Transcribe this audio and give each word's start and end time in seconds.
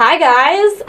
Hi, 0.00 0.16
guys. 0.16 0.82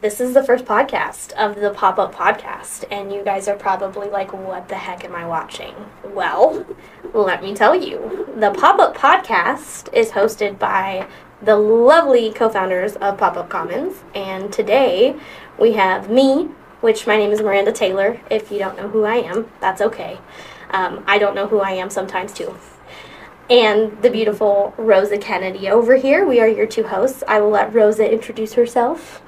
This 0.00 0.20
is 0.20 0.34
the 0.34 0.42
first 0.42 0.64
podcast 0.64 1.30
of 1.34 1.54
the 1.54 1.70
Pop 1.70 2.00
Up 2.00 2.12
Podcast, 2.12 2.84
and 2.90 3.12
you 3.12 3.22
guys 3.22 3.46
are 3.46 3.54
probably 3.54 4.08
like, 4.08 4.32
what 4.32 4.68
the 4.68 4.74
heck 4.74 5.04
am 5.04 5.14
I 5.14 5.24
watching? 5.28 5.76
Well, 6.12 6.66
let 7.14 7.40
me 7.40 7.54
tell 7.54 7.76
you. 7.76 8.34
The 8.36 8.50
Pop 8.50 8.80
Up 8.80 8.96
Podcast 8.96 9.94
is 9.94 10.10
hosted 10.10 10.58
by 10.58 11.06
the 11.40 11.54
lovely 11.54 12.32
co 12.32 12.48
founders 12.48 12.96
of 12.96 13.16
Pop 13.16 13.36
Up 13.36 13.48
Commons, 13.48 14.02
and 14.12 14.52
today 14.52 15.14
we 15.56 15.74
have 15.74 16.10
me, 16.10 16.48
which 16.80 17.06
my 17.06 17.16
name 17.16 17.30
is 17.30 17.40
Maranda 17.40 17.70
Taylor. 17.70 18.20
If 18.28 18.50
you 18.50 18.58
don't 18.58 18.76
know 18.76 18.88
who 18.88 19.04
I 19.04 19.18
am, 19.18 19.52
that's 19.60 19.80
okay. 19.80 20.18
Um, 20.70 21.04
I 21.06 21.18
don't 21.18 21.36
know 21.36 21.46
who 21.46 21.60
I 21.60 21.74
am 21.74 21.90
sometimes 21.90 22.32
too 22.32 22.56
and 23.52 24.00
the 24.00 24.08
beautiful 24.08 24.72
Rosa 24.78 25.18
Kennedy 25.18 25.68
over 25.68 25.96
here. 25.96 26.26
We 26.26 26.40
are 26.40 26.48
your 26.48 26.66
two 26.66 26.84
hosts. 26.84 27.22
I 27.28 27.38
will 27.42 27.50
let 27.50 27.74
Rosa 27.74 28.10
introduce 28.10 28.54
herself. 28.54 29.20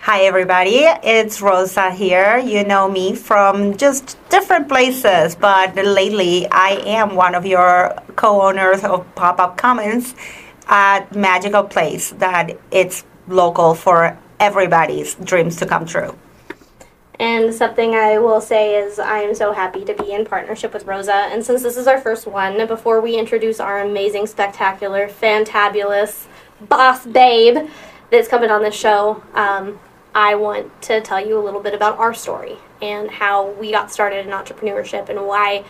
Hi, 0.00 0.22
everybody. 0.22 0.84
It's 1.02 1.42
Rosa 1.42 1.90
here. 1.90 2.38
You 2.38 2.64
know 2.64 2.90
me 2.90 3.14
from 3.14 3.76
just 3.76 4.16
different 4.30 4.68
places, 4.68 5.34
but 5.34 5.76
lately 5.76 6.48
I 6.50 6.82
am 6.86 7.14
one 7.14 7.34
of 7.34 7.44
your 7.44 7.94
co 8.16 8.40
owners 8.40 8.82
of 8.84 9.14
Pop 9.14 9.38
Up 9.38 9.58
Commons 9.58 10.14
at 10.66 11.14
Magical 11.14 11.64
Place, 11.64 12.10
that 12.12 12.58
it's 12.70 13.04
local 13.28 13.74
for 13.74 14.18
everybody's 14.40 15.14
dreams 15.16 15.56
to 15.56 15.66
come 15.66 15.84
true. 15.84 16.16
And 17.20 17.54
something 17.54 17.94
I 17.94 18.18
will 18.18 18.40
say 18.40 18.76
is 18.76 18.98
I 18.98 19.20
am 19.20 19.34
so 19.34 19.52
happy 19.52 19.84
to 19.84 19.94
be 19.94 20.12
in 20.12 20.24
partnership 20.24 20.74
with 20.74 20.84
Rosa. 20.84 21.14
And 21.14 21.44
since 21.44 21.62
this 21.62 21.76
is 21.76 21.86
our 21.86 22.00
first 22.00 22.26
one, 22.26 22.66
before 22.66 23.00
we 23.00 23.16
introduce 23.16 23.60
our 23.60 23.80
amazing, 23.82 24.26
spectacular, 24.26 25.08
fantabulous 25.08 26.26
boss 26.60 27.06
babe 27.06 27.68
that's 28.10 28.26
coming 28.28 28.50
on 28.50 28.62
this 28.62 28.74
show, 28.74 29.22
um, 29.34 29.78
I 30.14 30.34
want 30.34 30.82
to 30.82 31.00
tell 31.00 31.24
you 31.24 31.38
a 31.38 31.42
little 31.42 31.60
bit 31.60 31.74
about 31.74 31.98
our 31.98 32.14
story 32.14 32.56
and 32.82 33.10
how 33.10 33.50
we 33.50 33.70
got 33.70 33.92
started 33.92 34.26
in 34.26 34.32
entrepreneurship 34.32 35.08
and 35.08 35.26
why 35.26 35.64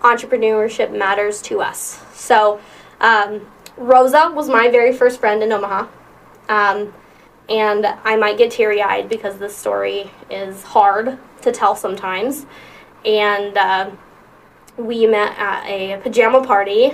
entrepreneurship 0.00 0.96
matters 0.96 1.40
to 1.42 1.60
us. 1.60 2.02
So, 2.14 2.60
um, 3.00 3.46
Rosa 3.76 4.30
was 4.34 4.48
my 4.48 4.68
very 4.68 4.92
first 4.92 5.20
friend 5.20 5.42
in 5.42 5.52
Omaha. 5.52 5.88
Um, 6.48 6.92
and 7.48 7.86
I 7.86 8.16
might 8.16 8.38
get 8.38 8.50
teary 8.50 8.82
eyed 8.82 9.08
because 9.08 9.38
this 9.38 9.56
story 9.56 10.10
is 10.30 10.62
hard 10.62 11.18
to 11.42 11.52
tell 11.52 11.74
sometimes. 11.76 12.46
And 13.04 13.56
uh, 13.56 13.90
we 14.76 15.06
met 15.06 15.36
at 15.38 15.66
a 15.66 16.00
pajama 16.00 16.44
party 16.44 16.92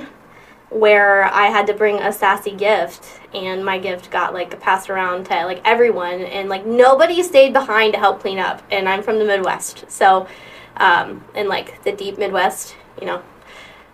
where 0.70 1.24
I 1.24 1.46
had 1.46 1.66
to 1.68 1.72
bring 1.72 1.98
a 1.98 2.12
sassy 2.12 2.50
gift, 2.50 3.20
and 3.32 3.64
my 3.64 3.78
gift 3.78 4.10
got 4.10 4.34
like 4.34 4.58
passed 4.60 4.90
around 4.90 5.24
to 5.26 5.46
like 5.46 5.60
everyone, 5.64 6.22
and 6.22 6.48
like 6.48 6.66
nobody 6.66 7.22
stayed 7.22 7.52
behind 7.52 7.94
to 7.94 7.98
help 7.98 8.20
clean 8.20 8.38
up. 8.38 8.62
And 8.70 8.88
I'm 8.88 9.02
from 9.02 9.18
the 9.18 9.24
Midwest, 9.24 9.90
so 9.90 10.26
um, 10.76 11.24
in 11.34 11.48
like 11.48 11.82
the 11.84 11.92
deep 11.92 12.18
Midwest, 12.18 12.76
you 13.00 13.06
know, 13.06 13.22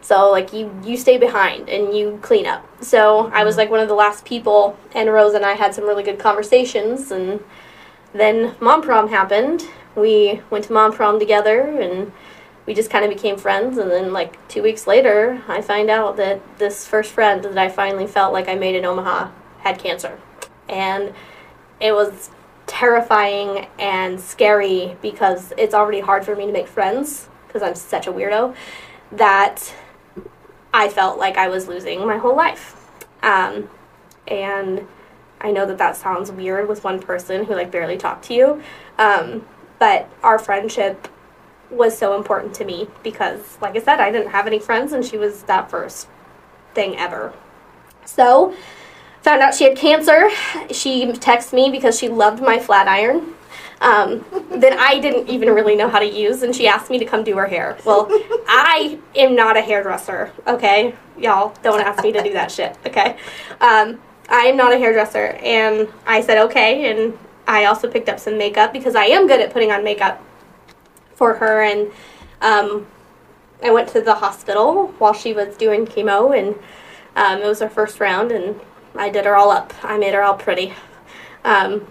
so 0.05 0.31
like 0.31 0.53
you 0.53 0.71
you 0.85 0.99
stay 0.99 1.17
behind 1.17 1.71
and 1.71 1.97
you 1.97 2.19
clean 2.21 2.45
up. 2.45 2.63
So 2.85 3.31
I 3.33 3.43
was 3.43 3.55
mm-hmm. 3.55 3.61
like 3.61 3.71
one 3.71 3.81
of 3.81 3.89
the 3.89 3.95
last 3.95 4.27
people, 4.27 4.77
and 4.95 5.11
Rose 5.11 5.33
and 5.33 5.47
I 5.47 5.55
had 5.55 5.75
some 5.75 5.85
really 5.85 6.03
good 6.03 6.19
conversations. 6.19 7.11
And 7.11 7.43
then 8.13 8.55
mom 8.61 8.83
prom 8.83 9.09
happened. 9.09 9.65
We 9.97 10.43
went 10.51 10.67
to 10.67 10.75
mom 10.75 10.93
prom 10.93 11.19
together, 11.19 11.63
and 11.63 12.13
we 12.67 12.75
just 12.75 12.91
kind 12.91 13.03
of 13.03 13.11
became 13.11 13.39
friends. 13.39 13.79
And 13.79 13.91
then 13.91 14.13
like 14.13 14.47
two 14.47 14.63
weeks 14.63 14.87
later, 14.87 15.43
I 15.49 15.63
find 15.63 15.89
out 15.89 16.19
that 16.19 16.59
this 16.59 16.87
first 16.87 17.11
friend 17.11 17.43
that 17.43 17.57
I 17.57 17.71
finally 17.71 18.07
felt 18.07 18.35
like 18.35 18.47
I 18.47 18.57
made 18.57 18.77
in 18.77 18.85
Omaha 18.85 19.31
had 19.61 19.79
cancer, 19.79 20.21
and 20.69 21.15
it 21.81 21.93
was 21.93 22.31
terrifying 22.67 23.69
and 23.79 24.21
scary 24.21 24.99
because 25.01 25.55
it's 25.57 25.73
already 25.73 26.01
hard 26.01 26.27
for 26.27 26.37
me 26.37 26.45
to 26.45 26.53
make 26.53 26.67
friends 26.69 27.29
because 27.47 27.63
I'm 27.63 27.75
such 27.75 28.07
a 28.07 28.13
weirdo 28.13 28.55
that 29.13 29.75
I 30.75 30.89
felt 30.89 31.19
like 31.19 31.39
I 31.39 31.47
was 31.47 31.69
losing 31.69 32.05
my 32.05 32.19
whole 32.19 32.35
life. 32.35 32.75
Um, 33.23 33.71
and 34.27 34.87
I 35.41 35.53
know 35.53 35.67
that 35.67 35.79
that 35.79 35.97
sounds 35.97 36.33
weird 36.33 36.69
with 36.69 36.83
one 36.83 37.01
person 37.01 37.45
who 37.45 37.55
like 37.55 37.71
barely 37.71 37.97
talked 37.97 38.25
to 38.27 38.35
you, 38.35 38.63
um, 38.99 39.47
but 39.79 40.11
our 40.23 40.39
friendship 40.39 41.07
was 41.71 41.97
so 41.97 42.17
important 42.17 42.55
to 42.55 42.65
me 42.65 42.89
because, 43.05 43.57
like 43.61 43.77
I 43.77 43.81
said, 43.81 44.01
I 44.01 44.11
didn't 44.11 44.31
have 44.31 44.47
any 44.47 44.59
friends, 44.59 44.93
and 44.93 45.05
she 45.05 45.17
was 45.17 45.45
that 45.45 45.71
first 45.71 46.09
thing 46.75 46.97
ever. 46.97 47.33
So, 48.05 48.55
found 49.23 49.43
out 49.43 49.55
she 49.55 49.65
had 49.65 49.77
cancer. 49.77 50.29
She 50.71 51.07
texted 51.13 51.53
me 51.53 51.71
because 51.71 51.99
she 51.99 52.09
loved 52.09 52.43
my 52.43 52.59
flat 52.59 52.89
iron 52.89 53.35
um, 53.85 54.25
that 54.51 54.79
I 54.79 54.99
didn't 54.99 55.29
even 55.29 55.51
really 55.51 55.77
know 55.77 55.89
how 55.91 55.99
to 55.99 56.07
use, 56.07 56.43
and 56.43 56.57
she 56.57 56.67
asked 56.67 56.91
me 56.91 56.99
to 56.99 57.05
come 57.05 57.23
do 57.23 57.37
her 57.37 57.47
hair. 57.47 57.77
Well, 57.85 58.09
I 58.49 58.99
am 59.15 59.37
not 59.37 59.59
a 59.59 59.61
hairdresser, 59.61 60.33
okay? 60.47 60.95
Y'all 61.19 61.55
don't 61.63 61.81
ask 61.81 62.03
me 62.03 62.11
to 62.13 62.23
do 62.23 62.33
that 62.33 62.51
shit, 62.51 62.79
okay? 62.87 63.19
Um, 63.61 64.01
I 64.31 64.47
am 64.47 64.57
not 64.57 64.73
a 64.73 64.79
hairdresser, 64.79 65.39
and 65.43 65.87
I 66.07 66.23
said 66.23 66.39
okay, 66.47 66.91
and 66.91 67.17
I 67.47 67.67
also 67.67 67.91
picked 67.91 68.09
up 68.09 68.19
some 68.19 68.39
makeup 68.39 68.73
because 68.73 68.95
I 68.95 69.05
am 69.05 69.29
good 69.29 69.41
at 69.41 69.53
putting 69.53 69.71
on 69.71 69.85
makeup 69.85 70.23
for 71.15 71.35
her, 71.35 71.63
and 71.63 71.93
um, 72.41 72.87
I 73.63 73.71
went 73.71 73.91
to 73.91 74.01
the 74.01 74.15
hospital 74.15 74.95
while 74.99 75.13
she 75.13 75.35
was 75.35 75.59
doing 75.59 75.85
chemo, 75.85 76.37
and 76.37 76.59
um, 77.17 77.43
it 77.43 77.47
was 77.47 77.61
her 77.61 77.69
first 77.69 78.01
round, 78.01 78.33
and 78.33 78.59
I 78.95 79.11
did 79.11 79.27
her 79.27 79.37
all 79.37 79.51
up. 79.51 79.75
I 79.83 79.99
made 79.99 80.15
her 80.15 80.23
all 80.23 80.39
pretty. 80.39 80.73
Um, 81.45 81.87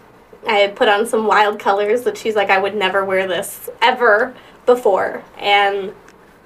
I 0.48 0.68
put 0.68 0.88
on 0.88 1.06
some 1.06 1.28
wild 1.28 1.60
colors 1.60 2.04
that 2.04 2.18
she's 2.18 2.36
like, 2.36 2.50
I 2.50 2.60
would 2.60 2.76
never 2.76 3.04
wear 3.06 3.28
this 3.28 3.70
ever 3.82 4.36
before. 4.66 5.24
And 5.38 5.94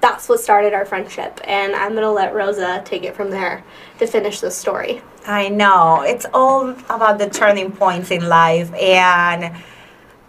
that's 0.00 0.28
what 0.28 0.40
started 0.40 0.74
our 0.74 0.84
friendship. 0.84 1.40
And 1.44 1.74
I'm 1.74 1.92
going 1.92 2.02
to 2.02 2.10
let 2.10 2.34
Rosa 2.34 2.82
take 2.84 3.04
it 3.04 3.16
from 3.16 3.30
there 3.30 3.64
to 3.98 4.06
finish 4.06 4.40
the 4.40 4.50
story. 4.50 5.02
I 5.26 5.48
know. 5.48 6.02
It's 6.02 6.26
all 6.32 6.70
about 6.70 7.18
the 7.18 7.28
turning 7.28 7.72
points 7.72 8.10
in 8.10 8.28
life. 8.28 8.72
And 8.74 9.56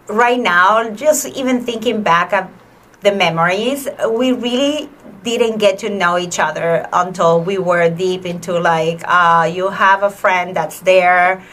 right 0.08 0.40
now, 0.40 0.90
just 0.90 1.26
even 1.28 1.64
thinking 1.64 2.02
back 2.02 2.32
at 2.32 2.50
the 3.00 3.12
memories, 3.12 3.88
we 4.10 4.32
really 4.32 4.90
didn't 5.22 5.58
get 5.58 5.78
to 5.78 5.90
know 5.90 6.18
each 6.18 6.38
other 6.38 6.86
until 6.92 7.40
we 7.40 7.58
were 7.58 7.88
deep 7.90 8.26
into 8.26 8.58
like, 8.58 9.02
uh, 9.06 9.50
you 9.52 9.68
have 9.68 10.02
a 10.02 10.10
friend 10.10 10.56
that's 10.56 10.80
there. 10.80 11.44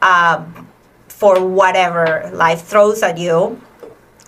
Um, 0.00 0.67
for 1.18 1.44
whatever 1.44 2.30
life 2.32 2.62
throws 2.62 3.02
at 3.02 3.18
you. 3.18 3.60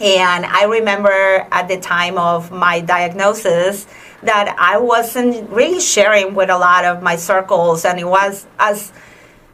And 0.01 0.45
I 0.45 0.65
remember 0.65 1.47
at 1.53 1.69
the 1.69 1.79
time 1.79 2.19
of 2.19 2.51
my 2.51 2.81
diagnosis 2.81 3.87
that 4.25 4.57
I 4.59 4.79
wasn't 4.79 5.49
really 5.51 5.79
sharing 5.79 6.35
with 6.35 6.51
a 6.51 6.59
lot 6.59 6.85
of 6.85 7.01
my 7.01 7.15
circles. 7.15 7.85
And 7.85 8.01
it 8.01 8.09
was, 8.09 8.45
as 8.59 8.93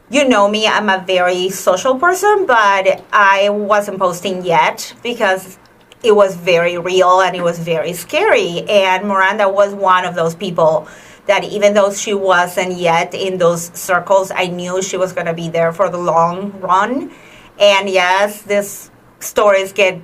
you 0.09 0.27
know 0.27 0.49
me, 0.49 0.65
I'm 0.65 0.89
a 0.89 1.03
very 1.05 1.51
social 1.51 1.99
person, 1.99 2.47
but 2.47 3.05
I 3.13 3.49
wasn't 3.49 3.99
posting 3.99 4.43
yet 4.43 4.95
because 5.03 5.59
it 6.01 6.15
was 6.15 6.35
very 6.35 6.79
real 6.79 7.21
and 7.21 7.35
it 7.35 7.43
was 7.43 7.59
very 7.59 7.93
scary. 7.93 8.67
And 8.67 9.07
Maranda 9.07 9.47
was 9.47 9.75
one 9.75 10.05
of 10.05 10.15
those 10.15 10.33
people 10.33 10.87
that 11.27 11.43
even 11.43 11.75
though 11.75 11.93
she 11.93 12.15
wasn't 12.15 12.77
yet 12.77 13.13
in 13.13 13.37
those 13.37 13.65
circles, 13.77 14.31
I 14.31 14.47
knew 14.47 14.81
she 14.81 14.97
was 14.97 15.13
going 15.13 15.27
to 15.27 15.33
be 15.33 15.49
there 15.49 15.71
for 15.71 15.87
the 15.89 15.99
long 15.99 16.59
run. 16.61 17.11
And 17.59 17.89
yes, 17.89 18.41
these 18.43 18.91
stories 19.19 19.73
get 19.73 19.99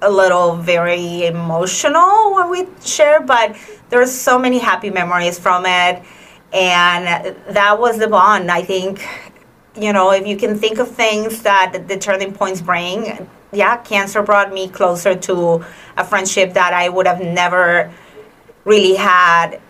a 0.00 0.10
little 0.10 0.56
very 0.56 1.26
emotional 1.26 2.34
when 2.34 2.50
we 2.50 2.66
share, 2.84 3.20
but 3.20 3.56
there's 3.88 4.12
so 4.12 4.38
many 4.38 4.58
happy 4.58 4.90
memories 4.90 5.38
from 5.38 5.64
it. 5.66 6.02
And 6.52 7.36
that 7.48 7.78
was 7.78 7.98
the 7.98 8.08
bond. 8.08 8.50
I 8.50 8.62
think, 8.62 9.06
you 9.74 9.92
know, 9.92 10.12
if 10.12 10.26
you 10.26 10.36
can 10.36 10.58
think 10.58 10.78
of 10.78 10.90
things 10.90 11.42
that 11.42 11.88
the 11.88 11.98
turning 11.98 12.32
points 12.32 12.60
bring, 12.60 13.28
yeah, 13.52 13.78
cancer 13.78 14.22
brought 14.22 14.52
me 14.52 14.68
closer 14.68 15.14
to 15.14 15.64
a 15.96 16.04
friendship 16.04 16.54
that 16.54 16.72
I 16.72 16.88
would 16.88 17.06
have 17.06 17.20
never 17.20 17.92
really 18.64 18.94
had 18.94 19.60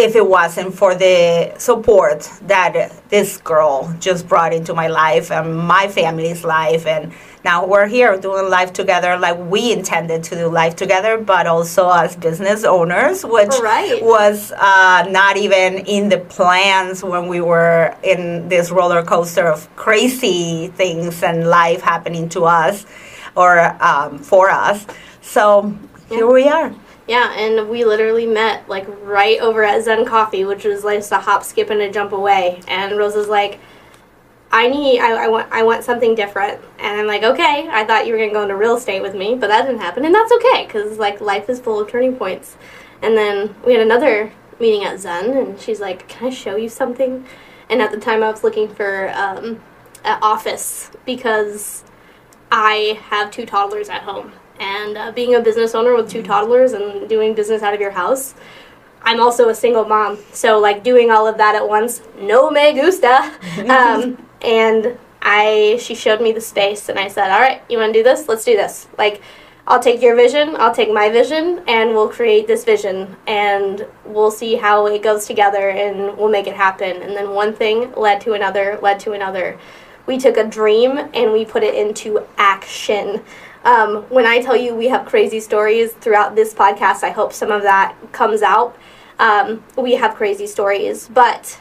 if 0.00 0.16
it 0.16 0.26
wasn't 0.26 0.74
for 0.74 0.94
the 0.94 1.52
support 1.58 2.22
that 2.42 2.92
this 3.10 3.36
girl 3.38 3.94
just 4.00 4.26
brought 4.26 4.52
into 4.52 4.72
my 4.72 4.88
life 4.88 5.30
and 5.30 5.56
my 5.56 5.88
family's 5.88 6.42
life. 6.42 6.86
And 6.86 7.12
now 7.44 7.66
we're 7.66 7.86
here 7.86 8.16
doing 8.18 8.48
life 8.48 8.72
together 8.72 9.18
like 9.18 9.38
we 9.38 9.72
intended 9.72 10.24
to 10.24 10.34
do 10.34 10.48
life 10.48 10.76
together 10.76 11.16
but 11.18 11.46
also 11.46 11.88
as 11.88 12.14
business 12.14 12.64
owners 12.64 13.24
which 13.24 13.48
right. 13.62 13.98
was 14.02 14.52
uh, 14.52 15.06
not 15.08 15.38
even 15.38 15.78
in 15.86 16.10
the 16.10 16.18
plans 16.18 17.02
when 17.02 17.28
we 17.28 17.40
were 17.40 17.96
in 18.02 18.46
this 18.50 18.70
roller 18.70 19.02
coaster 19.02 19.46
of 19.46 19.74
crazy 19.74 20.68
things 20.68 21.22
and 21.22 21.48
life 21.48 21.80
happening 21.80 22.28
to 22.28 22.44
us 22.44 22.84
or 23.36 23.60
um, 23.82 24.18
for 24.18 24.50
us. 24.50 24.86
So 25.22 25.74
here 26.10 26.30
we 26.30 26.46
are 26.46 26.74
yeah, 27.10 27.32
and 27.32 27.68
we 27.68 27.84
literally 27.84 28.24
met 28.24 28.68
like 28.68 28.86
right 29.02 29.40
over 29.40 29.64
at 29.64 29.82
Zen 29.82 30.04
Coffee, 30.04 30.44
which 30.44 30.62
was 30.62 30.84
like 30.84 31.00
just 31.00 31.10
a 31.10 31.18
hop, 31.18 31.42
skip, 31.42 31.68
and 31.68 31.80
a 31.80 31.90
jump 31.90 32.12
away. 32.12 32.60
And 32.68 32.96
Rosa's 32.96 33.26
like, 33.26 33.58
I 34.52 34.68
need, 34.68 35.00
I, 35.00 35.24
I 35.24 35.26
want, 35.26 35.50
I 35.50 35.64
want 35.64 35.82
something 35.82 36.14
different. 36.14 36.60
And 36.78 37.00
I'm 37.00 37.08
like, 37.08 37.24
okay, 37.24 37.68
I 37.68 37.84
thought 37.84 38.06
you 38.06 38.12
were 38.12 38.18
gonna 38.20 38.32
go 38.32 38.42
into 38.44 38.54
real 38.54 38.76
estate 38.76 39.02
with 39.02 39.16
me, 39.16 39.34
but 39.34 39.48
that 39.48 39.62
didn't 39.66 39.80
happen, 39.80 40.04
and 40.04 40.14
that's 40.14 40.30
okay, 40.34 40.66
cause 40.66 40.98
like 40.98 41.20
life 41.20 41.50
is 41.50 41.58
full 41.58 41.80
of 41.80 41.90
turning 41.90 42.14
points. 42.14 42.56
And 43.02 43.16
then 43.16 43.56
we 43.66 43.72
had 43.72 43.82
another 43.82 44.32
meeting 44.60 44.84
at 44.84 45.00
Zen, 45.00 45.36
and 45.36 45.58
she's 45.58 45.80
like, 45.80 46.06
can 46.06 46.28
I 46.28 46.30
show 46.30 46.54
you 46.54 46.68
something? 46.68 47.26
And 47.68 47.82
at 47.82 47.90
the 47.90 47.98
time, 47.98 48.22
I 48.22 48.30
was 48.30 48.44
looking 48.44 48.72
for 48.72 49.10
um, 49.16 49.60
an 50.04 50.20
office 50.22 50.92
because 51.04 51.82
I 52.52 53.00
have 53.06 53.32
two 53.32 53.46
toddlers 53.46 53.88
at 53.88 54.02
home, 54.02 54.32
and 54.60 54.96
uh, 54.96 55.10
being 55.10 55.34
a 55.34 55.40
business 55.40 55.74
owner 55.74 55.96
with 55.96 56.08
two 56.08 56.22
toddlers 56.22 56.72
and 56.72 57.08
doing 57.08 57.34
business 57.34 57.62
out 57.62 57.74
of 57.74 57.80
your 57.80 57.90
house. 57.90 58.34
I'm 59.02 59.18
also 59.18 59.48
a 59.48 59.54
single 59.54 59.86
mom, 59.86 60.18
so 60.32 60.58
like 60.58 60.84
doing 60.84 61.10
all 61.10 61.26
of 61.26 61.38
that 61.38 61.56
at 61.56 61.66
once, 61.66 62.02
no 62.18 62.50
me 62.50 62.74
gusta. 62.74 63.32
um, 63.68 64.24
and 64.42 64.98
I 65.22 65.78
she 65.80 65.94
showed 65.94 66.20
me 66.20 66.32
the 66.32 66.40
space 66.40 66.88
and 66.88 66.98
I 66.98 67.08
said, 67.08 67.30
"All 67.30 67.40
right, 67.40 67.62
you 67.68 67.78
want 67.78 67.92
to 67.92 67.98
do 67.98 68.02
this? 68.02 68.28
Let's 68.28 68.44
do 68.44 68.56
this." 68.56 68.86
Like 68.98 69.22
I'll 69.66 69.80
take 69.80 70.02
your 70.02 70.16
vision, 70.16 70.56
I'll 70.58 70.74
take 70.74 70.92
my 70.92 71.10
vision, 71.10 71.62
and 71.68 71.90
we'll 71.90 72.08
create 72.08 72.46
this 72.46 72.64
vision 72.64 73.16
and 73.26 73.86
we'll 74.04 74.30
see 74.30 74.56
how 74.56 74.86
it 74.86 75.02
goes 75.02 75.26
together 75.26 75.70
and 75.70 76.18
we'll 76.18 76.28
make 76.28 76.46
it 76.46 76.56
happen. 76.56 77.02
And 77.02 77.16
then 77.16 77.30
one 77.30 77.54
thing 77.54 77.92
led 77.92 78.20
to 78.22 78.32
another, 78.32 78.78
led 78.82 78.98
to 79.00 79.12
another. 79.12 79.58
We 80.10 80.18
took 80.18 80.36
a 80.36 80.44
dream 80.44 80.98
and 81.14 81.32
we 81.32 81.44
put 81.44 81.62
it 81.62 81.76
into 81.76 82.26
action. 82.36 83.22
Um, 83.64 84.02
when 84.08 84.26
I 84.26 84.42
tell 84.42 84.56
you 84.56 84.74
we 84.74 84.88
have 84.88 85.06
crazy 85.06 85.38
stories 85.38 85.92
throughout 85.92 86.34
this 86.34 86.52
podcast, 86.52 87.04
I 87.04 87.10
hope 87.10 87.32
some 87.32 87.52
of 87.52 87.62
that 87.62 87.94
comes 88.10 88.42
out. 88.42 88.76
Um, 89.20 89.62
we 89.78 89.94
have 89.94 90.16
crazy 90.16 90.48
stories, 90.48 91.06
but 91.06 91.60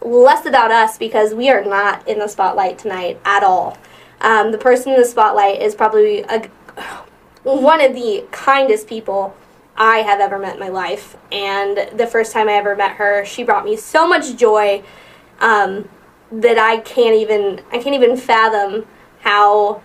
less 0.00 0.46
about 0.46 0.72
us 0.72 0.98
because 0.98 1.32
we 1.32 1.48
are 1.48 1.64
not 1.64 2.08
in 2.08 2.18
the 2.18 2.26
spotlight 2.26 2.76
tonight 2.76 3.20
at 3.24 3.44
all. 3.44 3.78
Um, 4.20 4.50
the 4.50 4.58
person 4.58 4.94
in 4.94 4.98
the 4.98 5.06
spotlight 5.06 5.62
is 5.62 5.76
probably 5.76 6.22
a, 6.22 6.50
one 7.44 7.80
of 7.80 7.94
the 7.94 8.24
kindest 8.32 8.88
people 8.88 9.36
I 9.76 9.98
have 9.98 10.18
ever 10.18 10.40
met 10.40 10.54
in 10.54 10.58
my 10.60 10.70
life. 10.70 11.16
And 11.30 11.96
the 11.96 12.08
first 12.08 12.32
time 12.32 12.48
I 12.48 12.54
ever 12.54 12.74
met 12.74 12.96
her, 12.96 13.24
she 13.24 13.44
brought 13.44 13.64
me 13.64 13.76
so 13.76 14.08
much 14.08 14.34
joy 14.34 14.82
um, 15.38 15.88
that 16.32 16.58
I 16.58 16.78
can't 16.78 17.14
even 17.14 17.62
I 17.72 17.78
can't 17.78 17.94
even 17.94 18.16
fathom 18.16 18.86
how 19.20 19.82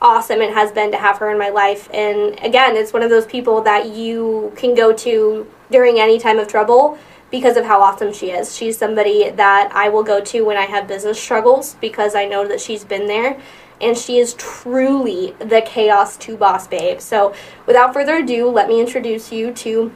awesome 0.00 0.40
it 0.42 0.52
has 0.52 0.70
been 0.70 0.90
to 0.92 0.98
have 0.98 1.18
her 1.18 1.30
in 1.30 1.38
my 1.38 1.48
life. 1.48 1.88
And 1.92 2.38
again, 2.42 2.76
it's 2.76 2.92
one 2.92 3.02
of 3.02 3.10
those 3.10 3.26
people 3.26 3.62
that 3.62 3.88
you 3.88 4.52
can 4.56 4.74
go 4.74 4.92
to 4.92 5.50
during 5.70 5.98
any 5.98 6.18
time 6.18 6.38
of 6.38 6.46
trouble 6.46 6.98
because 7.30 7.56
of 7.56 7.64
how 7.64 7.80
awesome 7.80 8.12
she 8.12 8.30
is. 8.30 8.54
She's 8.54 8.76
somebody 8.78 9.30
that 9.30 9.72
I 9.74 9.88
will 9.88 10.04
go 10.04 10.20
to 10.20 10.42
when 10.42 10.56
I 10.56 10.66
have 10.66 10.86
business 10.86 11.20
struggles 11.20 11.74
because 11.80 12.14
I 12.14 12.26
know 12.26 12.46
that 12.46 12.60
she's 12.60 12.84
been 12.84 13.06
there 13.06 13.40
and 13.80 13.96
she 13.96 14.18
is 14.18 14.34
truly 14.34 15.34
the 15.38 15.62
Chaos 15.62 16.16
to 16.16 16.36
Boss 16.36 16.68
babe. 16.68 17.00
So, 17.00 17.34
without 17.66 17.92
further 17.92 18.16
ado, 18.16 18.48
let 18.48 18.68
me 18.68 18.80
introduce 18.80 19.32
you 19.32 19.52
to 19.52 19.92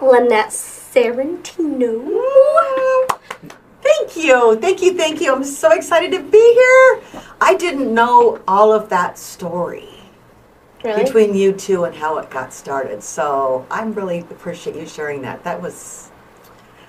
Lynette 0.00 0.50
Sorrentino. 0.50 1.98
Thank 3.82 4.16
you, 4.16 4.56
thank 4.56 4.82
you, 4.82 4.94
thank 4.94 5.20
you. 5.20 5.32
I'm 5.32 5.44
so 5.44 5.70
excited 5.72 6.10
to 6.12 6.22
be 6.22 6.38
here. 6.54 7.22
I 7.40 7.54
didn't 7.58 7.92
know 7.92 8.40
all 8.48 8.72
of 8.72 8.88
that 8.88 9.18
story 9.18 9.88
Really? 10.84 11.04
between 11.04 11.34
you 11.34 11.52
two 11.52 11.84
and 11.84 11.94
how 11.94 12.18
it 12.18 12.30
got 12.30 12.52
started. 12.52 13.02
So 13.02 13.66
I'm 13.70 13.92
really 13.92 14.20
appreciate 14.20 14.76
you 14.76 14.86
sharing 14.86 15.22
that. 15.22 15.44
That 15.44 15.60
was, 15.62 16.10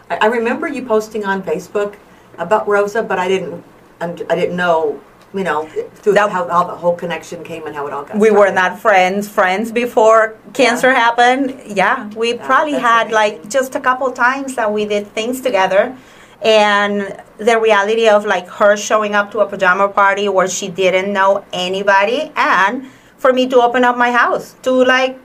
I, 0.09 0.18
I 0.18 0.25
remember 0.27 0.68
you 0.68 0.83
posting 0.86 1.25
on 1.25 1.44
Facebook 1.44 1.95
about 2.38 2.68
Rosa, 2.68 3.03
but 3.03 3.19
I 3.19 3.27
didn't, 3.27 3.63
I 4.01 4.07
didn't 4.13 4.56
know, 4.56 5.00
you 5.33 5.44
know, 5.44 5.68
through 5.95 6.13
That- 6.13 6.31
how, 6.31 6.47
how 6.47 6.63
the 6.63 6.75
whole 6.75 6.95
connection 6.95 7.44
came 7.44 7.68
and 7.68 7.75
how 7.75 7.86
it 7.88 7.94
all 7.94 8.03
got. 8.03 8.18
we 8.18 8.31
were 8.31 8.50
not 8.51 8.80
friends 8.80 9.30
friends 9.30 9.71
before 9.71 10.36
cancer 10.53 10.91
happened 10.91 11.62
yeah 11.68 12.07
we 12.15 12.33
Yeah, 12.33 12.45
probably 12.45 12.74
had 12.74 13.07
amazing. 13.13 13.13
like 13.13 13.50
just 13.50 13.75
a 13.75 13.80
couple 13.80 14.12
times 14.12 14.56
that 14.56 14.71
we 14.74 14.86
did 14.86 15.06
things 15.13 15.39
together 15.41 15.95
and 16.41 17.21
the 17.38 17.59
reality 17.59 18.07
of 18.07 18.25
like 18.25 18.47
her 18.47 18.77
showing 18.77 19.15
up 19.15 19.31
to 19.31 19.39
a 19.39 19.45
pajama 19.45 19.89
party 19.89 20.30
where 20.30 20.47
she 20.47 20.68
didn't 20.69 21.12
know 21.12 21.44
anybody 21.51 22.31
and 22.36 22.88
for 23.18 23.33
me 23.33 23.47
to 23.47 23.57
open 23.62 23.83
up 23.83 23.97
my 23.97 24.12
house 24.12 24.56
to 24.62 24.71
like 24.71 25.19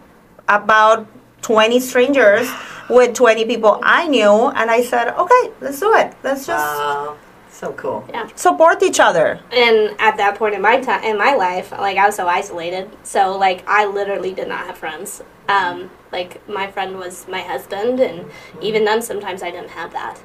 about 0.49 1.06
20 1.43 1.78
strangers 1.81 2.50
with 2.90 3.14
20 3.14 3.44
people 3.44 3.81
i 3.82 4.08
knew. 4.08 4.49
And 4.49 4.70
i 4.70 4.82
said 4.82 5.14
okay 5.14 5.52
let's 5.61 5.81
do 5.81 5.94
it. 5.94 6.14
Let's 6.22 6.46
just 6.46 6.78
Wow, 6.78 7.16
so 7.54 7.72
cool. 7.72 8.04
Yeah. 8.08 8.28
support 8.34 8.82
each 8.82 9.00
other 9.00 9.40
And 9.52 9.94
at 10.00 10.16
that 10.16 10.36
point 10.36 10.54
in 10.54 10.62
my 10.62 10.80
time 10.80 11.04
in 11.04 11.16
my 11.16 11.34
life, 11.34 11.72
like 11.72 11.96
I 11.96 12.06
was 12.06 12.16
so 12.16 12.26
isolated. 12.26 12.90
So 13.04 13.36
like 13.38 13.64
I 13.68 13.86
literally 13.86 14.32
did 14.32 14.48
not 14.48 14.66
have 14.66 14.76
friends. 14.76 15.22
Um, 15.48 15.90
like 16.10 16.46
my 16.48 16.70
friend 16.70 16.96
was 16.96 17.26
my 17.28 17.40
husband, 17.40 18.00
and 18.00 18.30
even 18.62 18.84
then, 18.84 19.02
sometimes 19.02 19.42
I 19.42 19.50
didn't 19.50 19.70
have 19.70 19.92
that. 19.92 20.18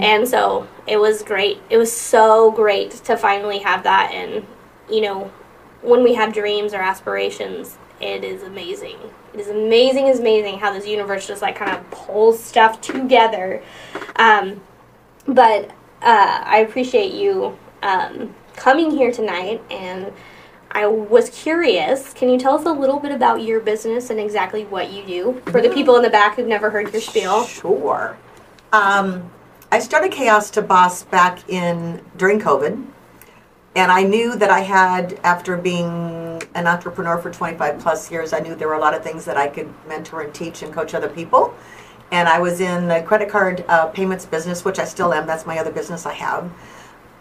And 0.00 0.28
so 0.28 0.68
it 0.86 0.98
was 0.98 1.22
great. 1.22 1.60
It 1.70 1.76
was 1.76 1.90
so 1.92 2.52
great 2.52 2.90
to 3.08 3.16
finally 3.16 3.58
have 3.58 3.82
that. 3.82 4.12
And 4.12 4.46
you 4.88 5.00
know, 5.00 5.32
when 5.82 6.04
we 6.04 6.14
have 6.14 6.32
dreams 6.32 6.72
or 6.72 6.80
aspirations, 6.80 7.78
it 8.00 8.22
is 8.22 8.42
amazing. 8.42 8.98
It 9.34 9.40
is 9.40 9.48
amazing, 9.48 10.06
it's 10.06 10.20
amazing 10.20 10.58
how 10.58 10.72
this 10.72 10.86
universe 10.86 11.26
just 11.26 11.42
like 11.42 11.56
kind 11.56 11.72
of 11.72 11.90
pulls 11.90 12.42
stuff 12.42 12.80
together. 12.80 13.62
Um, 14.16 14.60
but 15.26 15.70
uh, 16.02 16.42
I 16.44 16.58
appreciate 16.58 17.12
you 17.12 17.58
um, 17.82 18.34
coming 18.56 18.90
here 18.90 19.12
tonight, 19.12 19.62
and 19.70 20.12
I 20.70 20.86
was 20.86 21.30
curious. 21.30 22.12
Can 22.12 22.28
you 22.28 22.38
tell 22.38 22.54
us 22.54 22.64
a 22.64 22.72
little 22.72 22.98
bit 22.98 23.12
about 23.12 23.42
your 23.42 23.60
business 23.60 24.10
and 24.10 24.20
exactly 24.20 24.64
what 24.64 24.92
you 24.92 25.04
do 25.04 25.42
for 25.46 25.60
the 25.60 25.68
people 25.70 25.96
in 25.96 26.02
the 26.02 26.10
back 26.10 26.36
who've 26.36 26.46
never 26.46 26.70
heard 26.70 26.92
your 26.92 27.02
spiel? 27.02 27.44
Sure. 27.44 28.16
Um, 28.72 29.30
I 29.72 29.78
started 29.78 30.12
Chaos 30.12 30.50
to 30.50 30.62
Boss 30.62 31.02
back 31.04 31.48
in 31.48 32.02
during 32.16 32.40
COVID, 32.40 32.86
and 33.76 33.92
I 33.92 34.02
knew 34.02 34.36
that 34.36 34.50
I 34.50 34.60
had, 34.60 35.18
after 35.22 35.56
being 35.56 36.42
an 36.54 36.66
entrepreneur 36.66 37.18
for 37.18 37.30
25 37.30 37.78
plus 37.78 38.10
years, 38.10 38.32
I 38.32 38.40
knew 38.40 38.54
there 38.54 38.68
were 38.68 38.74
a 38.74 38.80
lot 38.80 38.94
of 38.94 39.02
things 39.02 39.24
that 39.24 39.36
I 39.36 39.48
could 39.48 39.72
mentor 39.86 40.22
and 40.22 40.34
teach 40.34 40.62
and 40.62 40.72
coach 40.72 40.94
other 40.94 41.08
people. 41.08 41.54
And 42.10 42.28
I 42.28 42.40
was 42.40 42.60
in 42.60 42.88
the 42.88 43.02
credit 43.02 43.28
card 43.28 43.64
uh, 43.68 43.86
payments 43.86 44.26
business, 44.26 44.64
which 44.64 44.78
I 44.78 44.84
still 44.84 45.12
am. 45.14 45.26
That's 45.26 45.46
my 45.46 45.58
other 45.58 45.70
business 45.70 46.06
I 46.06 46.14
have. 46.14 46.50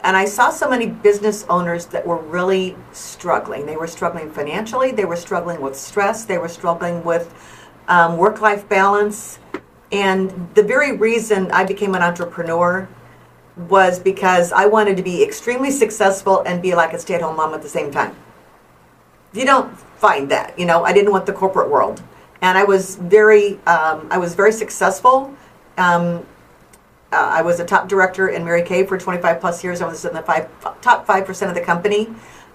And 0.03 0.15
I 0.15 0.25
saw 0.25 0.49
so 0.49 0.69
many 0.69 0.87
business 0.87 1.45
owners 1.49 1.85
that 1.87 2.07
were 2.07 2.17
really 2.17 2.75
struggling. 2.93 3.65
They 3.65 3.75
were 3.75 3.87
struggling 3.87 4.31
financially, 4.31 4.91
they 4.91 5.05
were 5.05 5.17
struggling 5.17 5.59
with 5.59 5.75
stress, 5.75 6.23
they 6.23 6.37
were 6.37 6.47
struggling 6.47 7.03
with 7.03 7.33
um, 7.89 8.17
work 8.17 8.39
life 8.39 8.67
balance. 8.69 9.39
And 9.91 10.49
the 10.55 10.63
very 10.63 10.95
reason 10.95 11.51
I 11.51 11.65
became 11.65 11.95
an 11.95 12.01
entrepreneur 12.01 12.87
was 13.67 13.99
because 13.99 14.53
I 14.53 14.67
wanted 14.67 14.95
to 14.97 15.03
be 15.03 15.21
extremely 15.21 15.71
successful 15.71 16.41
and 16.45 16.61
be 16.61 16.75
like 16.75 16.93
a 16.93 16.99
stay 16.99 17.15
at 17.15 17.21
home 17.21 17.35
mom 17.35 17.53
at 17.53 17.61
the 17.61 17.69
same 17.69 17.91
time. 17.91 18.15
You 19.33 19.45
don't 19.45 19.77
find 19.77 20.31
that, 20.31 20.57
you 20.57 20.65
know. 20.65 20.85
I 20.85 20.93
didn't 20.93 21.11
want 21.11 21.25
the 21.25 21.33
corporate 21.33 21.69
world, 21.69 22.01
and 22.41 22.57
I 22.57 22.63
was 22.63 22.95
very, 22.95 23.55
um, 23.65 24.07
I 24.09 24.17
was 24.17 24.35
very 24.35 24.51
successful. 24.51 25.33
Um, 25.77 26.25
uh, 27.11 27.15
I 27.17 27.41
was 27.41 27.59
a 27.59 27.65
top 27.65 27.87
director 27.87 28.29
in 28.29 28.45
Mary 28.45 28.63
Kay 28.63 28.85
for 28.85 28.97
25 28.97 29.39
plus 29.39 29.63
years. 29.63 29.81
I 29.81 29.87
was 29.87 30.05
in 30.05 30.13
the 30.13 30.21
five, 30.21 30.47
top 30.81 31.07
five 31.07 31.25
percent 31.25 31.49
of 31.49 31.55
the 31.55 31.63
company, 31.63 32.05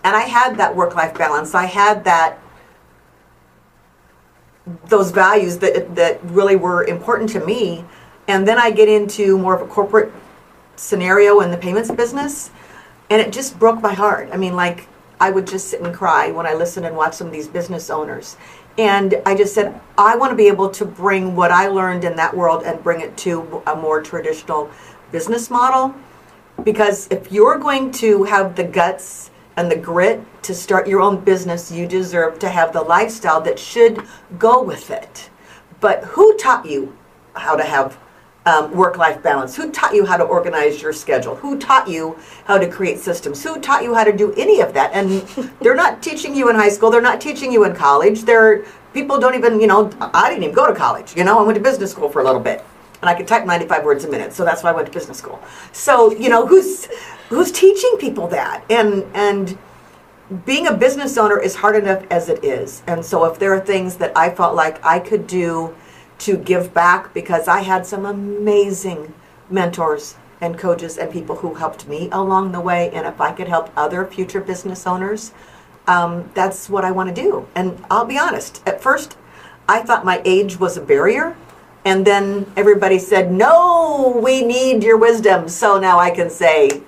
and 0.04 0.16
I 0.16 0.22
had 0.22 0.56
that 0.58 0.74
work-life 0.74 1.16
balance. 1.16 1.54
I 1.54 1.66
had 1.66 2.04
that 2.04 2.38
those 4.86 5.10
values 5.10 5.58
that 5.58 5.94
that 5.96 6.22
really 6.24 6.56
were 6.56 6.84
important 6.84 7.30
to 7.30 7.44
me. 7.44 7.84
And 8.28 8.48
then 8.48 8.58
I 8.58 8.70
get 8.70 8.88
into 8.88 9.36
more 9.36 9.54
of 9.54 9.60
a 9.60 9.66
corporate 9.66 10.10
scenario 10.76 11.40
in 11.40 11.50
the 11.50 11.58
payments 11.58 11.90
business, 11.90 12.50
and 13.10 13.20
it 13.20 13.32
just 13.32 13.58
broke 13.58 13.82
my 13.82 13.92
heart. 13.92 14.30
I 14.32 14.36
mean, 14.36 14.54
like 14.54 14.88
I 15.20 15.30
would 15.30 15.46
just 15.46 15.68
sit 15.68 15.80
and 15.80 15.94
cry 15.94 16.30
when 16.30 16.46
I 16.46 16.54
listened 16.54 16.86
and 16.86 16.96
watched 16.96 17.16
some 17.16 17.26
of 17.26 17.32
these 17.32 17.48
business 17.48 17.90
owners. 17.90 18.36
And 18.76 19.20
I 19.24 19.34
just 19.36 19.54
said, 19.54 19.80
I 19.96 20.16
want 20.16 20.30
to 20.30 20.36
be 20.36 20.48
able 20.48 20.70
to 20.70 20.84
bring 20.84 21.36
what 21.36 21.52
I 21.52 21.68
learned 21.68 22.04
in 22.04 22.16
that 22.16 22.36
world 22.36 22.64
and 22.64 22.82
bring 22.82 23.00
it 23.00 23.16
to 23.18 23.62
a 23.66 23.76
more 23.76 24.02
traditional 24.02 24.70
business 25.12 25.50
model. 25.50 25.94
Because 26.64 27.08
if 27.10 27.30
you're 27.30 27.58
going 27.58 27.92
to 27.92 28.24
have 28.24 28.56
the 28.56 28.64
guts 28.64 29.30
and 29.56 29.70
the 29.70 29.76
grit 29.76 30.20
to 30.42 30.54
start 30.54 30.88
your 30.88 31.00
own 31.00 31.22
business, 31.22 31.70
you 31.70 31.86
deserve 31.86 32.38
to 32.40 32.48
have 32.48 32.72
the 32.72 32.82
lifestyle 32.82 33.40
that 33.42 33.58
should 33.58 34.02
go 34.38 34.62
with 34.62 34.90
it. 34.90 35.30
But 35.80 36.04
who 36.04 36.36
taught 36.36 36.66
you 36.66 36.96
how 37.34 37.56
to 37.56 37.64
have 37.64 37.98
um, 38.46 38.72
work-life 38.72 39.22
balance? 39.22 39.56
Who 39.56 39.70
taught 39.70 39.94
you 39.94 40.04
how 40.04 40.16
to 40.16 40.24
organize 40.24 40.82
your 40.82 40.92
schedule? 40.92 41.36
Who 41.36 41.58
taught 41.58 41.88
you 41.88 42.18
how 42.44 42.58
to 42.58 42.68
create 42.68 42.98
systems? 42.98 43.42
Who 43.42 43.60
taught 43.60 43.82
you 43.82 43.94
how 43.94 44.04
to 44.04 44.12
do 44.12 44.32
any 44.34 44.60
of 44.60 44.74
that? 44.74 44.92
And 44.92 45.22
they're 45.60 45.74
not 45.74 46.02
teaching 46.02 46.34
you 46.34 46.48
in 46.50 46.56
high 46.56 46.68
school. 46.68 46.90
They're 46.90 47.00
not 47.00 47.20
teaching 47.20 47.50
you 47.52 47.64
in 47.64 47.74
college. 47.74 48.22
They're 48.22 48.64
people 48.92 49.18
don't 49.18 49.34
even 49.34 49.60
you 49.60 49.66
know. 49.66 49.90
I 50.00 50.28
didn't 50.28 50.44
even 50.44 50.54
go 50.54 50.66
to 50.66 50.74
college. 50.74 51.16
You 51.16 51.24
know, 51.24 51.38
I 51.38 51.42
went 51.42 51.56
to 51.56 51.62
business 51.62 51.90
school 51.90 52.08
for 52.08 52.20
a 52.20 52.24
little 52.24 52.40
bit. 52.40 52.64
and 53.00 53.10
I 53.10 53.14
could 53.14 53.28
type 53.28 53.44
95 53.44 53.84
words 53.84 54.04
a 54.04 54.10
minute. 54.10 54.32
So 54.32 54.44
that's 54.44 54.62
why 54.62 54.70
I 54.70 54.72
went 54.72 54.86
to 54.86 54.92
business 54.92 55.18
school. 55.18 55.42
So 55.72 56.12
you 56.12 56.28
know 56.28 56.46
who's 56.46 56.88
who's 57.28 57.52
teaching 57.52 57.96
people 57.98 58.28
that 58.28 58.64
and 58.70 59.04
and 59.14 59.58
being 60.46 60.66
a 60.66 60.72
business 60.72 61.18
owner 61.18 61.38
is 61.38 61.54
hard 61.56 61.76
enough 61.76 62.02
as 62.10 62.28
it 62.28 62.42
is. 62.42 62.82
And 62.86 63.04
so 63.04 63.24
if 63.26 63.38
there 63.38 63.52
are 63.54 63.60
things 63.60 63.96
that 63.96 64.16
I 64.16 64.30
felt 64.30 64.54
like 64.54 64.84
I 64.84 64.98
could 64.98 65.26
do 65.26 65.74
to 66.24 66.36
give 66.36 66.72
back 66.72 67.12
because 67.12 67.48
I 67.48 67.60
had 67.60 67.86
some 67.86 68.06
amazing 68.06 69.12
mentors 69.50 70.16
and 70.40 70.58
coaches 70.58 70.96
and 70.98 71.12
people 71.12 71.36
who 71.36 71.54
helped 71.54 71.86
me 71.86 72.08
along 72.10 72.52
the 72.52 72.60
way 72.60 72.90
and 72.92 73.06
if 73.06 73.20
I 73.20 73.32
could 73.32 73.48
help 73.48 73.70
other 73.76 74.06
future 74.06 74.40
business 74.40 74.86
owners, 74.86 75.32
um, 75.86 76.30
that's 76.34 76.68
what 76.70 76.84
I 76.84 76.90
want 76.90 77.14
to 77.14 77.22
do. 77.22 77.46
And 77.54 77.84
I'll 77.90 78.06
be 78.06 78.18
honest, 78.18 78.62
at 78.66 78.80
first 78.80 79.16
I 79.68 79.80
thought 79.82 80.04
my 80.04 80.22
age 80.24 80.58
was 80.58 80.76
a 80.76 80.80
barrier. 80.80 81.36
And 81.86 82.06
then 82.06 82.50
everybody 82.56 82.98
said, 82.98 83.30
no, 83.30 84.18
we 84.24 84.42
need 84.42 84.82
your 84.82 84.96
wisdom. 84.96 85.48
So 85.50 85.78
now 85.78 85.98
I 85.98 86.10
can 86.10 86.30
say, 86.30 86.82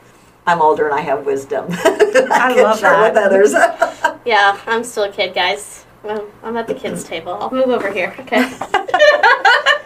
I'm 0.46 0.62
older 0.62 0.86
and 0.86 0.94
I 0.94 1.02
have 1.02 1.26
wisdom. 1.26 1.66
I, 1.70 2.54
I 2.56 2.62
love 2.62 2.78
share 2.78 2.90
that. 2.90 3.12
with 3.12 3.22
others. 3.22 3.52
Yeah, 4.26 4.58
I'm 4.66 4.82
still 4.82 5.04
a 5.04 5.12
kid, 5.12 5.34
guys. 5.34 5.85
Well, 6.06 6.28
I'm 6.44 6.56
at 6.56 6.68
the 6.68 6.74
kids' 6.74 7.02
table. 7.02 7.32
I'll 7.34 7.50
move 7.50 7.68
over 7.68 7.92
here. 7.92 8.14
Okay. 8.20 8.38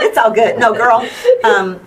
it's 0.05 0.19
all 0.19 0.31
good. 0.31 0.59
No, 0.59 0.75
girl. 0.75 1.09
Um, 1.45 1.81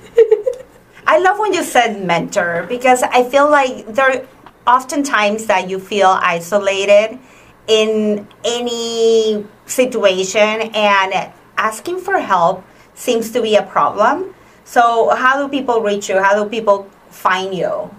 I 1.06 1.20
love 1.20 1.38
when 1.38 1.54
you 1.54 1.64
said 1.64 2.04
mentor 2.04 2.66
because 2.68 3.04
I 3.04 3.24
feel 3.30 3.48
like 3.48 3.86
there 3.94 4.10
are 4.10 4.26
often 4.66 5.04
times 5.04 5.46
that 5.46 5.70
you 5.70 5.80
feel 5.80 6.08
isolated 6.08 7.20
in 7.68 8.28
any 8.44 9.46
situation 9.68 10.74
and 10.74 11.32
asking 11.58 12.00
for 12.00 12.18
help 12.18 12.66
seems 12.96 13.30
to 13.34 13.42
be 13.42 13.56
a 13.56 13.62
problem. 13.62 14.34
So, 14.66 15.14
how 15.14 15.38
do 15.38 15.48
people 15.48 15.82
reach 15.82 16.10
you? 16.10 16.18
How 16.18 16.42
do 16.42 16.50
people 16.50 16.90
find 17.12 17.54
you? 17.54 17.92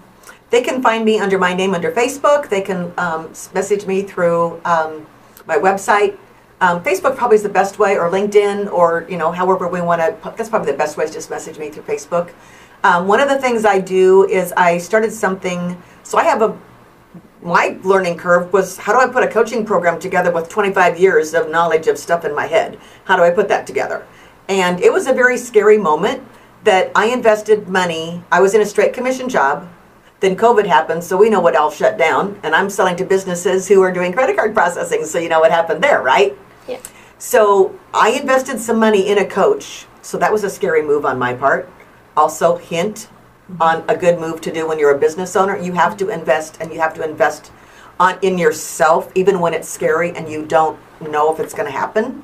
they 0.49 0.61
can 0.61 0.81
find 0.81 1.03
me 1.03 1.19
under 1.19 1.37
my 1.37 1.53
name 1.53 1.73
under 1.73 1.91
Facebook. 1.91 2.49
They 2.49 2.61
can 2.61 2.93
um, 2.97 3.33
message 3.53 3.85
me 3.85 4.03
through 4.03 4.61
um, 4.63 5.05
my 5.45 5.57
website. 5.57 6.17
Um, 6.61 6.81
Facebook 6.83 7.17
probably 7.17 7.35
is 7.35 7.43
the 7.43 7.49
best 7.49 7.79
way, 7.79 7.97
or 7.97 8.09
LinkedIn, 8.09 8.71
or 8.71 9.05
you 9.09 9.17
know, 9.17 9.31
however 9.31 9.67
we 9.67 9.81
want 9.81 10.01
to. 10.01 10.33
That's 10.37 10.49
probably 10.49 10.71
the 10.71 10.77
best 10.77 10.97
way. 10.97 11.03
Is 11.03 11.11
just 11.11 11.29
message 11.29 11.59
me 11.59 11.69
through 11.69 11.83
Facebook. 11.83 12.33
Um, 12.83 13.07
one 13.07 13.19
of 13.19 13.29
the 13.29 13.39
things 13.39 13.65
I 13.65 13.79
do 13.79 14.27
is 14.29 14.53
I 14.53 14.77
started 14.77 15.11
something. 15.11 15.81
So 16.03 16.17
I 16.17 16.23
have 16.23 16.41
a 16.41 16.57
my 17.41 17.77
learning 17.83 18.17
curve 18.17 18.51
was 18.51 18.77
how 18.77 18.91
do 18.91 18.99
I 18.99 19.11
put 19.11 19.23
a 19.23 19.27
coaching 19.27 19.65
program 19.65 19.99
together 19.99 20.31
with 20.31 20.49
25 20.49 20.99
years 20.99 21.33
of 21.35 21.49
knowledge 21.51 21.87
of 21.87 21.97
stuff 21.97 22.25
in 22.25 22.33
my 22.33 22.47
head? 22.47 22.79
How 23.03 23.15
do 23.15 23.23
I 23.23 23.29
put 23.29 23.47
that 23.49 23.67
together? 23.67 24.05
And 24.49 24.81
it 24.81 24.91
was 24.91 25.07
a 25.07 25.13
very 25.13 25.37
scary 25.37 25.77
moment 25.77 26.23
that 26.63 26.91
I 26.95 27.07
invested 27.07 27.67
money. 27.67 28.23
I 28.31 28.41
was 28.41 28.55
in 28.55 28.61
a 28.61 28.65
straight 28.65 28.93
commission 28.93 29.29
job. 29.29 29.69
Then 30.21 30.35
COVID 30.35 30.65
happened, 30.65 31.03
so 31.03 31.17
we 31.17 31.29
know 31.29 31.39
what 31.39 31.55
all 31.55 31.69
shut 31.69 31.97
down. 31.97 32.39
And 32.41 32.55
I'm 32.55 32.69
selling 32.69 32.95
to 32.95 33.05
businesses 33.05 33.67
who 33.67 33.81
are 33.81 33.91
doing 33.91 34.11
credit 34.11 34.35
card 34.35 34.55
processing, 34.55 35.05
so 35.05 35.19
you 35.19 35.29
know 35.29 35.39
what 35.39 35.51
happened 35.51 35.83
there, 35.83 36.01
right? 36.01 36.35
Yeah. 36.67 36.79
So 37.17 37.79
I 37.93 38.11
invested 38.11 38.59
some 38.59 38.79
money 38.79 39.07
in 39.07 39.17
a 39.17 39.25
coach. 39.25 39.85
So 40.01 40.17
that 40.17 40.31
was 40.31 40.43
a 40.43 40.49
scary 40.49 40.81
move 40.81 41.05
on 41.05 41.17
my 41.17 41.33
part. 41.33 41.69
Also, 42.15 42.57
hint 42.57 43.09
mm-hmm. 43.49 43.61
on 43.61 43.83
a 43.87 43.95
good 43.95 44.19
move 44.19 44.41
to 44.41 44.51
do 44.51 44.67
when 44.67 44.79
you're 44.79 44.95
a 44.95 44.99
business 44.99 45.35
owner. 45.35 45.57
You 45.57 45.73
have 45.73 45.97
to 45.97 46.09
invest, 46.09 46.57
and 46.59 46.71
you 46.71 46.79
have 46.79 46.93
to 46.95 47.03
invest 47.03 47.51
on 47.99 48.19
in 48.21 48.37
yourself, 48.37 49.11
even 49.15 49.39
when 49.39 49.53
it's 49.53 49.69
scary 49.69 50.11
and 50.11 50.29
you 50.29 50.45
don't 50.45 50.77
know 51.01 51.33
if 51.33 51.39
it's 51.39 51.53
going 51.53 51.65
to 51.65 51.77
happen. 51.77 52.23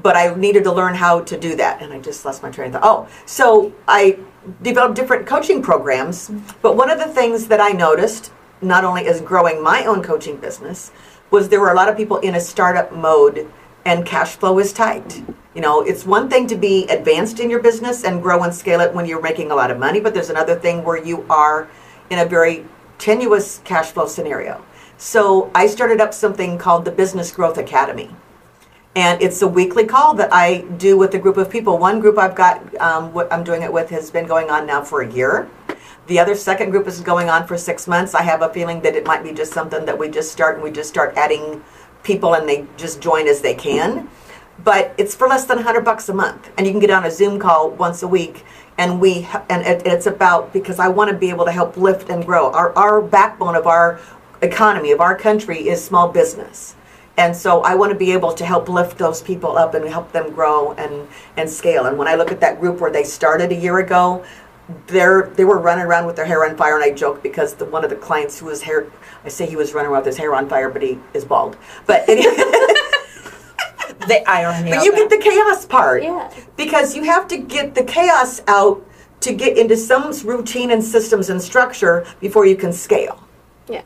But 0.00 0.16
I 0.16 0.32
needed 0.34 0.64
to 0.64 0.72
learn 0.72 0.94
how 0.94 1.20
to 1.20 1.38
do 1.38 1.56
that, 1.56 1.82
and 1.82 1.92
I 1.92 1.98
just 1.98 2.24
lost 2.24 2.42
my 2.42 2.50
train 2.50 2.68
of 2.68 2.80
thought. 2.80 3.08
Oh, 3.08 3.08
so 3.26 3.72
I 3.88 4.18
developed 4.62 4.94
different 4.94 5.26
coaching 5.26 5.62
programs. 5.62 6.28
Mm-hmm. 6.28 6.58
But 6.62 6.76
one 6.76 6.90
of 6.90 6.98
the 6.98 7.08
things 7.08 7.48
that 7.48 7.60
I 7.60 7.70
noticed, 7.70 8.30
not 8.62 8.84
only 8.84 9.06
as 9.06 9.20
growing 9.20 9.62
my 9.62 9.84
own 9.84 10.02
coaching 10.02 10.36
business, 10.36 10.92
was 11.30 11.48
there 11.48 11.60
were 11.60 11.72
a 11.72 11.74
lot 11.74 11.88
of 11.88 11.96
people 11.96 12.18
in 12.18 12.34
a 12.34 12.40
startup 12.40 12.92
mode 12.92 13.50
and 13.84 14.04
cash 14.04 14.36
flow 14.36 14.58
is 14.58 14.72
tight. 14.72 15.22
You 15.54 15.60
know, 15.60 15.82
it's 15.82 16.04
one 16.04 16.28
thing 16.28 16.46
to 16.48 16.56
be 16.56 16.86
advanced 16.88 17.40
in 17.40 17.50
your 17.50 17.60
business 17.60 18.04
and 18.04 18.22
grow 18.22 18.42
and 18.42 18.54
scale 18.54 18.80
it 18.80 18.94
when 18.94 19.06
you're 19.06 19.22
making 19.22 19.50
a 19.50 19.54
lot 19.54 19.70
of 19.70 19.78
money, 19.78 20.00
but 20.00 20.14
there's 20.14 20.30
another 20.30 20.54
thing 20.54 20.84
where 20.84 21.02
you 21.02 21.24
are 21.28 21.68
in 22.10 22.18
a 22.18 22.24
very 22.24 22.64
tenuous 22.98 23.60
cash 23.64 23.90
flow 23.90 24.06
scenario. 24.06 24.64
So 24.98 25.50
I 25.54 25.66
started 25.66 26.00
up 26.00 26.12
something 26.12 26.58
called 26.58 26.84
the 26.84 26.90
Business 26.90 27.30
Growth 27.30 27.58
Academy. 27.58 28.10
And 28.96 29.22
it's 29.22 29.42
a 29.42 29.46
weekly 29.46 29.84
call 29.84 30.14
that 30.14 30.32
I 30.32 30.62
do 30.76 30.98
with 30.98 31.14
a 31.14 31.18
group 31.18 31.36
of 31.36 31.48
people. 31.48 31.78
One 31.78 32.00
group 32.00 32.18
I've 32.18 32.34
got, 32.34 32.76
um, 32.80 33.12
what 33.12 33.32
I'm 33.32 33.44
doing 33.44 33.62
it 33.62 33.72
with, 33.72 33.90
has 33.90 34.10
been 34.10 34.26
going 34.26 34.50
on 34.50 34.66
now 34.66 34.82
for 34.82 35.02
a 35.02 35.12
year. 35.12 35.48
The 36.08 36.18
other 36.18 36.34
second 36.34 36.70
group 36.70 36.88
is 36.88 37.00
going 37.00 37.28
on 37.28 37.46
for 37.46 37.56
six 37.56 37.86
months. 37.86 38.14
I 38.14 38.22
have 38.22 38.42
a 38.42 38.48
feeling 38.48 38.80
that 38.80 38.96
it 38.96 39.06
might 39.06 39.22
be 39.22 39.32
just 39.32 39.52
something 39.52 39.84
that 39.84 39.96
we 39.96 40.08
just 40.08 40.32
start 40.32 40.54
and 40.54 40.64
we 40.64 40.72
just 40.72 40.88
start 40.88 41.14
adding 41.16 41.62
people 42.02 42.34
and 42.34 42.48
they 42.48 42.66
just 42.76 43.00
join 43.00 43.26
as 43.26 43.40
they 43.40 43.54
can. 43.54 44.08
But 44.64 44.94
it's 44.98 45.14
for 45.14 45.28
less 45.28 45.44
than 45.44 45.56
100 45.56 45.84
bucks 45.84 46.08
a 46.08 46.14
month, 46.14 46.50
and 46.56 46.66
you 46.66 46.72
can 46.72 46.80
get 46.80 46.90
on 46.90 47.04
a 47.04 47.10
Zoom 47.10 47.38
call 47.38 47.70
once 47.70 48.02
a 48.02 48.08
week. 48.08 48.44
And 48.76 49.00
we 49.00 49.28
and 49.48 49.62
it, 49.62 49.82
it's 49.86 50.06
about 50.06 50.52
because 50.52 50.78
I 50.78 50.88
want 50.88 51.10
to 51.10 51.16
be 51.16 51.30
able 51.30 51.44
to 51.44 51.52
help 51.52 51.76
lift 51.76 52.10
and 52.10 52.24
grow. 52.24 52.52
Our 52.52 52.76
our 52.76 53.00
backbone 53.00 53.56
of 53.56 53.66
our 53.66 54.00
economy 54.42 54.92
of 54.92 55.00
our 55.00 55.16
country 55.16 55.68
is 55.68 55.84
small 55.84 56.08
business. 56.08 56.74
And 57.16 57.36
so 57.36 57.62
I 57.62 57.74
want 57.74 57.92
to 57.92 57.98
be 57.98 58.12
able 58.12 58.32
to 58.32 58.46
help 58.46 58.68
lift 58.68 58.96
those 58.96 59.20
people 59.20 59.58
up 59.58 59.74
and 59.74 59.84
help 59.88 60.12
them 60.12 60.32
grow 60.32 60.72
and, 60.74 61.08
and 61.36 61.50
scale. 61.50 61.86
And 61.86 61.98
when 61.98 62.06
I 62.06 62.14
look 62.14 62.30
at 62.30 62.40
that 62.40 62.60
group 62.60 62.78
where 62.78 62.92
they 62.92 63.02
started 63.02 63.50
a 63.50 63.56
year 63.56 63.78
ago, 63.78 64.24
they're, 64.86 65.30
they 65.34 65.44
were 65.44 65.58
running 65.58 65.84
around 65.86 66.06
with 66.06 66.16
their 66.16 66.26
hair 66.26 66.44
on 66.44 66.56
fire. 66.56 66.74
And 66.76 66.84
I 66.84 66.90
joke 66.92 67.22
because 67.22 67.54
the, 67.54 67.64
one 67.64 67.84
of 67.84 67.90
the 67.90 67.96
clients 67.96 68.38
who 68.38 68.46
was 68.46 68.62
hair, 68.62 68.86
I 69.24 69.28
say 69.28 69.46
he 69.46 69.56
was 69.56 69.72
running 69.74 69.90
around 69.90 70.00
with 70.00 70.06
his 70.08 70.16
hair 70.16 70.34
on 70.34 70.48
fire, 70.48 70.68
but 70.70 70.82
he 70.82 70.98
is 71.14 71.24
bald. 71.24 71.56
But, 71.86 72.08
anyway, 72.08 72.34
The 74.06 74.22
irony. 74.28 74.70
but 74.70 74.84
you 74.84 74.92
that. 74.92 74.96
get 74.96 75.10
the 75.10 75.18
chaos 75.18 75.66
part. 75.66 76.02
Yeah. 76.02 76.32
Because 76.56 76.94
you 76.96 77.02
have 77.04 77.28
to 77.28 77.36
get 77.36 77.74
the 77.74 77.84
chaos 77.84 78.40
out 78.46 78.84
to 79.20 79.34
get 79.34 79.58
into 79.58 79.76
some 79.76 80.12
routine 80.24 80.70
and 80.70 80.82
systems 80.82 81.28
and 81.30 81.42
structure 81.42 82.06
before 82.20 82.46
you 82.46 82.56
can 82.56 82.72
scale. 82.72 83.22
Yeah. 83.68 83.82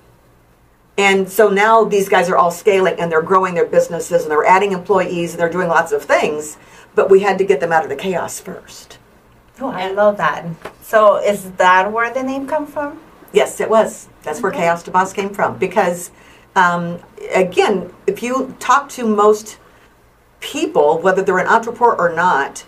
And 0.98 1.28
so 1.28 1.48
now 1.48 1.84
these 1.84 2.08
guys 2.08 2.28
are 2.28 2.36
all 2.36 2.50
scaling 2.50 3.00
and 3.00 3.10
they're 3.10 3.22
growing 3.22 3.54
their 3.54 3.64
businesses 3.66 4.22
and 4.22 4.30
they're 4.30 4.44
adding 4.44 4.72
employees 4.72 5.32
and 5.32 5.40
they're 5.40 5.48
doing 5.50 5.68
lots 5.68 5.90
of 5.92 6.02
things, 6.04 6.58
but 6.94 7.10
we 7.10 7.20
had 7.20 7.38
to 7.38 7.44
get 7.44 7.60
them 7.60 7.72
out 7.72 7.82
of 7.82 7.88
the 7.88 7.96
chaos 7.96 8.38
first. 8.38 8.98
Oh, 9.62 9.68
I 9.68 9.92
love 9.92 10.16
that. 10.16 10.44
So, 10.82 11.22
is 11.22 11.52
that 11.52 11.92
where 11.92 12.12
the 12.12 12.22
name 12.22 12.48
come 12.48 12.66
from? 12.66 12.98
Yes, 13.32 13.60
it 13.60 13.70
was. 13.70 14.08
That's 14.24 14.42
where 14.42 14.50
Chaos 14.50 14.82
to 14.84 14.90
Boss 14.90 15.12
came 15.12 15.30
from. 15.30 15.56
Because, 15.56 16.10
um, 16.56 16.98
again, 17.32 17.92
if 18.08 18.24
you 18.24 18.56
talk 18.58 18.88
to 18.90 19.06
most 19.06 19.60
people, 20.40 20.98
whether 20.98 21.22
they're 21.22 21.38
an 21.38 21.46
entrepreneur 21.46 21.94
or 21.94 22.12
not, 22.12 22.64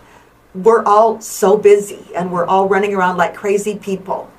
we're 0.53 0.85
all 0.85 1.19
so 1.19 1.57
busy 1.57 1.99
and 2.15 2.31
we're 2.31 2.45
all 2.45 2.69
running 2.69 2.95
around 2.95 3.17
like 3.17 3.35
crazy 3.35 3.77
people. 3.77 4.31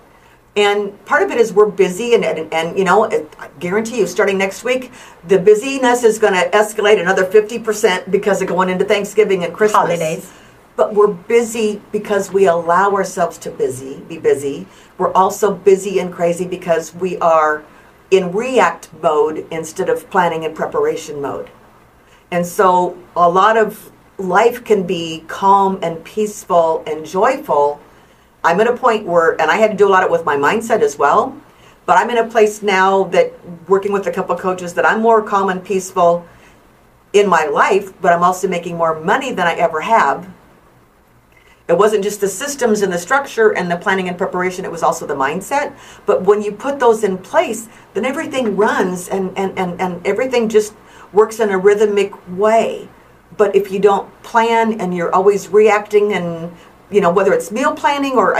And 0.56 1.04
part 1.04 1.22
of 1.22 1.30
it 1.30 1.36
is 1.36 1.52
we're 1.52 1.68
busy, 1.68 2.14
and, 2.14 2.24
and, 2.24 2.50
and 2.54 2.78
you 2.78 2.84
know, 2.84 3.04
it, 3.04 3.30
I 3.38 3.48
guarantee 3.60 3.98
you, 3.98 4.06
starting 4.06 4.38
next 4.38 4.64
week, 4.64 4.90
the 5.28 5.38
busyness 5.38 6.02
is 6.02 6.18
going 6.18 6.32
to 6.32 6.48
escalate 6.56 6.98
another 6.98 7.26
50% 7.26 8.10
because 8.10 8.40
of 8.40 8.48
going 8.48 8.70
into 8.70 8.86
Thanksgiving 8.86 9.44
and 9.44 9.52
Christmas. 9.52 9.76
Holidays. 9.76 10.32
But 10.76 10.94
we're 10.94 11.12
busy 11.12 11.80
because 11.90 12.32
we 12.32 12.46
allow 12.46 12.92
ourselves 12.92 13.38
to 13.38 13.50
busy, 13.50 14.00
be 14.08 14.18
busy. 14.18 14.66
We're 14.98 15.12
also 15.12 15.54
busy 15.54 15.98
and 15.98 16.12
crazy 16.12 16.46
because 16.46 16.94
we 16.94 17.16
are 17.18 17.64
in 18.10 18.32
react 18.32 18.90
mode 19.02 19.46
instead 19.50 19.88
of 19.88 20.08
planning 20.10 20.44
and 20.44 20.54
preparation 20.54 21.20
mode. 21.20 21.50
And 22.30 22.46
so 22.46 22.98
a 23.16 23.28
lot 23.28 23.56
of 23.56 23.90
life 24.18 24.64
can 24.64 24.86
be 24.86 25.24
calm 25.28 25.78
and 25.82 26.02
peaceful 26.04 26.82
and 26.86 27.04
joyful. 27.04 27.80
I'm 28.44 28.60
at 28.60 28.66
a 28.66 28.76
point 28.76 29.06
where, 29.06 29.40
and 29.40 29.50
I 29.50 29.56
had 29.56 29.72
to 29.72 29.76
do 29.76 29.88
a 29.88 29.90
lot 29.90 30.02
of 30.02 30.10
it 30.10 30.12
with 30.12 30.24
my 30.24 30.36
mindset 30.36 30.80
as 30.80 30.98
well, 30.98 31.36
but 31.84 31.96
I'm 31.98 32.10
in 32.10 32.18
a 32.18 32.26
place 32.26 32.62
now 32.62 33.04
that 33.04 33.32
working 33.68 33.92
with 33.92 34.06
a 34.06 34.12
couple 34.12 34.36
coaches 34.36 34.74
that 34.74 34.86
I'm 34.86 35.00
more 35.00 35.22
calm 35.22 35.48
and 35.48 35.64
peaceful 35.64 36.26
in 37.12 37.28
my 37.28 37.46
life, 37.46 37.92
but 38.00 38.12
I'm 38.12 38.22
also 38.22 38.48
making 38.48 38.76
more 38.76 39.00
money 39.00 39.32
than 39.32 39.46
I 39.46 39.54
ever 39.54 39.80
have. 39.80 40.28
It 41.68 41.76
wasn't 41.76 42.04
just 42.04 42.20
the 42.20 42.28
systems 42.28 42.82
and 42.82 42.92
the 42.92 42.98
structure 42.98 43.50
and 43.50 43.70
the 43.70 43.76
planning 43.76 44.08
and 44.08 44.16
preparation, 44.16 44.64
it 44.64 44.70
was 44.70 44.84
also 44.84 45.06
the 45.06 45.14
mindset. 45.14 45.76
But 46.06 46.22
when 46.22 46.40
you 46.40 46.52
put 46.52 46.78
those 46.78 47.02
in 47.02 47.18
place, 47.18 47.68
then 47.94 48.04
everything 48.04 48.56
runs 48.56 49.08
and, 49.08 49.36
and, 49.36 49.58
and, 49.58 49.80
and 49.80 50.06
everything 50.06 50.48
just 50.48 50.74
works 51.12 51.40
in 51.40 51.50
a 51.50 51.58
rhythmic 51.58 52.12
way. 52.38 52.88
But 53.36 53.56
if 53.56 53.72
you 53.72 53.80
don't 53.80 54.08
plan 54.22 54.80
and 54.80 54.94
you're 54.94 55.12
always 55.12 55.48
reacting 55.48 56.12
and, 56.12 56.54
you 56.90 57.00
know, 57.00 57.10
whether 57.10 57.32
it's 57.32 57.50
meal 57.50 57.74
planning 57.74 58.12
or, 58.12 58.38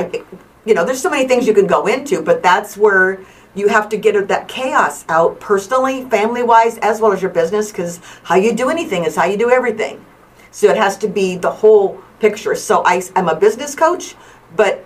you 0.65 0.75
know, 0.75 0.85
there's 0.85 1.01
so 1.01 1.11
many 1.11 1.27
things 1.27 1.47
you 1.49 1.55
can 1.55 1.67
go 1.67 1.87
into, 1.87 2.23
but 2.23 2.43
that's 2.43 2.77
where 2.77 3.21
you 3.57 3.69
have 3.69 3.89
to 3.89 3.97
get 3.97 4.29
that 4.29 4.47
chaos 4.47 5.05
out 5.09 5.41
personally, 5.41 6.05
family 6.11 6.43
wise, 6.43 6.79
as 6.79 7.01
well 7.01 7.13
as 7.13 7.23
your 7.23 7.31
business, 7.31 7.73
because 7.73 8.01
how 8.23 8.37
you 8.37 8.53
do 8.53 8.69
anything 8.69 9.05
is 9.05 9.17
how 9.17 9.25
you 9.25 9.37
do 9.37 9.51
everything. 9.51 10.05
So 10.53 10.69
it 10.69 10.77
has 10.77 10.97
to 10.99 11.09
be 11.09 11.37
the 11.37 11.51
whole 11.51 12.01
picture. 12.21 12.55
So 12.55 12.83
I, 12.85 13.03
I'm 13.15 13.29
a 13.29 13.35
business 13.37 13.75
coach, 13.75 14.15
but 14.55 14.85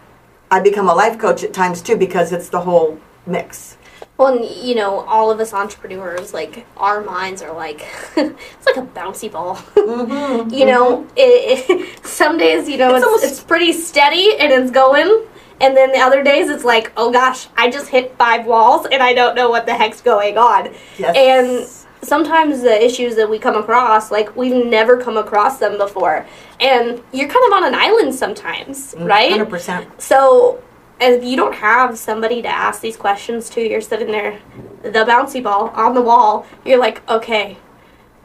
I 0.51 0.61
become 0.61 0.89
a 0.89 0.95
life 0.95 1.19
coach 1.19 1.45
at 1.45 1.53
times 1.53 1.83
too 1.83 1.97
because 1.97 2.33
it's 2.33 2.49
the 2.49 2.61
whole 2.61 2.99
mix. 3.27 3.77
Well, 4.17 4.37
and, 4.37 4.45
you 4.45 4.75
know, 4.75 5.01
all 5.01 5.31
of 5.31 5.41
us 5.41 5.55
entrepreneurs, 5.55 6.35
like 6.35 6.67
our 6.77 7.03
minds 7.03 7.41
are 7.41 7.55
like 7.55 7.87
it's 8.17 8.67
like 8.67 8.77
a 8.77 8.83
bouncy 8.83 9.31
ball. 9.33 9.57
Mm-hmm. 9.57 10.51
you 10.55 10.67
know, 10.67 11.07
it, 11.17 11.71
it, 11.71 12.05
some 12.07 12.37
days 12.37 12.69
you 12.69 12.77
know 12.77 12.91
It's 12.91 12.99
it's, 12.99 13.07
almost- 13.07 13.25
it's 13.25 13.41
pretty 13.43 13.73
steady 13.73 14.37
and 14.39 14.53
it's 14.53 14.71
going, 14.71 15.27
and 15.61 15.77
then 15.77 15.93
the 15.93 15.99
other 15.99 16.23
days 16.23 16.51
it's 16.51 16.65
like, 16.65 16.93
oh 16.97 17.11
gosh, 17.11 17.49
I 17.57 17.71
just 17.71 17.89
hit 17.89 18.17
five 18.17 18.45
walls 18.47 18.87
and 18.91 19.03
I 19.03 19.15
don't 19.15 19.35
know 19.35 19.49
what 19.49 19.65
the 19.67 19.75
heck's 19.75 20.01
going 20.01 20.37
on. 20.37 20.75
Yes. 20.99 21.17
And 21.17 21.80
sometimes 22.03 22.63
the 22.63 22.85
issues 22.85 23.17
that 23.17 23.29
we 23.29 23.39
come 23.39 23.57
across, 23.57 24.11
like 24.11 24.35
we've 24.37 24.65
never 24.65 24.97
come 24.97 25.17
across 25.17 25.59
them 25.59 25.79
before, 25.79 26.27
and 26.59 27.03
you're 27.13 27.29
kind 27.29 27.47
of 27.47 27.53
on 27.53 27.65
an 27.65 27.75
island 27.75 28.15
sometimes, 28.15 28.95
mm, 28.95 29.09
right? 29.09 29.31
Hundred 29.31 29.51
percent. 29.51 30.01
So, 30.01 30.63
if 31.01 31.25
you 31.25 31.37
don't 31.37 31.55
have 31.55 31.99
somebody 31.99 32.43
to 32.43 32.49
ask 32.49 32.81
these 32.81 32.97
questions 32.97 33.49
to, 33.51 33.61
you're 33.61 33.81
sitting 33.81 34.09
there, 34.09 34.41
the 34.83 34.91
bouncy 34.91 35.43
ball 35.43 35.69
on 35.69 35.95
the 35.95 36.03
wall. 36.03 36.47
You're 36.65 36.79
like, 36.79 37.09
okay, 37.09 37.57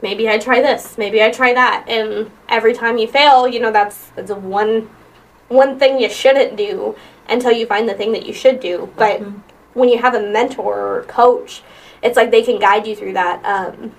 maybe 0.02 0.28
I 0.28 0.38
try 0.38 0.60
this, 0.60 0.98
maybe 0.98 1.22
I 1.22 1.30
try 1.30 1.54
that, 1.54 1.86
and 1.88 2.30
every 2.48 2.74
time 2.74 2.98
you 2.98 3.08
fail, 3.08 3.48
you 3.48 3.60
know 3.60 3.72
that's 3.72 4.08
that's 4.16 4.30
one 4.30 4.90
one 5.48 5.78
thing 5.78 6.00
you 6.00 6.08
shouldn't 6.08 6.56
do 6.56 6.96
until 7.28 7.52
you 7.52 7.66
find 7.66 7.88
the 7.88 7.94
thing 7.94 8.12
that 8.12 8.26
you 8.26 8.32
should 8.32 8.60
do. 8.60 8.92
But 8.96 9.20
mm-hmm. 9.20 9.38
when 9.74 9.88
you 9.88 9.98
have 9.98 10.14
a 10.14 10.20
mentor 10.20 10.98
or 10.98 11.02
coach, 11.04 11.62
it's 12.02 12.16
like 12.16 12.30
they 12.30 12.42
can 12.42 12.58
guide 12.58 12.86
you 12.86 12.94
through 12.96 13.14
that. 13.14 13.44
Um, 13.44 13.92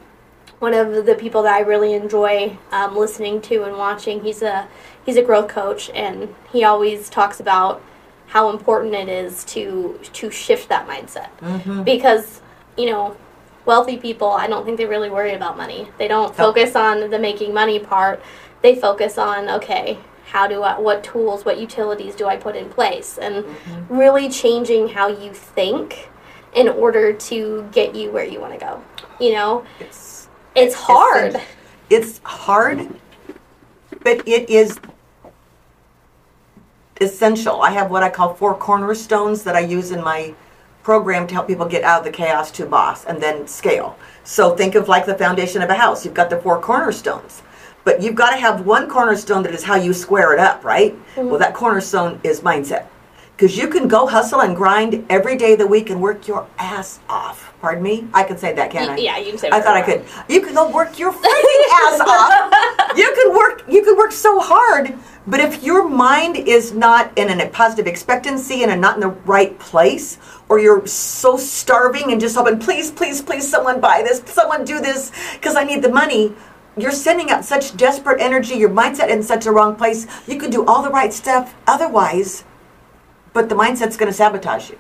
one 0.60 0.74
of 0.74 1.06
the 1.06 1.16
people 1.16 1.44
that 1.44 1.54
I 1.54 1.60
really 1.60 1.94
enjoy 1.94 2.58
um, 2.72 2.96
listening 2.98 3.42
to 3.42 3.64
and 3.64 3.78
watching. 3.78 4.24
He's 4.24 4.42
a 4.42 4.68
he's 5.06 5.18
a 5.18 5.22
growth 5.22 5.48
coach, 5.50 5.90
and 5.92 6.34
he 6.52 6.64
always 6.64 7.10
talks 7.10 7.40
about 7.40 7.82
how 8.28 8.50
important 8.50 8.94
it 8.94 9.08
is 9.08 9.44
to 9.46 10.00
to 10.14 10.30
shift 10.32 10.70
that 10.70 10.88
mindset 10.88 11.30
because 11.86 12.42
you 12.78 12.88
know 12.88 13.16
wealthy 13.66 13.98
people 13.98 14.30
I 14.30 14.48
don't 14.48 14.66
think 14.66 14.78
they 14.78 14.86
really 14.86 15.10
worry 15.10 15.34
about 15.34 15.58
money. 15.58 15.90
They 15.98 16.08
don't 16.08 16.36
focus 16.36 16.76
on 16.76 17.10
the 17.10 17.20
making 17.20 17.54
money 17.54 17.80
part. 17.80 18.22
They 18.64 18.76
focus 18.76 19.18
on 19.18 19.50
okay, 19.50 20.00
how 20.32 20.48
do 20.48 20.64
I 20.64 20.80
what 20.80 21.04
tools, 21.04 21.46
what 21.46 21.60
utilities 21.60 22.16
do 22.16 22.26
I 22.28 22.36
put 22.36 22.56
in 22.56 22.70
place 22.70 23.18
and 23.18 23.46
really 23.90 24.30
changing 24.30 24.90
how 24.90 25.08
you 25.08 25.34
think 25.34 26.10
in 26.58 26.68
order 26.68 27.14
to 27.14 27.70
get 27.72 27.96
you 27.96 28.10
where 28.12 28.26
you 28.26 28.42
want 28.42 28.52
to 28.52 28.60
go. 28.60 28.84
You 29.20 29.34
know, 29.34 29.66
It's 29.80 30.28
it's 30.56 30.74
hard. 30.74 31.40
it's 31.90 32.20
hard, 32.24 32.90
but 34.04 34.28
it 34.28 34.50
is 34.50 34.80
essential. 37.00 37.62
I 37.62 37.70
have 37.72 37.92
what 37.92 38.02
I 38.02 38.10
call 38.10 38.34
four 38.34 38.56
cornerstones 38.58 39.44
that 39.44 39.56
I 39.56 39.60
use 39.60 39.92
in 39.92 40.04
my 40.04 40.34
program 40.82 41.28
to 41.28 41.34
help 41.36 41.48
people 41.48 41.68
get 41.68 41.84
out 41.84 42.00
of 42.00 42.06
the 42.06 42.12
chaos 42.12 42.50
to 42.52 42.66
boss 42.66 43.06
and 43.06 43.22
then 43.22 43.46
scale. 43.48 43.98
So 44.24 44.56
think 44.56 44.74
of 44.74 44.90
like 44.90 45.06
the 45.06 45.16
foundation 45.16 45.62
of 45.62 45.70
a 45.70 45.76
house. 45.76 46.04
You've 46.06 46.16
got 46.16 46.30
the 46.32 46.40
four 46.40 46.60
cornerstones. 46.60 47.44
But 47.84 48.02
you've 48.02 48.16
got 48.16 48.32
to 48.32 48.38
have 48.38 48.66
one 48.66 48.90
cornerstone 48.90 49.44
that 49.44 49.54
is 49.54 49.64
how 49.64 49.76
you 49.76 49.94
square 49.94 50.34
it 50.34 50.40
up, 50.40 50.64
right? 50.64 50.94
Mm-hmm. 51.16 51.30
Well, 51.30 51.40
that 51.40 51.54
cornerstone 51.54 52.20
is 52.24 52.42
mindset. 52.42 52.88
Because 53.38 53.56
you 53.56 53.68
can 53.68 53.88
go 53.88 54.08
hustle 54.08 54.42
and 54.42 54.56
grind 54.56 55.06
every 55.12 55.38
day 55.38 55.54
of 55.54 55.60
the 55.60 55.68
week 55.68 55.92
and 55.92 56.02
work 56.02 56.28
your 56.28 56.48
ass 56.58 57.00
off. 57.08 57.54
Pardon 57.62 57.84
me? 57.84 58.08
I 58.12 58.24
can 58.24 58.36
say 58.36 58.52
that, 58.54 58.72
can 58.72 58.90
I? 58.90 58.98
Yeah, 58.98 59.20
you 59.20 59.30
can 59.30 59.38
say 59.38 59.52
that. 59.52 59.58
I 59.58 59.62
thought 59.62 59.78
I 59.78 59.84
could. 59.84 60.04
You 60.28 60.42
can 60.42 60.56
go 60.56 60.72
work 60.72 60.98
your 60.98 61.12
freaking 61.14 61.64
ass 61.84 62.00
off. 62.00 62.54
You 62.98 63.14
can 63.14 63.36
work. 63.36 63.64
You 63.70 63.84
can 63.84 63.96
work 63.96 64.12
so 64.12 64.40
hard, 64.40 64.98
but 65.28 65.40
if 65.40 65.62
your 65.62 65.88
mind 65.88 66.36
is 66.36 66.74
not 66.74 67.16
in 67.16 67.40
a 67.40 67.48
positive 67.48 67.86
expectancy 67.86 68.64
and 68.64 68.82
not 68.82 68.96
in 68.96 69.02
the 69.02 69.10
right 69.10 69.60
place, 69.60 70.18
or 70.50 70.58
you're 70.58 70.88
so 70.88 71.38
starving 71.38 72.12
and 72.12 72.20
just 72.20 72.36
hoping, 72.36 72.58
please, 72.58 72.90
please, 72.90 73.22
please, 73.22 73.48
someone 73.48 73.80
buy 73.80 74.02
this, 74.02 74.24
someone 74.26 74.66
do 74.66 74.80
this, 74.80 75.12
because 75.34 75.56
I 75.56 75.64
need 75.64 75.84
the 75.84 75.90
money. 75.90 76.34
You're 76.76 76.92
sending 76.92 77.30
out 77.30 77.46
such 77.46 77.78
desperate 77.78 78.20
energy. 78.20 78.56
Your 78.56 78.70
mindset 78.70 79.10
in 79.10 79.22
such 79.22 79.46
a 79.46 79.52
wrong 79.52 79.76
place. 79.76 80.08
You 80.26 80.40
can 80.40 80.50
do 80.50 80.66
all 80.66 80.82
the 80.82 80.90
right 80.90 81.14
stuff 81.14 81.54
otherwise, 81.68 82.46
but 83.38 83.50
the 83.50 83.56
mindset's 83.64 83.98
going 84.02 84.12
to 84.14 84.18
sabotage 84.24 84.66
you. 84.72 84.80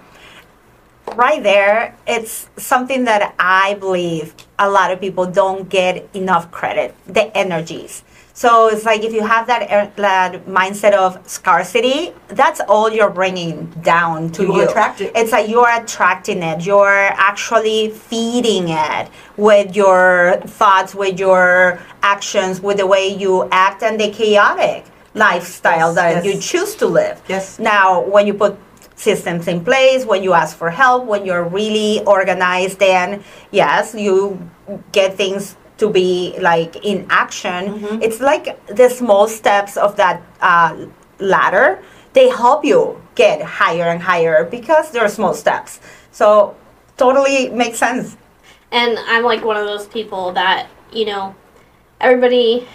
right 1.15 1.41
there, 1.43 1.95
it's 2.15 2.49
something 2.57 3.05
that 3.05 3.21
I 3.39 3.75
believe 3.75 4.33
a 4.59 4.69
lot 4.77 4.91
of 4.91 4.99
people 4.99 5.25
don't 5.41 5.69
get 5.69 5.93
enough 6.15 6.45
credit 6.51 6.95
the 7.17 7.25
energies. 7.37 8.03
So 8.33 8.49
it's 8.71 8.85
like 8.85 9.01
if 9.03 9.13
you 9.13 9.23
have 9.23 9.47
that, 9.47 9.63
er- 9.77 9.91
that 9.95 10.45
mindset 10.45 10.93
of 10.93 11.11
scarcity, 11.27 12.13
that's 12.41 12.59
all 12.73 12.87
you're 12.91 13.09
bringing 13.21 13.65
down 13.95 14.31
to 14.33 14.43
You 14.43 14.55
you. 14.57 14.69
attract 14.69 15.01
it. 15.01 15.11
It's 15.15 15.31
like 15.31 15.47
you're 15.49 15.73
attracting 15.81 16.43
it. 16.43 16.57
You're 16.65 17.09
actually 17.29 17.89
feeding 18.09 18.65
it 18.69 19.05
with 19.37 19.75
your 19.75 20.39
thoughts, 20.59 20.93
with 20.93 21.19
your 21.19 21.79
actions, 22.03 22.61
with 22.61 22.77
the 22.77 22.87
way 22.87 23.07
you 23.23 23.33
act, 23.51 23.81
and 23.81 23.99
the 23.99 24.09
chaotic 24.11 24.85
lifestyle 25.17 25.93
Yes, 25.93 25.95
that 25.95 26.25
yes. 26.25 26.25
you 26.25 26.41
choose 26.41 26.75
to 26.75 26.87
live. 26.87 27.21
Yes. 27.27 27.59
Now, 27.59 28.01
when 28.01 28.27
you 28.27 28.33
put 28.33 28.57
systems 28.95 29.47
in 29.47 29.63
place, 29.63 30.05
when 30.05 30.23
you 30.23 30.33
ask 30.33 30.57
for 30.57 30.69
help, 30.69 31.05
when 31.05 31.25
you're 31.25 31.43
really 31.43 32.03
organized, 32.05 32.79
then 32.79 33.23
yes, 33.51 33.93
you 33.93 34.39
get 34.91 35.15
things 35.15 35.55
to 35.77 35.89
be 35.89 36.35
like 36.41 36.75
in 36.83 37.05
action. 37.09 37.79
Mm-hmm. 37.79 38.01
It's 38.01 38.19
like 38.19 38.65
the 38.67 38.89
small 38.89 39.27
steps 39.27 39.77
of 39.77 39.95
that 39.97 40.21
uh, 40.41 40.87
ladder. 41.19 41.83
They 42.13 42.29
help 42.29 42.65
you 42.65 43.01
get 43.15 43.41
higher 43.41 43.83
and 43.83 44.01
higher 44.01 44.45
because 44.45 44.91
they're 44.91 45.09
small 45.09 45.33
steps. 45.33 45.79
So, 46.11 46.55
totally 46.97 47.49
makes 47.49 47.77
sense. 47.77 48.17
And 48.71 48.97
I'm 49.05 49.23
like 49.23 49.45
one 49.45 49.55
of 49.55 49.65
those 49.65 49.87
people 49.87 50.31
that, 50.33 50.67
you 50.91 51.05
know, 51.05 51.35
everybody 52.01 52.67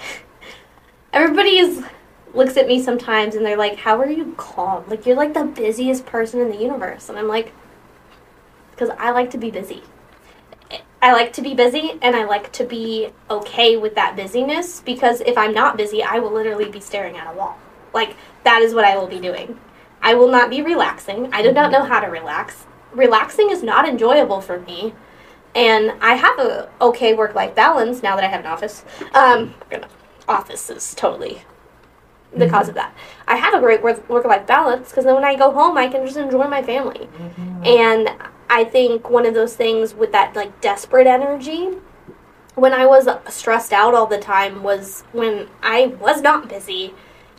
everybody 1.12 1.58
is 1.58 1.84
looks 2.34 2.56
at 2.56 2.66
me 2.66 2.82
sometimes 2.82 3.34
and 3.34 3.44
they're 3.44 3.56
like, 3.56 3.76
"How 3.76 3.98
are 4.00 4.10
you 4.10 4.34
calm? 4.36 4.84
Like 4.88 5.06
you're 5.06 5.16
like 5.16 5.34
the 5.34 5.44
busiest 5.44 6.06
person 6.06 6.40
in 6.40 6.50
the 6.50 6.56
universe." 6.56 7.08
And 7.08 7.18
I'm 7.18 7.28
like, 7.28 7.52
"Cuz 8.76 8.90
I 8.98 9.10
like 9.10 9.30
to 9.32 9.38
be 9.38 9.50
busy." 9.50 9.82
I 11.02 11.12
like 11.12 11.32
to 11.32 11.42
be 11.42 11.52
busy 11.52 11.98
and 12.00 12.14
I 12.14 12.24
like 12.24 12.52
to 12.52 12.64
be 12.64 13.10
okay 13.28 13.76
with 13.76 13.96
that 13.96 14.14
busyness 14.14 14.80
because 14.80 15.20
if 15.22 15.36
I'm 15.36 15.52
not 15.52 15.76
busy, 15.76 16.00
I 16.02 16.20
will 16.20 16.30
literally 16.30 16.70
be 16.70 16.78
staring 16.80 17.16
at 17.16 17.26
a 17.26 17.36
wall. 17.36 17.58
Like 17.92 18.16
that 18.44 18.62
is 18.62 18.72
what 18.72 18.84
I 18.84 18.96
will 18.96 19.08
be 19.08 19.18
doing. 19.18 19.58
I 20.00 20.14
will 20.14 20.28
not 20.28 20.48
be 20.48 20.62
relaxing. 20.62 21.28
I 21.32 21.42
do 21.42 21.52
not 21.52 21.72
know 21.72 21.82
how 21.82 21.98
to 21.98 22.06
relax. 22.06 22.66
Relaxing 22.92 23.50
is 23.50 23.64
not 23.64 23.88
enjoyable 23.88 24.40
for 24.40 24.60
me 24.60 24.94
and 25.54 25.92
I 26.00 26.14
have 26.14 26.38
a 26.38 26.70
okay 26.80 27.14
work 27.14 27.34
life 27.34 27.54
balance 27.54 28.02
now 28.02 28.14
that 28.16 28.24
I 28.24 28.28
have 28.28 28.40
an 28.40 28.46
office. 28.46 28.84
Um, 29.12 29.54
office 30.28 30.70
is 30.70 30.94
totally 30.94 31.42
the 32.34 32.48
cause 32.48 32.62
mm-hmm. 32.62 32.70
of 32.70 32.74
that. 32.76 32.94
I 33.26 33.36
have 33.36 33.54
a 33.54 33.60
great 33.60 33.82
work 33.82 34.24
life 34.24 34.46
balance 34.46 34.88
because 34.90 35.04
then 35.04 35.14
when 35.14 35.24
I 35.24 35.34
go 35.36 35.50
home, 35.50 35.76
I 35.76 35.88
can 35.88 36.04
just 36.04 36.16
enjoy 36.16 36.46
my 36.48 36.62
family. 36.62 37.08
Mm-hmm. 37.18 37.66
And 37.66 38.10
I 38.48 38.64
think 38.64 39.10
one 39.10 39.26
of 39.26 39.34
those 39.34 39.54
things 39.56 39.94
with 39.94 40.12
that 40.12 40.34
like 40.36 40.60
desperate 40.60 41.06
energy, 41.06 41.70
when 42.54 42.72
I 42.72 42.86
was 42.86 43.08
stressed 43.28 43.72
out 43.72 43.94
all 43.94 44.06
the 44.06 44.18
time, 44.18 44.62
was 44.62 45.04
when 45.12 45.48
I 45.62 45.86
was 45.86 46.20
not 46.22 46.48
busy. 46.48 46.94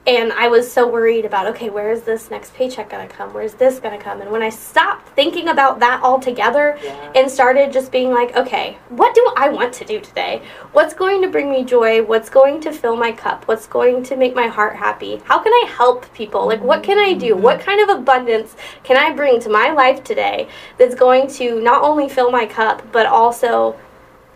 And 0.05 0.33
I 0.33 0.49
was 0.49 0.69
so 0.69 0.85
worried 0.85 1.23
about, 1.23 1.47
okay, 1.47 1.69
where 1.69 1.89
is 1.89 2.03
this 2.03 2.29
next 2.29 2.53
paycheck 2.55 2.89
gonna 2.89 3.07
come? 3.07 3.33
Where's 3.33 3.53
this 3.53 3.79
gonna 3.79 3.97
come? 3.97 4.19
And 4.19 4.31
when 4.31 4.43
I 4.43 4.49
stopped 4.49 5.07
thinking 5.15 5.47
about 5.47 5.79
that 5.79 6.03
altogether 6.03 6.77
and 7.15 7.31
started 7.31 7.71
just 7.71 7.89
being 7.89 8.11
like, 8.11 8.35
okay, 8.35 8.77
what 8.89 9.15
do 9.15 9.33
I 9.37 9.47
want 9.47 9.71
to 9.75 9.85
do 9.85 10.01
today? 10.01 10.41
What's 10.73 10.93
going 10.93 11.21
to 11.21 11.29
bring 11.29 11.49
me 11.49 11.63
joy? 11.63 12.03
What's 12.03 12.29
going 12.29 12.59
to 12.61 12.73
fill 12.73 12.97
my 12.97 13.13
cup? 13.13 13.47
What's 13.47 13.65
going 13.65 14.03
to 14.03 14.17
make 14.17 14.35
my 14.35 14.47
heart 14.47 14.75
happy? 14.75 15.21
How 15.23 15.39
can 15.39 15.53
I 15.53 15.67
help 15.69 16.13
people? 16.13 16.47
Like, 16.47 16.61
what 16.61 16.83
can 16.83 16.99
I 16.99 17.13
do? 17.13 17.35
Mm-hmm. 17.35 17.41
What 17.41 17.61
kind 17.61 17.79
of 17.81 17.97
abundance 17.97 18.57
can 18.83 18.97
I 18.97 19.15
bring 19.15 19.39
to 19.39 19.49
my 19.49 19.71
life 19.71 20.03
today 20.03 20.49
that's 20.77 20.95
going 20.95 21.27
to 21.35 21.61
not 21.61 21.81
only 21.81 22.09
fill 22.09 22.29
my 22.29 22.45
cup, 22.45 22.91
but 22.91 23.05
also, 23.05 23.79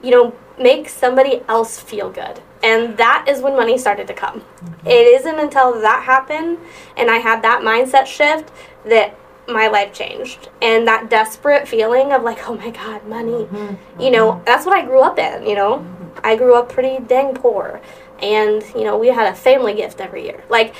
you 0.01 0.11
know, 0.11 0.33
make 0.57 0.87
somebody 0.87 1.41
else 1.49 1.77
feel 1.77 2.09
good? 2.09 2.41
And 2.63 2.97
that 2.97 3.25
is 3.27 3.41
when 3.41 3.55
money 3.55 3.77
started 3.77 4.07
to 4.07 4.13
come. 4.13 4.43
It 4.85 5.19
isn't 5.19 5.39
until 5.39 5.79
that 5.81 6.03
happened 6.03 6.57
and 6.95 7.09
I 7.09 7.17
had 7.17 7.41
that 7.43 7.61
mindset 7.61 8.05
shift 8.05 8.51
that 8.85 9.17
my 9.47 9.67
life 9.67 9.93
changed. 9.93 10.49
And 10.61 10.87
that 10.87 11.09
desperate 11.09 11.67
feeling 11.67 12.11
of 12.11 12.23
like, 12.23 12.47
oh 12.47 12.55
my 12.55 12.71
God, 12.71 13.05
money. 13.07 13.45
Mm-hmm. 13.45 14.01
You 14.01 14.11
know, 14.11 14.41
that's 14.45 14.65
what 14.65 14.77
I 14.77 14.85
grew 14.85 15.01
up 15.01 15.19
in, 15.19 15.45
you 15.45 15.55
know. 15.55 15.85
I 16.23 16.35
grew 16.35 16.55
up 16.55 16.69
pretty 16.69 17.03
dang 17.03 17.33
poor. 17.35 17.81
And, 18.21 18.63
you 18.75 18.83
know, 18.83 18.97
we 18.97 19.07
had 19.07 19.31
a 19.31 19.35
family 19.35 19.75
gift 19.75 20.01
every 20.01 20.23
year. 20.23 20.43
Like, 20.49 20.73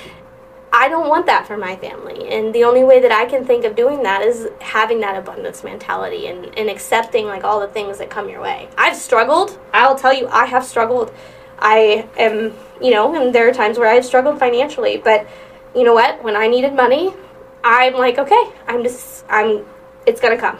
I 0.73 0.89
don't 0.89 1.07
want 1.07 1.27
that 1.27 1.47
for 1.47 1.55
my 1.55 1.75
family. 1.77 2.27
And 2.29 2.53
the 2.53 2.63
only 2.63 2.83
way 2.83 2.99
that 2.99 3.11
I 3.11 3.25
can 3.25 3.45
think 3.45 3.63
of 3.63 3.75
doing 3.75 4.03
that 4.03 4.21
is 4.21 4.49
having 4.59 4.99
that 5.01 5.15
abundance 5.15 5.63
mentality 5.63 6.27
and, 6.27 6.45
and 6.57 6.69
accepting 6.69 7.25
like 7.25 7.43
all 7.43 7.59
the 7.59 7.67
things 7.67 7.99
that 7.99 8.09
come 8.09 8.27
your 8.27 8.41
way. 8.41 8.67
I've 8.77 8.95
struggled. 8.95 9.59
I'll 9.73 9.97
tell 9.97 10.13
you, 10.13 10.27
I 10.27 10.45
have 10.45 10.65
struggled 10.65 11.13
I 11.60 12.08
am, 12.17 12.54
you 12.82 12.91
know, 12.91 13.15
and 13.15 13.34
there 13.34 13.48
are 13.50 13.54
times 13.54 13.78
where 13.78 13.89
I've 13.89 14.06
struggled 14.06 14.39
financially, 14.39 14.98
but 14.98 15.28
you 15.76 15.84
know 15.84 15.93
what? 15.93 16.24
When 16.24 16.36
I 16.36 16.48
needed 16.48 16.74
money, 16.74 17.13
I'm 17.63 17.93
like, 17.93 18.17
okay, 18.17 18.43
I'm 18.67 18.84
just, 18.84 19.26
I'm, 19.30 19.65
it's 20.06 20.22
gonna 20.22 20.38
come. 20.38 20.58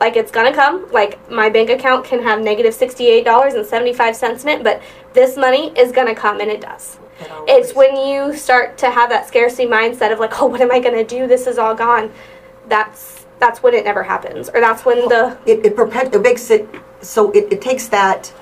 Like 0.00 0.16
it's 0.16 0.30
gonna 0.30 0.52
come. 0.52 0.90
Like 0.92 1.30
my 1.30 1.48
bank 1.48 1.70
account 1.70 2.04
can 2.04 2.22
have 2.22 2.38
negative 2.38 2.56
negative 2.56 2.74
sixty-eight 2.74 3.24
dollars 3.24 3.54
and 3.54 3.64
seventy-five 3.64 4.14
cents 4.14 4.44
in 4.44 4.50
it, 4.50 4.62
but 4.62 4.82
this 5.14 5.36
money 5.36 5.72
is 5.76 5.90
gonna 5.90 6.14
come, 6.14 6.40
and 6.40 6.50
it 6.50 6.60
does. 6.60 6.98
It 7.18 7.30
It's 7.46 7.74
when 7.74 7.96
you 7.96 8.34
start 8.34 8.76
to 8.78 8.90
have 8.90 9.08
that 9.08 9.26
scarcity 9.26 9.66
mindset 9.66 10.12
of 10.12 10.18
like, 10.18 10.40
oh, 10.40 10.46
what 10.46 10.60
am 10.60 10.70
I 10.70 10.80
gonna 10.80 11.04
do? 11.04 11.26
This 11.26 11.46
is 11.46 11.56
all 11.56 11.74
gone. 11.74 12.12
That's 12.68 13.24
that's 13.38 13.62
when 13.62 13.72
it 13.72 13.84
never 13.84 14.02
happens, 14.02 14.50
or 14.50 14.60
that's 14.60 14.84
when 14.84 15.08
the 15.08 15.38
it, 15.46 15.64
it, 15.64 15.76
perpet- 15.76 16.14
it 16.14 16.20
makes 16.20 16.50
it 16.50 16.68
so 17.00 17.30
it, 17.30 17.50
it 17.50 17.62
takes 17.62 17.88
that 17.88 18.32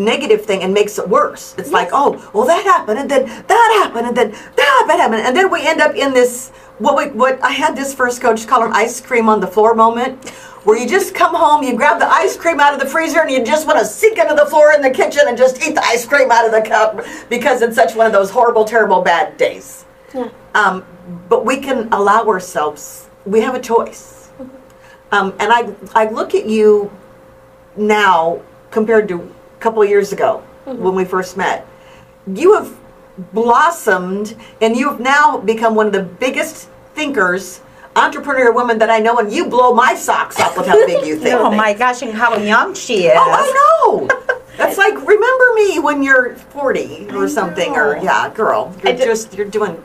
negative 0.00 0.44
thing 0.44 0.62
and 0.62 0.74
makes 0.74 0.98
it 0.98 1.08
worse. 1.08 1.54
It's 1.58 1.70
like, 1.70 1.90
oh, 1.92 2.28
well, 2.34 2.46
that 2.46 2.64
happened, 2.64 2.98
and 2.98 3.10
then 3.10 3.26
that 3.26 3.82
happened, 3.82 4.08
and 4.08 4.16
then 4.16 4.30
that 4.32 4.96
happened, 4.98 5.22
and 5.22 5.36
then 5.36 5.50
we 5.50 5.66
end 5.66 5.80
up 5.80 5.94
in 5.94 6.12
this 6.12 6.50
what 6.78 6.96
we 6.96 7.10
what 7.16 7.42
I 7.44 7.52
had 7.52 7.76
this 7.76 7.94
first 7.94 8.20
coach 8.20 8.46
call 8.46 8.64
an 8.64 8.72
ice 8.72 9.00
cream 9.00 9.28
on 9.28 9.40
the 9.40 9.46
floor 9.46 9.74
moment. 9.74 10.30
Where 10.64 10.76
you 10.78 10.86
just 10.86 11.14
come 11.14 11.34
home, 11.34 11.62
you 11.62 11.74
grab 11.74 11.98
the 11.98 12.06
ice 12.06 12.36
cream 12.36 12.60
out 12.60 12.74
of 12.74 12.80
the 12.80 12.86
freezer, 12.86 13.20
and 13.20 13.30
you 13.30 13.42
just 13.44 13.66
want 13.66 13.78
to 13.78 13.84
sink 13.84 14.18
into 14.18 14.34
the 14.34 14.44
floor 14.44 14.72
in 14.72 14.82
the 14.82 14.90
kitchen 14.90 15.22
and 15.26 15.36
just 15.38 15.62
eat 15.62 15.74
the 15.74 15.82
ice 15.84 16.04
cream 16.04 16.30
out 16.30 16.44
of 16.44 16.52
the 16.52 16.60
cup 16.60 17.00
because 17.30 17.62
it's 17.62 17.74
such 17.76 17.94
one 17.94 18.06
of 18.06 18.12
those 18.12 18.30
horrible, 18.30 18.64
terrible, 18.64 19.00
bad 19.00 19.38
days. 19.38 19.86
yeah. 20.14 20.28
Um, 20.54 20.84
but 21.30 21.46
we 21.46 21.60
can 21.60 21.90
allow 21.92 22.26
ourselves. 22.26 23.08
We 23.24 23.40
have 23.40 23.54
a 23.54 23.60
choice. 23.60 24.28
Um, 25.12 25.34
and 25.40 25.50
I 25.52 25.74
I 25.94 26.10
look 26.10 26.34
at 26.34 26.46
you 26.46 26.90
now 27.76 28.42
compared 28.70 29.08
to 29.08 29.34
couple 29.60 29.82
of 29.82 29.88
years 29.88 30.12
ago 30.12 30.42
mm-hmm. 30.66 30.82
when 30.82 30.94
we 30.94 31.04
first 31.04 31.36
met. 31.36 31.66
You 32.26 32.54
have 32.54 32.76
blossomed, 33.32 34.36
and 34.60 34.76
you 34.76 34.88
have 34.90 35.00
now 35.00 35.38
become 35.38 35.74
one 35.74 35.86
of 35.86 35.92
the 35.92 36.02
biggest 36.02 36.68
thinkers, 36.94 37.60
entrepreneur 37.96 38.52
women 38.52 38.78
that 38.78 38.90
I 38.90 38.98
know. 38.98 39.18
And 39.18 39.32
you 39.32 39.46
blow 39.46 39.74
my 39.74 39.94
socks 39.94 40.40
off 40.40 40.56
with 40.56 40.66
how 40.66 40.86
big 40.86 41.06
you 41.06 41.16
think. 41.20 41.34
Oh 41.34 41.50
my 41.50 41.72
gosh, 41.72 42.02
and 42.02 42.12
how 42.12 42.36
young 42.36 42.74
she 42.74 43.06
is. 43.06 43.12
Oh, 43.14 43.30
I 43.30 44.08
know. 44.08 44.40
That's 44.56 44.76
like 44.76 44.94
remember 44.94 45.44
me 45.54 45.78
when 45.78 46.02
you're 46.02 46.34
40 46.34 47.10
or 47.10 47.24
I 47.24 47.28
something, 47.28 47.72
or 47.72 47.96
yeah, 47.96 48.30
girl, 48.34 48.74
you're 48.84 48.96
just 48.96 49.34
you're 49.34 49.48
doing. 49.48 49.82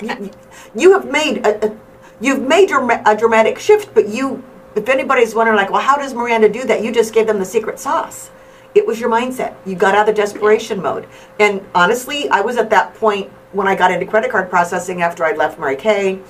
You, 0.00 0.30
you 0.74 0.92
have 0.92 1.10
made 1.10 1.46
a, 1.46 1.66
a 1.66 1.76
you've 2.22 2.40
made 2.40 2.70
your, 2.70 2.88
a 3.04 3.16
dramatic 3.16 3.58
shift, 3.58 3.92
but 3.94 4.08
you, 4.08 4.42
if 4.74 4.88
anybody's 4.88 5.34
wondering, 5.34 5.56
like, 5.56 5.70
well, 5.70 5.82
how 5.82 5.96
does 5.96 6.14
Maranda 6.14 6.48
do 6.48 6.64
that? 6.64 6.82
You 6.82 6.92
just 6.92 7.12
gave 7.12 7.26
them 7.26 7.38
the 7.38 7.44
secret 7.44 7.78
sauce. 7.78 8.30
It 8.74 8.86
was 8.86 8.98
your 9.00 9.10
mindset. 9.10 9.54
You 9.66 9.74
got 9.74 9.94
out 9.94 10.08
of 10.08 10.14
the 10.14 10.20
desperation 10.20 10.80
mode, 10.80 11.06
and 11.38 11.64
honestly, 11.74 12.28
I 12.30 12.40
was 12.40 12.56
at 12.56 12.70
that 12.70 12.94
point 12.94 13.30
when 13.52 13.68
I 13.68 13.74
got 13.74 13.90
into 13.90 14.06
credit 14.06 14.30
card 14.30 14.48
processing 14.48 15.02
after 15.02 15.24
I'd 15.24 15.36
left 15.36 15.58
Mary 15.58 15.76
Kay, 15.76 16.20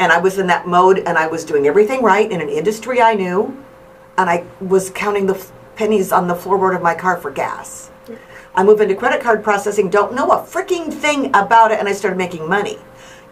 and 0.00 0.10
I 0.10 0.18
was 0.18 0.38
in 0.38 0.46
that 0.48 0.66
mode, 0.66 0.98
and 0.98 1.16
I 1.16 1.28
was 1.28 1.44
doing 1.44 1.66
everything 1.66 2.02
right 2.02 2.30
in 2.30 2.40
an 2.40 2.48
industry 2.48 3.00
I 3.00 3.14
knew 3.14 3.64
and 4.16 4.30
I 4.30 4.44
was 4.60 4.90
counting 4.90 5.26
the 5.26 5.34
f- 5.34 5.52
pennies 5.76 6.12
on 6.12 6.28
the 6.28 6.34
floorboard 6.34 6.76
of 6.76 6.82
my 6.82 6.94
car 6.94 7.16
for 7.16 7.30
gas. 7.30 7.90
I 8.54 8.62
moved 8.62 8.80
into 8.80 8.94
credit 8.94 9.20
card 9.20 9.42
processing, 9.42 9.90
don't 9.90 10.14
know 10.14 10.30
a 10.30 10.38
freaking 10.38 10.92
thing 10.92 11.26
about 11.34 11.72
it, 11.72 11.80
and 11.80 11.88
I 11.88 11.92
started 11.92 12.16
making 12.16 12.48
money. 12.48 12.78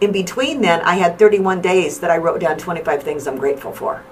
In 0.01 0.11
between 0.11 0.61
then, 0.61 0.81
I 0.81 0.97
had 0.97 1.19
31 1.19 1.61
days 1.61 2.01
that 2.01 2.11
I 2.11 2.17
wrote 2.17 2.41
down 2.41 2.59
25 2.59 3.03
things 3.03 3.29
I'm 3.29 3.37
grateful 3.37 3.73
for. 3.73 4.03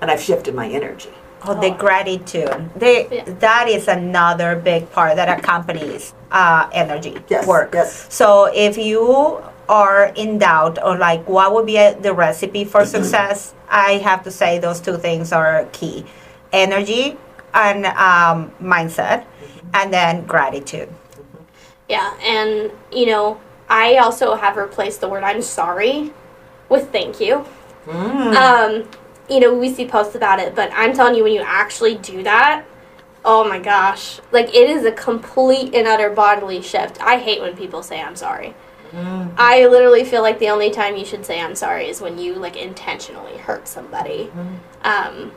And 0.00 0.10
I've 0.10 0.20
shifted 0.20 0.54
my 0.54 0.68
energy. 0.68 1.14
Oh, 1.46 1.60
the 1.60 1.70
gratitude. 1.70 2.70
They, 2.76 3.08
Yeah. 3.10 3.24
That 3.40 3.68
is 3.68 3.88
another 3.88 4.56
big 4.56 4.90
part 4.92 5.16
that 5.16 5.28
accompanies 5.38 6.14
uh, 6.30 6.68
energy 6.72 7.16
Yes, 7.28 7.46
work. 7.46 7.74
yes. 7.74 8.06
So 8.08 8.50
if 8.54 8.78
you 8.78 9.42
are 9.68 10.12
in 10.16 10.38
doubt 10.38 10.78
or 10.82 10.96
like 10.98 11.26
what 11.28 11.52
would 11.54 11.66
be 11.66 11.76
a, 11.76 11.94
the 11.98 12.12
recipe 12.12 12.64
for 12.64 12.84
success, 12.86 13.54
I 13.68 13.92
have 14.04 14.22
to 14.24 14.30
say 14.30 14.58
those 14.58 14.80
two 14.80 14.96
things 14.98 15.32
are 15.32 15.66
key: 15.72 16.04
energy 16.52 17.16
and 17.54 17.86
um, 17.86 18.52
mindset, 18.60 19.24
and 19.72 19.92
then 19.92 20.24
gratitude. 20.26 20.88
Yeah, 21.88 22.12
and 22.22 22.70
you 22.92 23.06
know, 23.06 23.40
I 23.68 23.96
also 23.96 24.34
have 24.34 24.56
replaced 24.56 25.00
the 25.00 25.08
word 25.08 25.22
I'm 25.24 25.42
sorry 25.42 26.12
with 26.68 26.90
thank 26.92 27.20
you. 27.20 27.44
Um, 27.88 28.88
you 29.28 29.40
know, 29.40 29.54
we 29.54 29.72
see 29.72 29.86
posts 29.86 30.14
about 30.14 30.38
it, 30.38 30.54
but 30.54 30.70
I'm 30.72 30.92
telling 30.92 31.14
you, 31.14 31.22
when 31.22 31.32
you 31.32 31.42
actually 31.42 31.96
do 31.96 32.22
that, 32.24 32.64
oh 33.24 33.48
my 33.48 33.58
gosh, 33.58 34.20
like 34.32 34.48
it 34.54 34.68
is 34.68 34.84
a 34.84 34.92
complete 34.92 35.74
and 35.74 35.88
utter 35.88 36.10
bodily 36.10 36.60
shift. 36.60 37.00
I 37.00 37.18
hate 37.18 37.40
when 37.40 37.56
people 37.56 37.82
say 37.82 38.00
I'm 38.00 38.16
sorry. 38.16 38.54
I 39.36 39.66
literally 39.66 40.04
feel 40.04 40.22
like 40.22 40.38
the 40.38 40.50
only 40.50 40.70
time 40.70 40.96
you 40.96 41.04
should 41.04 41.26
say 41.26 41.40
I'm 41.40 41.56
sorry 41.56 41.88
is 41.88 42.00
when 42.00 42.18
you 42.18 42.34
like 42.34 42.56
intentionally 42.56 43.38
hurt 43.38 43.66
somebody. 43.66 44.30
Um, 44.82 45.32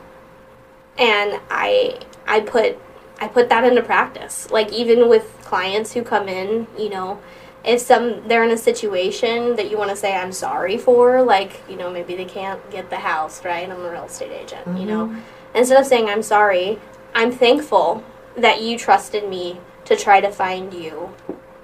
and 0.98 1.40
I 1.50 2.00
I 2.28 2.42
put 2.42 2.78
I 3.20 3.28
put 3.28 3.50
that 3.50 3.64
into 3.64 3.82
practice. 3.82 4.52
Like 4.52 4.72
even 4.72 5.10
with 5.10 5.40
clients 5.44 5.94
who 5.94 6.04
come 6.04 6.28
in, 6.28 6.68
you 6.78 6.90
know, 6.90 7.20
if 7.68 7.82
some 7.82 8.26
they're 8.28 8.46
in 8.46 8.52
a 8.52 8.58
situation 8.58 9.58
that 9.58 9.70
you 9.70 9.78
want 9.78 9.90
to 9.90 9.96
say 9.96 10.16
I'm 10.16 10.32
sorry 10.32 10.78
for, 10.78 11.22
like 11.22 11.62
you 11.70 11.76
know 11.76 11.92
maybe 11.92 12.16
they 12.16 12.26
can't 12.26 12.60
get 12.72 12.90
the 12.90 12.98
house 12.98 13.44
right. 13.44 13.70
I'm 13.70 13.82
a 13.82 13.92
real 13.92 14.06
estate 14.06 14.32
agent, 14.32 14.80
you 14.80 14.86
know. 14.86 15.08
Mm-hmm. 15.08 15.20
Instead 15.54 15.80
of 15.80 15.86
saying 15.86 16.10
I'm 16.10 16.24
sorry, 16.24 16.80
I'm 17.14 17.32
thankful 17.32 18.04
that 18.38 18.62
you 18.62 18.78
trusted 18.78 19.28
me 19.28 19.60
to 19.86 19.98
try 19.98 20.22
to 20.22 20.32
find 20.32 20.74
you 20.74 21.14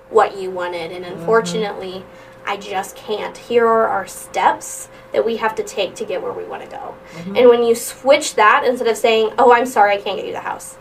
what 0.09 0.37
you 0.37 0.51
wanted, 0.51 0.91
and 0.91 1.05
mm-hmm. 1.05 1.19
unfortunately, 1.19 2.03
I 2.45 2.57
just 2.57 2.97
can't. 2.97 3.37
Here 3.37 3.65
are 3.65 3.87
our 3.87 4.05
steps 4.05 4.89
that 5.13 5.25
we 5.25 5.37
have 5.37 5.55
to 5.55 5.63
take 5.63 5.95
to 5.95 6.05
get 6.05 6.21
where 6.21 6.33
we 6.33 6.43
want 6.43 6.63
to 6.63 6.69
go. 6.69 6.95
Mm-hmm. 7.13 7.37
And 7.37 7.49
when 7.49 7.63
you 7.63 7.75
switch 7.75 8.35
that 8.35 8.65
instead 8.67 8.89
of 8.89 8.97
saying, 8.97 9.31
"Oh, 9.39 9.53
I'm 9.53 9.65
sorry, 9.65 9.93
I 9.93 10.01
can't 10.01 10.17
get 10.17 10.25
you 10.25 10.33
the 10.33 10.41
house," 10.41 10.75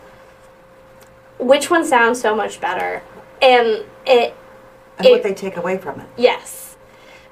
which 1.39 1.69
one 1.69 1.85
sounds 1.85 2.19
so 2.19 2.35
much 2.35 2.59
better? 2.59 3.03
And 3.41 3.85
it 4.05 4.35
And 4.97 5.09
what 5.09 5.23
they 5.23 5.33
take 5.33 5.57
away 5.57 5.77
from 5.77 5.99
it. 5.99 6.07
Yes. 6.17 6.75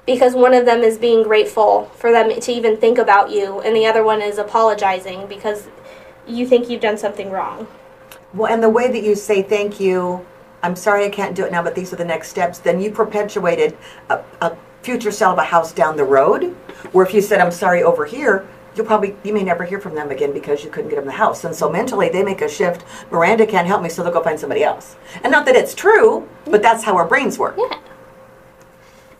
Because 0.06 0.34
one 0.34 0.52
of 0.52 0.66
them 0.66 0.80
is 0.80 0.98
being 0.98 1.22
grateful 1.22 1.84
for 1.94 2.10
them 2.10 2.40
to 2.40 2.52
even 2.52 2.76
think 2.76 2.98
about 2.98 3.30
you, 3.30 3.60
and 3.60 3.76
the 3.76 3.86
other 3.86 4.02
one 4.02 4.20
is 4.20 4.38
apologizing 4.38 5.26
because 5.28 5.68
you 6.26 6.46
think 6.46 6.68
you've 6.68 6.80
done 6.80 6.98
something 6.98 7.30
wrong. 7.30 7.68
Well, 8.34 8.52
and 8.52 8.62
the 8.62 8.68
way 8.68 8.90
that 8.90 9.02
you 9.04 9.14
say 9.14 9.42
thank 9.42 9.78
you, 9.78 10.26
I'm 10.62 10.74
sorry 10.74 11.04
I 11.04 11.10
can't 11.10 11.36
do 11.36 11.44
it 11.44 11.52
now, 11.52 11.62
but 11.62 11.74
these 11.74 11.92
are 11.92 11.96
the 11.96 12.04
next 12.04 12.30
steps, 12.30 12.58
then 12.58 12.80
you 12.80 12.90
perpetuated 12.90 13.76
a, 14.08 14.22
a 14.40 14.56
future 14.82 15.12
sale 15.12 15.30
of 15.30 15.38
a 15.38 15.44
house 15.44 15.72
down 15.72 15.96
the 15.96 16.04
road. 16.04 16.56
Where 16.92 17.06
if 17.06 17.14
you 17.14 17.20
said 17.20 17.40
I'm 17.40 17.52
sorry 17.52 17.82
over 17.82 18.04
here, 18.04 18.48
you'll 18.74 18.86
probably 18.86 19.16
you 19.22 19.32
may 19.32 19.42
never 19.42 19.64
hear 19.64 19.80
from 19.80 19.94
them 19.94 20.10
again 20.10 20.32
because 20.32 20.64
you 20.64 20.70
couldn't 20.70 20.90
get 20.90 20.96
them 20.96 21.06
the 21.06 21.12
house. 21.12 21.44
And 21.44 21.54
so 21.54 21.70
mentally 21.70 22.08
they 22.08 22.22
make 22.22 22.40
a 22.42 22.48
shift. 22.48 22.84
Maranda 23.10 23.46
can't 23.46 23.66
help 23.66 23.82
me, 23.82 23.88
so 23.88 24.02
they'll 24.02 24.12
go 24.12 24.22
find 24.22 24.38
somebody 24.38 24.62
else. 24.64 24.96
And 25.22 25.30
not 25.30 25.46
that 25.46 25.56
it's 25.56 25.74
true, 25.74 26.28
but 26.46 26.62
that's 26.62 26.84
how 26.84 26.96
our 26.96 27.06
brains 27.06 27.38
work. 27.38 27.56
Yeah. 27.58 27.78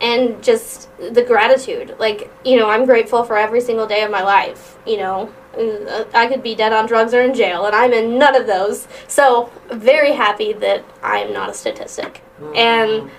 And 0.01 0.43
just 0.43 0.89
the 0.99 1.23
gratitude. 1.23 1.95
Like, 1.99 2.31
you 2.45 2.57
know, 2.57 2.69
I'm 2.69 2.87
grateful 2.87 3.23
for 3.23 3.37
every 3.37 3.61
single 3.61 3.87
day 3.87 4.03
of 4.03 4.11
my 4.11 4.23
life. 4.23 4.77
You 4.87 4.97
know, 4.99 5.33
Uh, 5.53 6.05
I 6.15 6.29
could 6.29 6.43
be 6.43 6.55
dead 6.55 6.73
on 6.73 6.87
drugs 6.87 7.13
or 7.13 7.21
in 7.21 7.35
jail, 7.35 7.67
and 7.67 7.77
I'm 7.77 7.93
in 7.93 8.19
none 8.19 8.35
of 8.35 8.47
those. 8.47 8.89
So, 9.07 9.51
very 9.71 10.13
happy 10.13 10.55
that 10.55 10.83
I'm 11.03 11.31
not 11.31 11.51
a 11.51 11.55
statistic. 11.55 12.23
And 12.55 13.11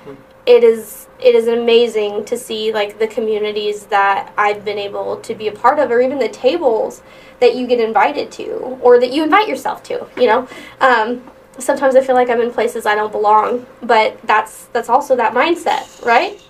it 0.46 0.64
is 0.64 1.08
it 1.20 1.36
is 1.36 1.48
amazing 1.48 2.26
to 2.26 2.38
see 2.38 2.74
like 2.74 3.00
the 3.00 3.08
communities 3.08 3.86
that 3.86 4.34
I've 4.38 4.66
been 4.66 4.78
able 4.78 5.18
to 5.18 5.36
be 5.36 5.48
a 5.48 5.52
part 5.52 5.80
of, 5.80 5.90
or 5.90 6.02
even 6.02 6.20
the 6.20 6.30
tables 6.30 7.02
that 7.40 7.56
you 7.56 7.66
get 7.66 7.80
invited 7.80 8.32
to, 8.34 8.54
or 8.82 9.00
that 9.00 9.12
you 9.12 9.24
invite 9.24 9.48
yourself 9.48 9.84
to. 9.84 10.06
You 10.18 10.28
know, 10.28 10.48
um, 10.82 11.24
sometimes 11.60 11.96
I 11.96 12.02
feel 12.02 12.16
like 12.16 12.30
I'm 12.30 12.42
in 12.42 12.52
places 12.52 12.86
I 12.86 12.96
don't 12.96 13.12
belong, 13.12 13.66
but 13.82 14.20
that's 14.24 14.66
that's 14.68 14.90
also 14.90 15.16
that 15.16 15.34
mindset, 15.34 16.04
right? 16.06 16.42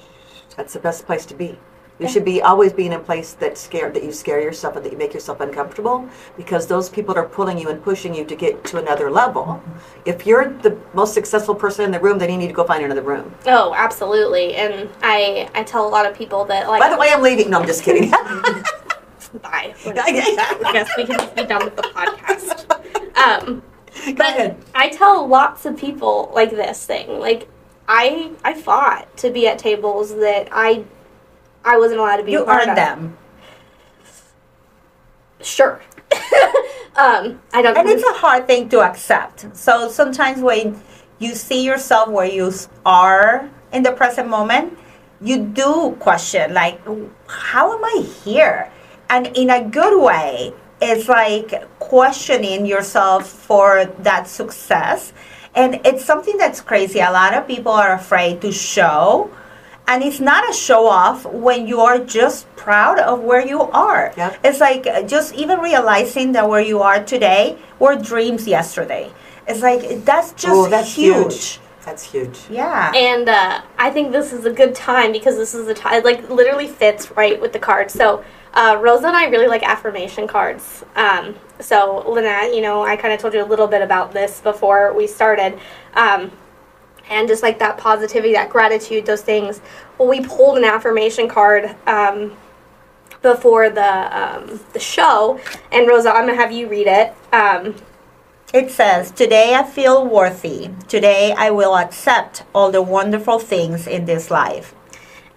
That's 0.58 0.74
the 0.74 0.80
best 0.80 1.06
place 1.06 1.26
to 1.28 1.36
be. 1.36 1.58
You 2.00 2.08
should 2.10 2.26
be 2.26 2.42
always 2.42 2.74
being 2.74 2.92
in 2.92 3.00
a 3.00 3.04
place 3.04 3.34
that 3.34 3.58
scare 3.58 3.92
that 3.92 4.04
you 4.04 4.12
scare 4.12 4.42
yourself 4.42 4.76
and 4.76 4.84
that 4.84 4.92
you 4.92 4.98
make 4.98 5.14
yourself 5.14 5.42
uncomfortable 5.42 6.10
because 6.36 6.66
those 6.66 6.90
people 6.90 7.16
are 7.16 7.28
pulling 7.28 7.58
you 7.58 7.70
and 7.70 7.82
pushing 7.84 8.16
you 8.16 8.26
to 8.26 8.36
get 8.36 8.64
to 8.66 8.78
another 8.80 9.12
level. 9.12 9.62
If 10.06 10.26
you're 10.26 10.50
the 10.50 10.76
most 10.94 11.14
successful 11.14 11.54
person 11.54 11.86
in 11.86 11.92
the 11.92 12.00
room, 12.00 12.18
then 12.18 12.32
you 12.32 12.38
need 12.38 12.48
to 12.48 12.54
go 12.54 12.64
find 12.64 12.84
another 12.84 13.04
room. 13.04 13.34
Oh, 13.46 13.74
absolutely. 13.76 14.56
And 14.56 14.90
I 15.04 15.50
I 15.54 15.64
tell 15.64 15.88
a 15.88 15.92
lot 15.98 16.06
of 16.06 16.18
people 16.18 16.46
that 16.46 16.68
like 16.68 16.82
By 16.82 16.90
the 16.90 16.98
way, 16.98 17.10
I'm 17.12 17.22
leaving. 17.22 17.52
No, 17.52 17.60
I'm 17.60 17.68
just 17.68 17.84
kidding. 17.84 18.10
bye. 19.42 19.74
I 19.86 20.72
guess 20.74 20.90
we 20.98 21.06
can 21.06 21.18
just 21.20 21.36
be 21.36 21.46
done 21.46 21.66
with 21.66 21.76
the 21.76 21.84
podcast. 21.84 22.70
Um, 23.18 23.62
Go 24.06 24.14
but 24.16 24.26
ahead. 24.30 24.58
I 24.74 24.90
tell 24.90 25.28
lots 25.28 25.66
of 25.66 25.78
people 25.78 26.32
like 26.34 26.50
this 26.50 26.86
thing. 26.86 27.20
Like 27.20 27.48
I 27.88 28.32
I 28.44 28.54
fought 28.54 29.16
to 29.18 29.30
be 29.30 29.48
at 29.48 29.60
tables 29.60 30.16
that 30.16 30.50
I 30.52 30.86
I 31.64 31.78
wasn't 31.78 32.00
allowed 32.00 32.18
to 32.18 32.24
be 32.24 32.34
You 32.34 32.46
earned 32.48 32.72
of. 32.72 32.76
them. 32.76 33.18
Sure. 35.42 35.82
um, 36.96 37.42
I 37.54 37.62
don't. 37.62 37.78
And 37.78 37.90
it's 37.90 38.04
a 38.04 38.14
hard 38.14 38.48
thing 38.48 38.70
to 38.70 38.82
accept. 38.82 39.56
So 39.56 39.90
sometimes 39.90 40.42
when 40.42 40.82
you 41.20 41.36
see 41.36 41.64
yourself 41.64 42.10
where 42.10 42.28
you 42.28 42.52
are 42.86 43.50
in 43.72 43.84
the 43.84 43.92
present 43.92 44.30
moment, 44.30 44.78
you 45.22 45.40
do 45.40 45.96
question, 46.00 46.54
like, 46.54 46.82
how 47.28 47.78
am 47.78 47.84
I 47.84 48.06
here? 48.24 48.72
And 49.10 49.28
in 49.36 49.50
a 49.50 49.64
good 49.64 50.02
way, 50.02 50.54
it's 50.82 51.08
like 51.08 51.80
questioning 51.80 52.66
yourself 52.66 53.28
for 53.28 53.86
that 54.00 54.28
success. 54.28 55.14
And 55.56 55.80
it's 55.86 56.04
something 56.04 56.38
that's 56.38 56.62
crazy. 56.62 57.00
A 57.00 57.12
lot 57.12 57.34
of 57.34 57.48
people 57.48 57.72
are 57.72 57.94
afraid 57.94 58.42
to 58.42 58.52
show. 58.52 59.30
And 59.88 60.02
it's 60.02 60.20
not 60.20 60.50
a 60.50 60.54
show 60.54 60.88
off 60.88 61.26
when 61.26 61.68
you 61.68 61.82
are 61.82 62.00
just 62.00 62.54
proud 62.56 63.00
of 63.00 63.20
where 63.22 63.46
you 63.46 63.62
are. 63.62 64.14
Yep. 64.16 64.40
It's 64.44 64.60
like 64.60 64.88
uh, 64.88 65.04
just 65.04 65.34
even 65.36 65.60
realizing 65.60 66.32
that 66.34 66.48
where 66.48 66.62
you 66.62 66.82
are 66.82 67.04
today 67.04 67.58
were 67.80 67.96
dreams 67.96 68.48
yesterday. 68.48 69.12
It's 69.48 69.62
like 69.62 70.06
that's 70.06 70.32
just 70.32 70.48
oh, 70.48 70.70
that's 70.70 70.96
huge. 70.96 71.34
huge. 71.34 71.60
That's 71.86 72.04
huge. 72.04 72.40
Yeah. 72.50 72.94
And 72.96 73.28
uh, 73.28 73.62
I 73.78 73.90
think 73.90 74.14
this 74.14 74.32
is 74.32 74.46
a 74.46 74.52
good 74.52 74.74
time 74.74 75.12
because 75.12 75.36
this 75.36 75.54
is 75.54 75.66
the 75.66 75.74
time, 75.74 76.02
like, 76.04 76.30
literally 76.30 76.68
fits 76.68 77.12
right 77.12 77.40
with 77.40 77.52
the 77.52 77.60
cards. 77.60 77.94
So, 77.94 78.24
uh, 78.54 78.78
Rosa 78.82 79.08
and 79.08 79.18
I 79.18 79.26
really 79.26 79.48
like 79.48 79.64
affirmation 79.64 80.28
cards. 80.28 80.86
Um, 80.96 81.36
so, 81.60 82.06
Lynette, 82.08 82.56
you 82.56 82.62
know, 82.62 82.84
I 82.84 82.96
kind 82.96 83.14
of 83.14 83.20
told 83.20 83.34
you 83.34 83.44
a 83.44 83.46
little 83.46 83.68
bit 83.68 83.82
about 83.82 84.14
this 84.14 84.40
before 84.40 84.94
we 84.94 85.08
started. 85.08 85.60
Um, 85.94 86.32
and 87.10 87.28
just 87.28 87.44
like 87.44 87.60
that 87.60 87.78
positivity, 87.78 88.34
that 88.34 88.50
gratitude, 88.50 89.06
those 89.06 89.22
things. 89.22 89.62
Well, 89.98 90.08
we 90.08 90.22
pulled 90.22 90.58
an 90.58 90.64
affirmation 90.66 91.28
card 91.28 91.76
um, 91.88 92.36
before 93.22 93.70
the 93.70 94.18
um, 94.22 94.60
the 94.74 94.80
show, 94.80 95.40
and 95.72 95.88
Rosa, 95.88 96.10
I'm 96.12 96.26
gonna 96.26 96.36
have 96.36 96.52
you 96.52 96.68
read 96.68 96.88
it. 96.88 97.14
Um, 97.32 97.76
It 98.54 98.70
says, 98.70 99.10
Today 99.12 99.56
I 99.56 99.64
feel 99.64 100.06
worthy. 100.08 100.70
Today 100.88 101.34
I 101.36 101.50
will 101.50 101.76
accept 101.76 102.44
all 102.54 102.72
the 102.72 102.82
wonderful 102.84 103.40
things 103.40 103.88
in 103.88 104.06
this 104.06 104.30
life. 104.30 104.76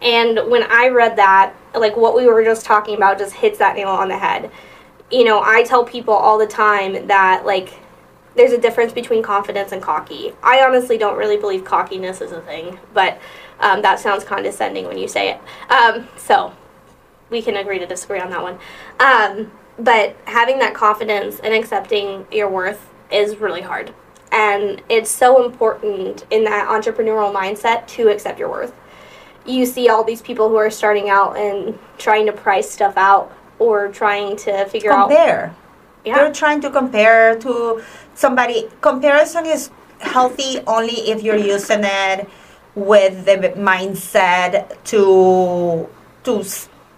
And 0.03 0.51
when 0.51 0.65
I 0.65 0.89
read 0.89 1.17
that, 1.17 1.55
like 1.75 1.97
what 1.97 2.15
we 2.15 2.27
were 2.27 2.45
just 2.45 2.67
talking 2.67 2.95
about 2.95 3.19
just 3.19 3.33
hits 3.33 3.59
that 3.59 3.77
nail 3.77 3.89
on 3.89 4.09
the 4.09 4.19
head. 4.19 4.51
You 5.11 5.25
know, 5.25 5.41
I 5.41 5.63
tell 5.63 5.85
people 5.85 6.13
all 6.13 6.37
the 6.37 6.47
time 6.47 7.07
that, 7.07 7.47
like, 7.47 7.73
there's 8.37 8.53
a 8.53 8.59
difference 8.59 8.93
between 8.93 9.23
confidence 9.23 9.73
and 9.73 9.83
cocky. 9.83 10.33
I 10.43 10.63
honestly 10.63 10.99
don't 10.99 11.17
really 11.17 11.37
believe 11.37 11.65
cockiness 11.65 12.21
is 12.21 12.33
a 12.33 12.41
thing, 12.43 12.79
but 12.95 13.19
um, 13.61 13.83
that 13.83 13.99
sounds 13.99 14.25
condescending 14.25 14.87
when 14.87 14.99
you 14.99 15.09
say 15.09 15.31
it. 15.31 15.41
Um, 15.71 16.09
so 16.17 16.55
we 17.31 17.43
can 17.43 17.57
agree 17.57 17.79
to 17.79 17.87
disagree 17.87 18.21
on 18.21 18.31
that 18.31 18.43
one. 18.43 18.59
Um, 19.01 19.51
but 19.79 20.17
having 20.27 20.59
that 20.61 20.75
confidence 20.75 21.41
and 21.41 21.53
accepting 21.53 22.27
your 22.31 22.49
worth 22.49 22.89
is 23.11 23.37
really 23.37 23.63
hard. 23.63 23.93
And 24.33 24.83
it's 24.89 25.11
so 25.11 25.45
important 25.45 26.27
in 26.31 26.45
that 26.45 26.69
entrepreneurial 26.69 27.35
mindset 27.35 27.87
to 27.89 28.09
accept 28.09 28.39
your 28.39 28.51
worth 28.51 28.73
you 29.47 29.65
see 29.65 29.89
all 29.89 30.05
these 30.05 30.23
people 30.23 30.49
who 30.49 30.57
are 30.57 30.71
starting 30.71 31.09
out 31.09 31.37
and 31.37 31.79
trying 31.99 32.27
to 32.27 32.33
price 32.33 32.69
stuff 32.69 32.97
out 32.97 33.33
or 33.59 33.89
trying 33.89 34.37
to 34.37 34.67
figure 34.67 34.93
out 34.93 35.09
Compare. 35.09 35.55
yeah 36.05 36.23
You're 36.23 36.35
trying 36.35 36.61
to 36.63 36.71
compare 36.71 37.39
to 37.39 37.83
somebody. 38.17 38.69
Comparison 38.81 39.47
is 39.47 39.71
healthy 40.01 40.61
only 40.67 41.11
if 41.11 41.23
you're 41.23 41.37
using 41.37 41.83
it 41.85 42.29
with 42.75 43.25
the 43.25 43.37
mindset 43.57 44.83
to 44.85 45.89
to 46.25 46.45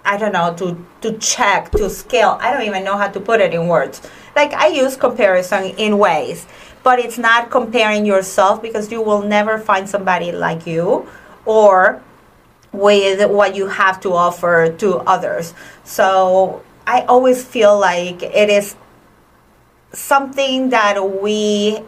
I 0.05 0.17
don't 0.17 0.33
know 0.33 0.55
to 0.55 0.85
to 1.03 1.19
check 1.19 1.71
to 1.73 1.91
scale. 1.91 2.39
I 2.41 2.53
don't 2.53 2.63
even 2.63 2.85
know 2.85 2.97
how 2.97 3.09
to 3.09 3.21
put 3.21 3.41
it 3.41 3.53
in 3.53 3.69
words. 3.69 4.01
Like 4.35 4.55
I 4.55 4.69
use 4.69 4.97
comparison 4.97 5.65
in 5.77 5.99
ways, 5.99 6.47
but 6.83 6.99
it's 6.99 7.19
not 7.19 7.51
comparing 7.51 8.07
yourself 8.07 8.63
because 8.63 8.91
you 8.91 9.03
will 9.03 9.23
never 9.23 9.59
find 9.59 9.89
somebody 9.89 10.33
like 10.33 10.67
you 10.67 11.07
or 11.45 12.03
with 12.73 13.31
what 13.31 13.55
you 13.55 13.67
have 13.67 14.01
to 14.01 14.13
offer 14.13 14.71
to 14.79 14.99
others. 14.99 15.55
So 15.85 16.63
I 16.87 17.03
always 17.03 17.45
feel 17.45 17.79
like 17.79 18.23
it 18.23 18.49
is 18.51 18.77
something 19.93 20.71
that 20.71 21.23
we 21.23 21.81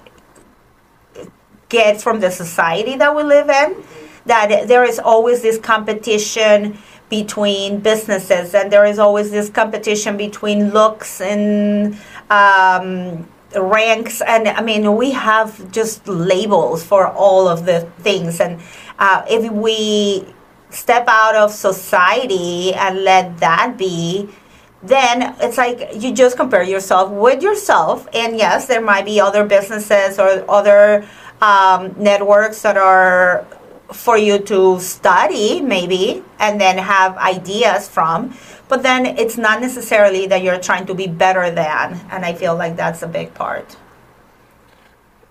get 1.68 2.00
from 2.00 2.20
the 2.20 2.30
society 2.30 2.96
that 2.96 3.14
we 3.14 3.22
live 3.22 3.48
in 3.48 3.82
that 4.26 4.68
there 4.68 4.84
is 4.84 4.98
always 4.98 5.42
this 5.42 5.58
competition 5.58 6.78
between 7.08 7.80
businesses 7.80 8.54
and 8.54 8.70
there 8.72 8.84
is 8.84 8.98
always 8.98 9.30
this 9.30 9.50
competition 9.50 10.16
between 10.16 10.70
looks 10.70 11.20
and 11.20 11.98
um, 12.30 13.26
ranks. 13.56 14.22
And 14.22 14.48
i 14.48 14.62
mean 14.62 14.96
we 14.96 15.10
have 15.12 15.72
just 15.72 16.06
labels 16.06 16.84
for 16.84 17.08
all 17.08 17.48
of 17.48 17.66
the 17.66 17.80
things. 17.98 18.40
And 18.40 18.60
uh, 18.98 19.24
if 19.28 19.50
we 19.50 20.26
step 20.70 21.04
out 21.08 21.34
of 21.34 21.50
society 21.50 22.72
and 22.74 23.02
let 23.02 23.38
that 23.38 23.76
be 23.76 24.28
then 24.82 25.34
it's 25.40 25.58
like 25.58 25.90
you 25.94 26.12
just 26.12 26.36
compare 26.36 26.62
yourself 26.62 27.10
with 27.10 27.42
yourself. 27.42 28.08
And 28.14 28.36
yes 28.36 28.66
there 28.66 28.80
might 28.80 29.04
be 29.04 29.20
other 29.20 29.44
businesses 29.44 30.18
or 30.18 30.44
other 30.50 31.06
um, 31.40 31.94
networks 31.96 32.62
that 32.62 32.76
are 32.76 33.46
for 33.92 34.16
you 34.16 34.38
to 34.38 34.78
study 34.78 35.60
maybe 35.60 36.22
and 36.38 36.60
then 36.60 36.78
have 36.78 37.16
ideas 37.16 37.88
from. 37.88 38.36
But 38.68 38.82
then 38.82 39.04
it's 39.04 39.36
not 39.36 39.60
necessarily 39.60 40.28
that 40.28 40.42
you're 40.42 40.60
trying 40.60 40.86
to 40.86 40.94
be 40.94 41.08
better 41.08 41.50
than. 41.50 42.00
And 42.10 42.24
i 42.24 42.32
feel 42.34 42.56
like 42.56 42.76
that's 42.76 43.02
a 43.02 43.08
big 43.08 43.34
part 43.34 43.76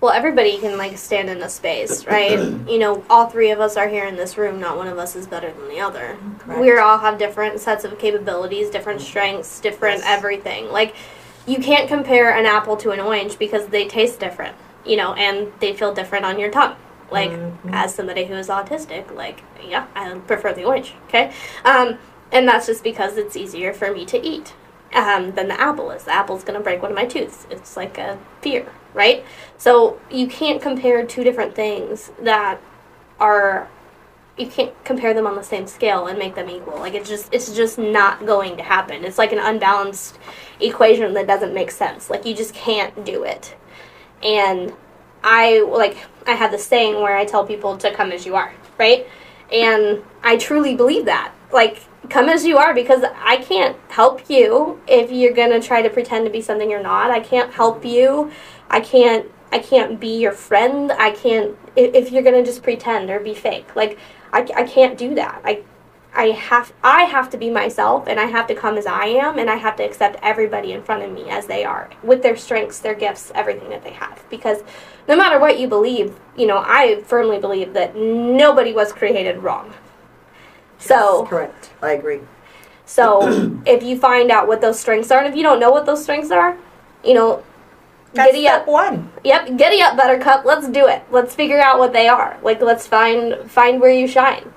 well 0.01 0.11
everybody 0.11 0.57
can 0.57 0.77
like 0.77 0.97
stand 0.97 1.29
in 1.29 1.41
a 1.41 1.49
space 1.49 2.05
right? 2.07 2.39
You 2.69 2.77
know 2.79 3.03
all 3.09 3.27
three 3.29 3.51
of 3.51 3.59
us 3.59 3.77
are 3.77 3.87
here 3.87 4.05
in 4.05 4.15
this 4.15 4.37
room 4.37 4.59
not 4.59 4.77
one 4.77 4.87
of 4.87 4.97
us 4.97 5.15
is 5.15 5.27
better 5.27 5.51
than 5.51 5.69
the 5.69 5.79
other. 5.79 6.17
Correct. 6.39 6.61
we 6.61 6.77
all 6.77 6.97
have 6.99 7.17
different 7.17 7.59
sets 7.59 7.83
of 7.83 7.97
capabilities 7.99 8.69
different 8.69 9.01
strengths 9.01 9.59
different 9.59 9.99
Yes. 9.99 10.07
everything. 10.17 10.71
Like 10.71 10.95
you 11.47 11.59
can't 11.59 11.87
compare 11.87 12.37
an 12.37 12.45
apple 12.45 12.77
to 12.77 12.91
an 12.91 12.99
orange 12.99 13.39
because 13.39 13.67
they 13.67 13.87
taste 13.87 14.19
different 14.19 14.55
you 14.85 14.95
know 14.97 15.13
and 15.13 15.51
they 15.59 15.73
feel 15.73 15.93
different 15.93 16.25
on 16.25 16.39
your 16.39 16.51
tongue. 16.51 16.75
Like 17.11 17.31
as 17.71 17.93
somebody 17.95 18.25
who 18.25 18.35
is 18.35 18.49
autistic 18.49 19.11
like 19.15 19.41
yeah 19.67 19.87
i 19.95 20.13
prefer 20.19 20.53
the 20.53 20.63
orange 20.63 20.93
okay? 21.07 21.33
Um, 21.65 21.97
and 22.31 22.47
that's 22.47 22.67
just 22.67 22.83
because 22.83 23.17
it's 23.17 23.35
easier 23.35 23.73
for 23.73 23.91
me 23.91 24.05
to 24.05 24.17
eat 24.23 24.53
um, 24.93 25.31
than 25.33 25.47
the 25.47 25.59
apple 25.59 25.91
is 25.91 26.03
the 26.03 26.13
apple's 26.13 26.43
going 26.43 26.57
to 26.57 26.63
break 26.63 26.81
one 26.81 26.91
of 26.91 26.95
my 26.95 27.05
tooths. 27.05 27.47
It's 27.49 27.77
like 27.77 27.97
a 27.97 28.19
fear 28.41 28.71
right? 28.93 29.23
So 29.57 29.99
you 30.09 30.27
can't 30.27 30.61
compare 30.61 31.05
two 31.05 31.23
different 31.23 31.55
things 31.55 32.11
that 32.21 32.59
are 33.19 33.69
you 34.37 34.47
can't 34.47 34.73
compare 34.85 35.13
them 35.13 35.27
on 35.27 35.35
the 35.35 35.43
same 35.43 35.67
scale 35.67 36.07
and 36.07 36.17
make 36.17 36.35
them 36.35 36.49
equal. 36.49 36.79
Like 36.79 36.93
it's 36.93 37.09
just 37.09 37.33
it's 37.33 37.53
just 37.55 37.77
not 37.77 38.25
going 38.25 38.57
to 38.57 38.63
happen. 38.63 39.03
It's 39.03 39.17
like 39.17 39.33
an 39.33 39.39
unbalanced 39.39 40.17
equation 40.59 41.13
that 41.13 41.27
doesn't 41.27 41.53
make 41.53 41.71
sense. 41.71 42.09
Like 42.09 42.25
you 42.25 42.35
just 42.35 42.53
can't 42.53 43.05
do 43.05 43.23
it. 43.23 43.55
And 44.23 44.73
I 45.23 45.61
like 45.61 45.97
I 46.25 46.33
have 46.33 46.51
this 46.51 46.65
saying 46.65 46.95
where 47.01 47.17
I 47.17 47.25
tell 47.25 47.45
people 47.45 47.77
to 47.77 47.93
come 47.93 48.11
as 48.11 48.25
you 48.25 48.35
are, 48.35 48.53
right? 48.77 49.05
And 49.51 50.03
I 50.23 50.37
truly 50.37 50.75
believe 50.75 51.05
that. 51.05 51.33
Like 51.51 51.83
come 52.09 52.29
as 52.29 52.45
you 52.45 52.57
are 52.57 52.73
because 52.73 53.03
I 53.15 53.37
can't 53.37 53.77
help 53.89 54.29
you 54.29 54.81
if 54.87 55.11
you're 55.11 55.33
going 55.33 55.51
to 55.51 55.65
try 55.65 55.81
to 55.81 55.89
pretend 55.89 56.25
to 56.25 56.31
be 56.31 56.41
something 56.41 56.69
you're 56.69 56.81
not. 56.81 57.11
I 57.11 57.19
can't 57.19 57.53
help 57.53 57.83
you. 57.83 58.31
I 58.69 58.79
can't 58.79 59.29
I 59.51 59.59
can't 59.59 59.99
be 59.99 60.19
your 60.19 60.31
friend. 60.31 60.91
I 60.91 61.11
can't 61.11 61.57
if, 61.75 62.11
you're 62.11 62.23
going 62.23 62.35
to 62.35 62.43
just 62.43 62.61
pretend 62.61 63.09
or 63.09 63.19
be 63.19 63.33
fake. 63.33 63.75
Like 63.75 63.97
I, 64.31 64.47
I 64.55 64.63
can't 64.63 64.97
do 64.97 65.15
that. 65.15 65.41
I 65.43 65.63
I 66.13 66.27
have 66.31 66.73
I 66.83 67.03
have 67.03 67.29
to 67.31 67.37
be 67.37 67.49
myself 67.49 68.07
and 68.07 68.19
I 68.19 68.25
have 68.25 68.47
to 68.47 68.55
come 68.55 68.77
as 68.77 68.85
I 68.85 69.05
am 69.05 69.37
and 69.37 69.49
I 69.49 69.55
have 69.55 69.75
to 69.77 69.83
accept 69.83 70.17
everybody 70.23 70.71
in 70.71 70.83
front 70.83 71.03
of 71.03 71.11
me 71.11 71.29
as 71.29 71.47
they 71.47 71.63
are 71.63 71.89
with 72.03 72.23
their 72.23 72.35
strengths, 72.35 72.79
their 72.79 72.95
gifts, 72.95 73.31
everything 73.35 73.69
that 73.69 73.83
they 73.83 73.91
have 73.91 74.23
because 74.29 74.63
no 75.07 75.15
matter 75.15 75.39
what 75.39 75.59
you 75.59 75.67
believe, 75.67 76.19
you 76.35 76.47
know, 76.47 76.63
I 76.65 77.01
firmly 77.03 77.39
believe 77.39 77.73
that 77.73 77.95
nobody 77.95 78.73
was 78.73 78.91
created 78.91 79.37
wrong. 79.43 79.73
So, 80.79 81.25
correct. 81.25 81.71
I 81.81 81.91
agree. 81.91 82.21
so 82.85 83.61
if 83.65 83.83
you 83.83 83.97
find 83.99 84.31
out 84.31 84.47
what 84.47 84.61
those 84.61 84.79
strengths 84.79 85.11
are 85.11 85.19
and 85.19 85.27
if 85.27 85.35
you 85.35 85.43
don't 85.43 85.59
know 85.59 85.71
what 85.71 85.85
those 85.85 86.01
strengths 86.01 86.31
are, 86.31 86.57
you 87.03 87.13
know, 87.13 87.43
that's 88.13 88.31
giddy 88.31 88.45
step 88.45 88.61
up. 88.61 88.67
one 88.67 89.11
Yep, 89.23 89.57
giddy 89.57 89.81
up, 89.81 89.95
Buttercup. 89.95 90.43
Let's 90.45 90.67
do 90.67 90.87
it. 90.87 91.03
Let's 91.11 91.35
figure 91.35 91.59
out 91.59 91.77
what 91.77 91.93
they 91.93 92.07
are. 92.07 92.39
Like, 92.41 92.61
let's 92.61 92.87
find 92.87 93.49
find 93.49 93.79
where 93.79 93.91
you 93.91 94.07
shine, 94.07 94.51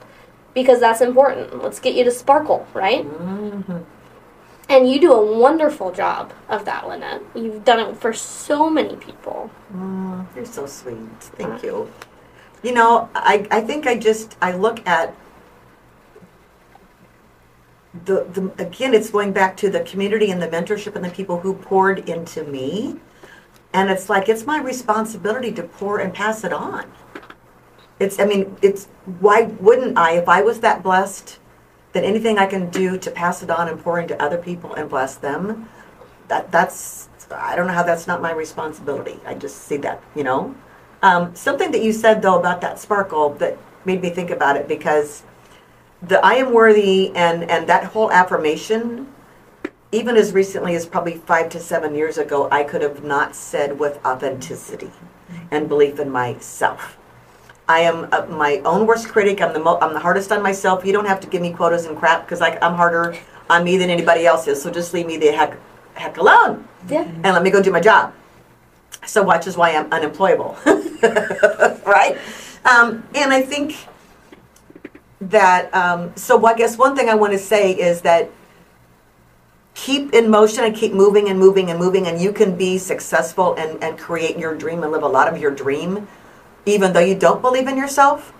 because 0.55 0.81
that's 0.81 1.01
important. 1.03 1.63
Let's 1.63 1.79
get 1.79 1.95
you 1.95 2.05
to 2.05 2.11
sparkle, 2.11 2.67
right? 2.73 3.05
And 4.69 4.91
you 4.91 5.01
do 5.01 5.13
a 5.13 5.39
wonderful 5.39 5.93
job 5.93 6.33
of 6.49 6.65
that, 6.65 6.89
Lynette. 6.89 7.21
You've 7.35 7.63
done 7.65 7.81
it 7.81 7.97
for 7.97 8.15
so 8.15 8.71
many 8.71 8.97
people. 8.97 9.51
Mm, 9.75 10.27
you're 10.35 10.47
so 10.47 10.65
sweet. 10.67 10.97
Thank 11.21 11.63
you. 11.63 11.91
You 12.63 12.73
know, 12.73 13.11
I, 13.15 13.47
I 13.51 13.61
think 13.61 13.87
I 13.87 13.99
just 13.99 14.37
I 14.41 14.53
look 14.53 14.87
at 14.87 15.15
the, 18.05 18.25
the 18.25 18.53
again 18.63 18.95
it's 18.95 19.11
going 19.11 19.33
back 19.33 19.57
to 19.59 19.69
the 19.69 19.81
community 19.81 20.31
and 20.31 20.41
the 20.41 20.49
mentorship 20.49 20.97
and 20.97 21.05
the 21.05 21.11
people 21.11 21.41
who 21.41 21.55
poured 21.55 22.09
into 22.09 22.43
me 22.45 22.97
and 23.73 23.91
it's 23.91 24.09
like 24.09 24.29
it's 24.29 24.47
my 24.47 24.59
responsibility 24.59 25.53
to 25.53 25.63
pour 25.63 25.99
and 25.99 26.13
pass 26.13 26.45
it 26.45 26.53
on. 26.53 26.91
It's 27.99 28.19
I 28.19 28.25
mean 28.25 28.57
it's 28.63 28.87
why 29.21 29.43
wouldn't 29.61 29.99
I 29.99 30.13
if 30.13 30.29
I 30.29 30.43
was 30.43 30.61
that 30.61 30.83
blessed 30.83 31.39
that 31.93 32.05
anything 32.05 32.39
I 32.39 32.47
can 32.47 32.71
do 32.71 32.97
to 32.99 33.11
pass 33.11 33.43
it 33.43 33.51
on 33.51 33.69
and 33.69 33.83
pour 33.83 34.01
into 34.01 34.21
other 34.23 34.39
people 34.39 34.73
and 34.75 34.89
bless 34.89 35.17
them 35.17 35.69
that 36.29 36.51
that's 36.51 37.09
I 37.31 37.57
don't 37.57 37.67
know 37.67 37.73
how 37.73 37.83
that's 37.83 38.07
not 38.07 38.21
my 38.21 38.33
responsibility. 38.33 39.19
I 39.27 39.35
just 39.35 39.63
see 39.63 39.77
that 39.79 40.03
you 40.15 40.25
know. 40.25 40.55
Um, 41.03 41.35
something 41.35 41.73
that 41.73 41.83
you 41.83 41.93
said 41.93 42.23
though 42.23 42.39
about 42.39 42.61
that 42.61 42.79
sparkle 42.79 43.31
that 43.35 43.59
made 43.85 44.01
me 44.01 44.11
think 44.11 44.31
about 44.31 44.57
it 44.57 44.69
because 44.69 45.25
the 46.03 46.25
I 46.25 46.35
am 46.35 46.53
worthy 46.53 47.11
and 47.15 47.49
and 47.51 47.67
that 47.69 47.85
whole 47.85 48.11
affirmation 48.11 49.09
even 49.93 50.17
as 50.17 50.33
recently 50.33 50.75
as 50.75 50.87
probably 50.87 51.15
5 51.19 51.51
to 51.51 51.61
7 51.61 51.95
years 51.95 52.17
ago 52.19 52.49
I 52.51 52.65
could 52.65 52.83
have 52.83 53.05
not 53.05 53.35
said 53.37 53.79
with 53.79 54.05
authenticity 54.05 54.91
and 55.51 55.69
belief 55.69 55.99
in 56.01 56.11
myself. 56.11 56.97
I 57.69 57.81
am 57.81 58.09
uh, 58.13 58.27
my 58.27 58.59
own 58.65 58.87
worst 58.87 59.09
critic. 59.09 59.41
I'm 59.41 59.53
the 59.53 59.61
mo- 59.61 59.79
I'm 59.81 59.93
the 59.95 60.01
hardest 60.01 60.33
on 60.33 60.43
myself. 60.43 60.85
You 60.85 60.93
don't 60.93 61.07
have 61.07 61.21
to 61.21 61.27
give 61.29 61.41
me 61.41 61.53
quotas 61.53 61.87
and 61.87 61.97
crap 61.97 62.25
because 62.25 62.41
like 62.41 62.63
I'm 62.63 62.75
harder 62.75 63.17
on 63.49 63.65
me 63.65 63.77
than 63.77 63.89
anybody 63.91 64.27
else 64.27 64.49
is. 64.49 64.61
So 64.63 64.71
just 64.71 64.93
leave 64.93 65.07
me 65.07 65.17
the 65.17 65.29
heck 65.29 65.57
heck 65.95 66.17
alone 66.17 66.67
Yeah. 66.89 67.03
and 67.03 67.23
let 67.25 67.43
me 67.43 67.51
go 67.51 67.63
do 67.63 67.71
my 67.71 67.81
job. 67.81 68.13
So 69.07 69.23
watch 69.23 69.47
is 69.47 69.57
why 69.57 69.75
I'm 69.77 69.91
unemployable, 69.93 70.57
right? 71.87 72.17
Um, 72.65 73.05
and 73.15 73.33
I 73.33 73.43
think 73.43 73.77
that 75.31 75.73
um, 75.75 76.15
so 76.17 76.45
I 76.45 76.55
guess 76.55 76.77
one 76.77 76.97
thing 76.97 77.09
I 77.09 77.15
want 77.15 77.33
to 77.33 77.39
say 77.39 77.73
is 77.73 78.03
that 78.03 78.31
keep 79.75 80.13
in 80.13 80.29
motion 80.29 80.65
and 80.65 80.75
keep 80.75 80.93
moving 80.93 81.29
and 81.29 81.39
moving 81.39 81.71
and 81.71 81.79
moving, 81.79 82.07
and 82.07 82.21
you 82.21 82.33
can 82.33 82.57
be 82.57 82.79
successful 82.79 83.55
and, 83.55 83.83
and 83.83 83.99
create 83.99 84.37
your 84.37 84.55
dream 84.55 84.83
and 84.83 84.93
live 84.93 85.03
a 85.03 85.09
lot 85.09 85.33
of 85.33 85.41
your 85.41 85.51
dream, 85.51 86.09
even 86.67 86.93
though 86.93 87.01
you 87.01 87.15
don't 87.15 87.41
believe 87.41 87.69
in 87.69 87.77
yourself. 87.77 88.33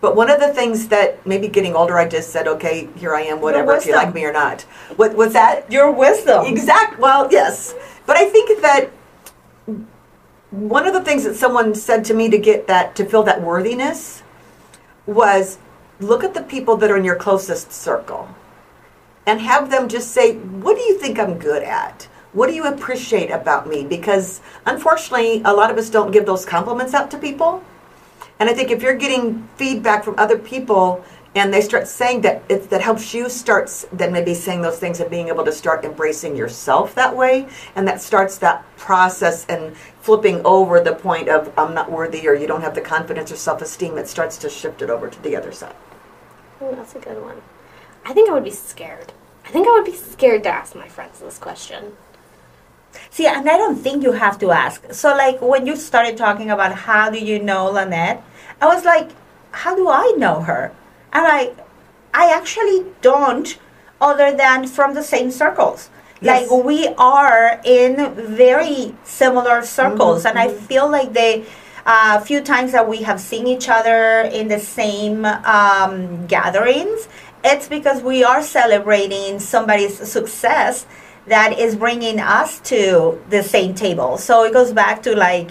But 0.00 0.16
one 0.16 0.30
of 0.30 0.40
the 0.40 0.52
things 0.52 0.88
that 0.88 1.24
maybe 1.26 1.48
getting 1.48 1.74
older, 1.74 1.98
I 1.98 2.08
just 2.08 2.30
said, 2.30 2.48
okay, 2.48 2.88
here 2.96 3.14
I 3.14 3.22
am, 3.22 3.40
whatever, 3.40 3.76
if 3.76 3.86
you 3.86 3.94
like 3.94 4.14
me 4.14 4.24
or 4.24 4.32
not. 4.32 4.62
What 4.96 5.14
was 5.14 5.32
that? 5.32 5.70
Your 5.70 5.92
wisdom. 5.92 6.46
Exact. 6.46 6.98
Well, 6.98 7.28
yes, 7.30 7.74
but 8.06 8.16
I 8.16 8.28
think 8.28 8.60
that 8.62 8.90
one 10.50 10.86
of 10.86 10.92
the 10.92 11.02
things 11.02 11.24
that 11.24 11.34
someone 11.34 11.74
said 11.74 12.04
to 12.06 12.14
me 12.14 12.28
to 12.30 12.38
get 12.38 12.66
that 12.66 12.94
to 12.96 13.04
feel 13.04 13.22
that 13.24 13.42
worthiness 13.42 14.22
was 15.06 15.58
look 16.00 16.24
at 16.24 16.34
the 16.34 16.42
people 16.42 16.76
that 16.76 16.90
are 16.90 16.96
in 16.96 17.04
your 17.04 17.16
closest 17.16 17.72
circle 17.72 18.28
and 19.26 19.40
have 19.40 19.70
them 19.70 19.88
just 19.88 20.12
say, 20.12 20.34
"What 20.36 20.76
do 20.76 20.82
you 20.82 20.98
think 20.98 21.18
I'm 21.18 21.38
good 21.38 21.62
at? 21.62 22.08
What 22.32 22.48
do 22.48 22.54
you 22.54 22.64
appreciate 22.64 23.30
about 23.30 23.68
me?" 23.68 23.84
Because 23.84 24.40
unfortunately, 24.66 25.42
a 25.44 25.52
lot 25.52 25.70
of 25.70 25.78
us 25.78 25.90
don't 25.90 26.10
give 26.10 26.26
those 26.26 26.44
compliments 26.44 26.94
out 26.94 27.10
to 27.12 27.18
people. 27.18 27.62
And 28.40 28.50
I 28.50 28.54
think 28.54 28.70
if 28.70 28.82
you're 28.82 28.94
getting 28.94 29.48
feedback 29.56 30.02
from 30.02 30.16
other 30.18 30.38
people 30.38 31.04
and 31.34 31.52
they 31.52 31.60
start 31.60 31.88
saying 31.88 32.20
that 32.22 32.42
it, 32.48 32.68
that 32.70 32.82
helps 32.82 33.14
you 33.14 33.28
start 33.28 33.86
then 33.92 34.12
maybe 34.12 34.34
saying 34.34 34.60
those 34.60 34.78
things 34.78 35.00
and 35.00 35.10
being 35.10 35.28
able 35.28 35.44
to 35.44 35.52
start 35.52 35.84
embracing 35.84 36.36
yourself 36.36 36.94
that 36.94 37.16
way 37.16 37.48
and 37.74 37.86
that 37.88 38.00
starts 38.00 38.38
that 38.38 38.64
process 38.76 39.46
and 39.46 39.76
flipping 39.76 40.44
over 40.44 40.80
the 40.80 40.94
point 40.94 41.28
of 41.28 41.52
I'm 41.58 41.74
not 41.74 41.90
worthy 41.90 42.26
or 42.28 42.34
you 42.34 42.46
don't 42.46 42.62
have 42.62 42.74
the 42.74 42.80
confidence 42.80 43.32
or 43.32 43.36
self-esteem 43.36 43.98
it 43.98 44.08
starts 44.08 44.36
to 44.38 44.50
shift 44.50 44.82
it 44.82 44.90
over 44.90 45.08
to 45.08 45.22
the 45.22 45.36
other 45.36 45.52
side. 45.52 45.76
Ooh, 46.62 46.74
that's 46.74 46.94
a 46.94 46.98
good 46.98 47.20
one. 47.22 47.40
I 48.04 48.12
think 48.12 48.28
I 48.28 48.32
would 48.32 48.44
be 48.44 48.50
scared. 48.50 49.12
I 49.44 49.50
think 49.50 49.66
I 49.66 49.72
would 49.72 49.84
be 49.84 49.96
scared 49.96 50.42
to 50.44 50.48
ask 50.48 50.74
my 50.74 50.88
friends 50.88 51.20
this 51.20 51.38
question. 51.38 51.96
See, 53.10 53.26
and 53.26 53.48
I 53.48 53.56
don't 53.56 53.76
think 53.76 54.02
you 54.02 54.12
have 54.12 54.38
to 54.40 54.50
ask. 54.50 54.92
So, 54.92 55.10
like, 55.10 55.40
when 55.40 55.66
you 55.66 55.76
started 55.76 56.16
talking 56.16 56.50
about 56.50 56.74
how 56.74 57.10
do 57.10 57.18
you 57.18 57.42
know 57.42 57.70
Lynette, 57.70 58.22
I 58.60 58.66
was 58.66 58.84
like, 58.84 59.10
how 59.50 59.74
do 59.74 59.88
I 59.88 60.14
know 60.16 60.40
her? 60.42 60.72
And 61.12 61.26
I, 61.26 61.52
I 62.14 62.32
actually 62.32 62.86
don't, 63.00 63.58
other 64.00 64.36
than 64.36 64.66
from 64.66 64.94
the 64.94 65.02
same 65.02 65.30
circles. 65.30 65.90
Yes. 66.20 66.50
Like, 66.50 66.64
we 66.64 66.88
are 66.98 67.60
in 67.64 68.14
very 68.14 68.94
similar 69.04 69.62
circles, 69.62 70.24
and 70.24 70.38
I 70.38 70.48
feel 70.48 70.90
like 70.90 71.12
the 71.12 71.44
A 71.84 72.20
few 72.20 72.40
times 72.42 72.70
that 72.70 72.86
we 72.86 73.02
have 73.02 73.18
seen 73.20 73.46
each 73.48 73.68
other 73.68 74.22
in 74.30 74.46
the 74.46 74.60
same 74.60 75.24
um, 75.24 76.26
gatherings, 76.28 77.08
it's 77.42 77.66
because 77.66 78.02
we 78.02 78.22
are 78.22 78.40
celebrating 78.40 79.40
somebody's 79.40 79.98
success 79.98 80.86
that 81.26 81.58
is 81.58 81.74
bringing 81.74 82.20
us 82.20 82.60
to 82.70 83.20
the 83.30 83.42
same 83.42 83.74
table. 83.74 84.16
So 84.16 84.44
it 84.44 84.52
goes 84.52 84.72
back 84.72 85.02
to 85.02 85.16
like 85.16 85.50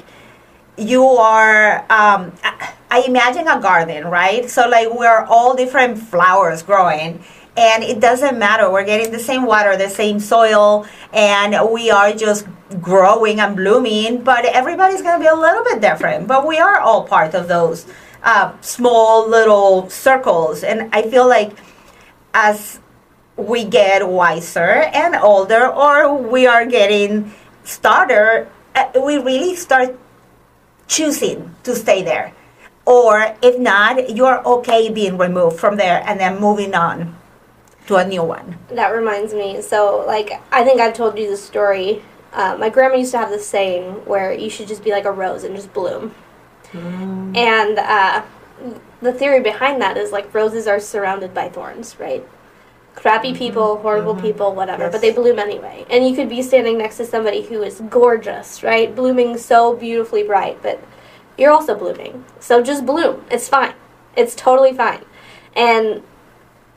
you 0.77 1.03
are. 1.03 1.81
Um, 1.91 2.31
I, 2.43 2.75
I 2.91 3.03
imagine 3.07 3.47
a 3.47 3.59
garden, 3.61 4.05
right? 4.07 4.49
So 4.49 4.67
like 4.67 4.93
we're 4.93 5.23
all 5.23 5.55
different 5.55 5.97
flowers 5.97 6.61
growing. 6.61 7.23
And 7.55 7.83
it 7.83 7.99
doesn't 8.01 8.37
matter. 8.37 8.69
We're 8.69 8.85
getting 8.85 9.11
the 9.11 9.19
same 9.19 9.45
water, 9.45 9.75
the 9.77 9.89
same 9.89 10.19
soil, 10.19 10.85
and 11.11 11.69
we 11.71 11.89
are 11.89 12.13
just 12.13 12.47
growing 12.81 13.39
and 13.39 13.55
blooming. 13.55 14.23
But 14.23 14.45
everybody's 14.45 15.01
going 15.01 15.19
to 15.19 15.23
be 15.23 15.27
a 15.27 15.35
little 15.35 15.63
bit 15.63 15.81
different. 15.81 16.27
But 16.27 16.45
we 16.45 16.59
are 16.59 16.79
all 16.79 17.05
part 17.05 17.33
of 17.33 17.47
those 17.47 17.87
uh, 18.23 18.53
small 18.61 19.27
little 19.27 19.89
circles. 19.89 20.63
And 20.63 20.93
I 20.93 21.09
feel 21.09 21.27
like 21.27 21.51
as 22.33 22.79
we 23.37 23.63
get 23.63 24.07
wiser 24.07 24.59
and 24.93 25.15
older 25.15 25.67
or 25.67 26.15
we 26.15 26.45
are 26.45 26.65
getting 26.65 27.33
starter 27.63 28.49
uh, 28.75 28.91
we 29.03 29.17
really 29.17 29.55
start 29.55 29.97
choosing 30.87 31.53
to 31.63 31.75
stay 31.75 32.03
there 32.03 32.33
or 32.91 33.35
if 33.41 33.57
not 33.57 33.93
you're 34.17 34.39
okay 34.45 34.89
being 34.89 35.17
removed 35.17 35.57
from 35.59 35.77
there 35.77 36.03
and 36.05 36.19
then 36.19 36.39
moving 36.39 36.73
on 36.75 37.15
to 37.87 37.95
a 37.95 38.05
new 38.05 38.23
one 38.23 38.57
That 38.69 38.89
reminds 38.89 39.33
me. 39.33 39.61
So, 39.61 40.03
like, 40.05 40.29
I 40.51 40.63
think 40.63 40.79
I've 40.79 40.93
told 40.93 41.17
you 41.17 41.29
the 41.29 41.37
story. 41.37 42.03
Uh, 42.33 42.55
my 42.59 42.69
grandma 42.69 42.95
used 42.97 43.11
to 43.11 43.17
have 43.17 43.29
this 43.29 43.47
saying 43.47 43.83
where 44.05 44.31
you 44.33 44.49
should 44.49 44.67
just 44.67 44.83
be 44.83 44.91
like 44.91 45.05
a 45.05 45.11
rose 45.11 45.43
and 45.43 45.55
just 45.55 45.73
bloom. 45.73 46.13
And 46.73 47.77
uh, 47.79 48.23
the 49.01 49.13
theory 49.13 49.41
behind 49.41 49.81
that 49.81 49.97
is 49.97 50.11
like 50.11 50.33
roses 50.33 50.67
are 50.67 50.79
surrounded 50.79 51.33
by 51.33 51.49
thorns, 51.49 51.99
right? 51.99 52.23
Crappy 52.95 53.33
people, 53.33 53.77
horrible 53.77 54.15
people, 54.15 54.53
whatever, 54.53 54.83
Yes. 54.83 54.91
but 54.93 55.01
they 55.01 55.11
bloom 55.11 55.39
anyway. 55.39 55.85
And 55.89 56.07
you 56.07 56.15
could 56.15 56.29
be 56.29 56.41
standing 56.41 56.77
next 56.77 56.97
to 56.97 57.05
somebody 57.05 57.41
who 57.41 57.61
is 57.63 57.81
gorgeous, 57.89 58.63
right? 58.63 58.93
Blooming 58.95 59.37
so 59.37 59.75
beautifully 59.75 60.23
bright, 60.23 60.61
but 60.61 60.79
you're 61.41 61.51
also 61.51 61.75
blooming. 61.75 62.23
So 62.39 62.61
just 62.61 62.85
bloom. 62.85 63.25
It's 63.31 63.49
fine. 63.49 63.73
It's 64.15 64.35
totally 64.35 64.73
fine. 64.73 65.03
And 65.55 66.03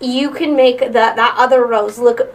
you 0.01 0.31
can 0.31 0.57
make 0.57 0.79
that 0.79 1.17
that 1.17 1.35
other 1.37 1.67
rose 1.67 1.99
look 1.99 2.35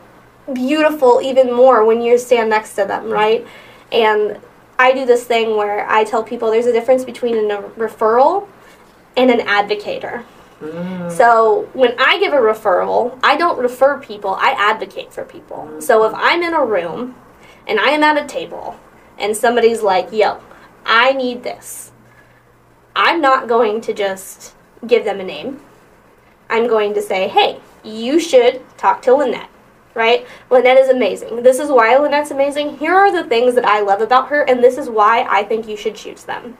beautiful 0.53 1.21
even 1.21 1.51
more 1.51 1.83
when 1.83 2.01
you 2.01 2.17
stand 2.17 2.49
next 2.49 2.75
to 2.75 2.85
them, 2.85 3.09
right? 3.09 3.45
And 3.91 4.39
I 4.77 4.93
do 4.93 5.05
this 5.05 5.23
thing 5.23 5.57
where 5.57 5.89
I 5.89 6.03
tell 6.03 6.23
people 6.23 6.51
there's 6.51 6.67
a 6.67 6.71
difference 6.71 7.03
between 7.03 7.51
a 7.51 7.61
referral 7.61 8.47
and 9.17 9.31
an 9.31 9.39
advocator. 9.39 10.23
Mm. 10.61 11.11
So 11.11 11.69
when 11.73 11.95
I 11.99 12.19
give 12.19 12.33
a 12.33 12.37
referral, 12.37 13.19
I 13.23 13.37
don't 13.37 13.57
refer 13.57 13.99
people, 13.99 14.35
I 14.35 14.51
advocate 14.51 15.11
for 15.11 15.23
people. 15.23 15.81
So 15.81 16.05
if 16.05 16.13
I'm 16.15 16.43
in 16.43 16.53
a 16.53 16.63
room 16.63 17.15
and 17.67 17.79
I 17.79 17.89
am 17.89 18.03
at 18.03 18.23
a 18.23 18.27
table 18.27 18.79
and 19.17 19.35
somebody's 19.35 19.81
like, 19.81 20.11
yo, 20.11 20.39
I 20.85 21.13
need 21.13 21.43
this, 21.43 21.91
I'm 23.01 23.21
not 23.21 23.47
going 23.47 23.79
to 23.81 23.93
just 23.93 24.55
give 24.85 25.05
them 25.05 25.21
a 25.21 25.23
name. 25.23 25.61
I'm 26.49 26.67
going 26.67 26.93
to 26.95 27.01
say, 27.01 27.29
hey, 27.29 27.61
you 27.81 28.19
should 28.19 28.61
talk 28.77 29.01
to 29.03 29.13
Lynette, 29.13 29.49
right? 29.93 30.27
Lynette 30.49 30.77
is 30.77 30.89
amazing. 30.89 31.41
This 31.41 31.59
is 31.59 31.69
why 31.69 31.95
Lynette's 31.95 32.31
amazing. 32.31 32.77
Here 32.77 32.93
are 32.93 33.09
the 33.09 33.23
things 33.29 33.55
that 33.55 33.63
I 33.63 33.79
love 33.79 34.01
about 34.01 34.27
her, 34.27 34.41
and 34.41 34.61
this 34.61 34.77
is 34.77 34.89
why 34.89 35.25
I 35.29 35.43
think 35.43 35.65
you 35.65 35.77
should 35.77 35.95
choose 35.95 36.25
them. 36.25 36.57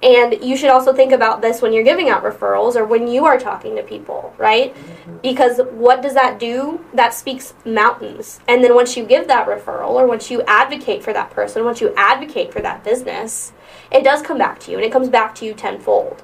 And 0.00 0.40
you 0.44 0.56
should 0.56 0.70
also 0.70 0.92
think 0.92 1.10
about 1.10 1.42
this 1.42 1.60
when 1.60 1.72
you're 1.72 1.82
giving 1.82 2.08
out 2.08 2.22
referrals 2.22 2.76
or 2.76 2.84
when 2.84 3.08
you 3.08 3.24
are 3.24 3.38
talking 3.38 3.74
to 3.74 3.82
people, 3.82 4.32
right? 4.38 4.72
Mm-hmm. 4.76 5.16
Because 5.22 5.60
what 5.72 6.02
does 6.02 6.14
that 6.14 6.38
do? 6.38 6.84
That 6.94 7.14
speaks 7.14 7.52
mountains. 7.64 8.38
And 8.46 8.62
then 8.62 8.76
once 8.76 8.96
you 8.96 9.04
give 9.04 9.26
that 9.26 9.48
referral 9.48 9.90
or 9.90 10.06
once 10.06 10.30
you 10.30 10.42
advocate 10.42 11.02
for 11.02 11.12
that 11.12 11.30
person, 11.30 11.64
once 11.64 11.80
you 11.80 11.92
advocate 11.96 12.52
for 12.52 12.60
that 12.60 12.84
business, 12.84 13.52
it 13.90 14.04
does 14.04 14.22
come 14.22 14.38
back 14.38 14.60
to 14.60 14.70
you 14.70 14.76
and 14.76 14.84
it 14.84 14.92
comes 14.92 15.08
back 15.08 15.34
to 15.36 15.44
you 15.44 15.54
tenfold 15.54 16.22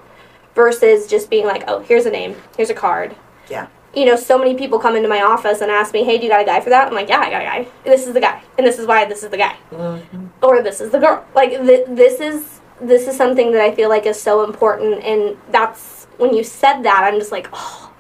versus 0.55 1.07
just 1.07 1.31
being 1.31 1.47
like, 1.47 1.65
oh, 1.69 1.81
here's 1.81 2.07
a 2.07 2.11
name, 2.11 2.37
here's 2.57 2.71
a 2.71 2.75
card. 2.75 3.15
Yeah. 3.49 3.69
You 3.95 4.05
know, 4.05 4.15
so 4.15 4.39
many 4.39 4.55
people 4.55 4.79
come 4.79 4.95
into 4.95 5.09
my 5.09 5.21
office 5.21 5.61
and 5.61 5.71
ask 5.71 5.93
me, 5.93 6.05
hey, 6.05 6.17
do 6.17 6.25
you 6.25 6.31
got 6.31 6.43
a 6.43 6.45
guy 6.45 6.61
for 6.61 6.71
that? 6.71 6.87
I'm 6.87 6.95
like, 6.95 7.09
yeah, 7.09 7.19
I 7.19 7.31
got 7.31 7.43
a 7.43 7.45
guy. 7.45 7.69
This 7.85 8.07
is 8.07 8.15
the 8.15 8.21
guy. 8.21 8.41
And 8.57 8.65
this 8.65 8.79
is 8.79 8.87
why 8.87 9.05
this 9.05 9.25
is 9.25 9.31
the 9.31 9.37
guy. 9.37 9.57
Mm-hmm. 9.73 10.27
Or 10.43 10.63
this 10.63 10.81
is 10.81 10.93
the 10.93 10.99
girl. 11.01 11.27
Like, 11.35 11.51
th- 11.51 11.87
this 11.89 12.21
is 12.21 12.61
this 12.81 13.07
is 13.07 13.17
something 13.17 13.53
that 13.53 13.61
I 13.61 13.75
feel 13.75 13.89
like 13.89 14.07
is 14.07 14.21
so 14.21 14.45
important. 14.45 15.03
And 15.05 15.37
that's 15.51 16.07
when 16.17 16.35
you 16.35 16.43
said 16.43 16.83
that, 16.83 17.03
I'm 17.05 17.19
just 17.19 17.33
like, 17.33 17.49
oh, 17.53 17.93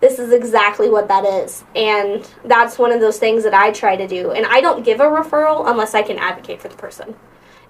this 0.00 0.18
is 0.18 0.32
exactly 0.32 0.88
what 0.88 1.08
that 1.08 1.24
is. 1.24 1.64
And 1.74 2.28
that's 2.44 2.78
one 2.78 2.92
of 2.92 3.00
those 3.00 3.18
things 3.18 3.44
that 3.44 3.54
I 3.54 3.70
try 3.70 3.96
to 3.96 4.06
do. 4.06 4.32
And 4.32 4.46
I 4.46 4.60
don't 4.60 4.84
give 4.84 5.00
a 5.00 5.04
referral 5.04 5.68
unless 5.68 5.94
I 5.94 6.02
can 6.02 6.18
advocate 6.18 6.60
for 6.60 6.68
the 6.68 6.76
person. 6.76 7.14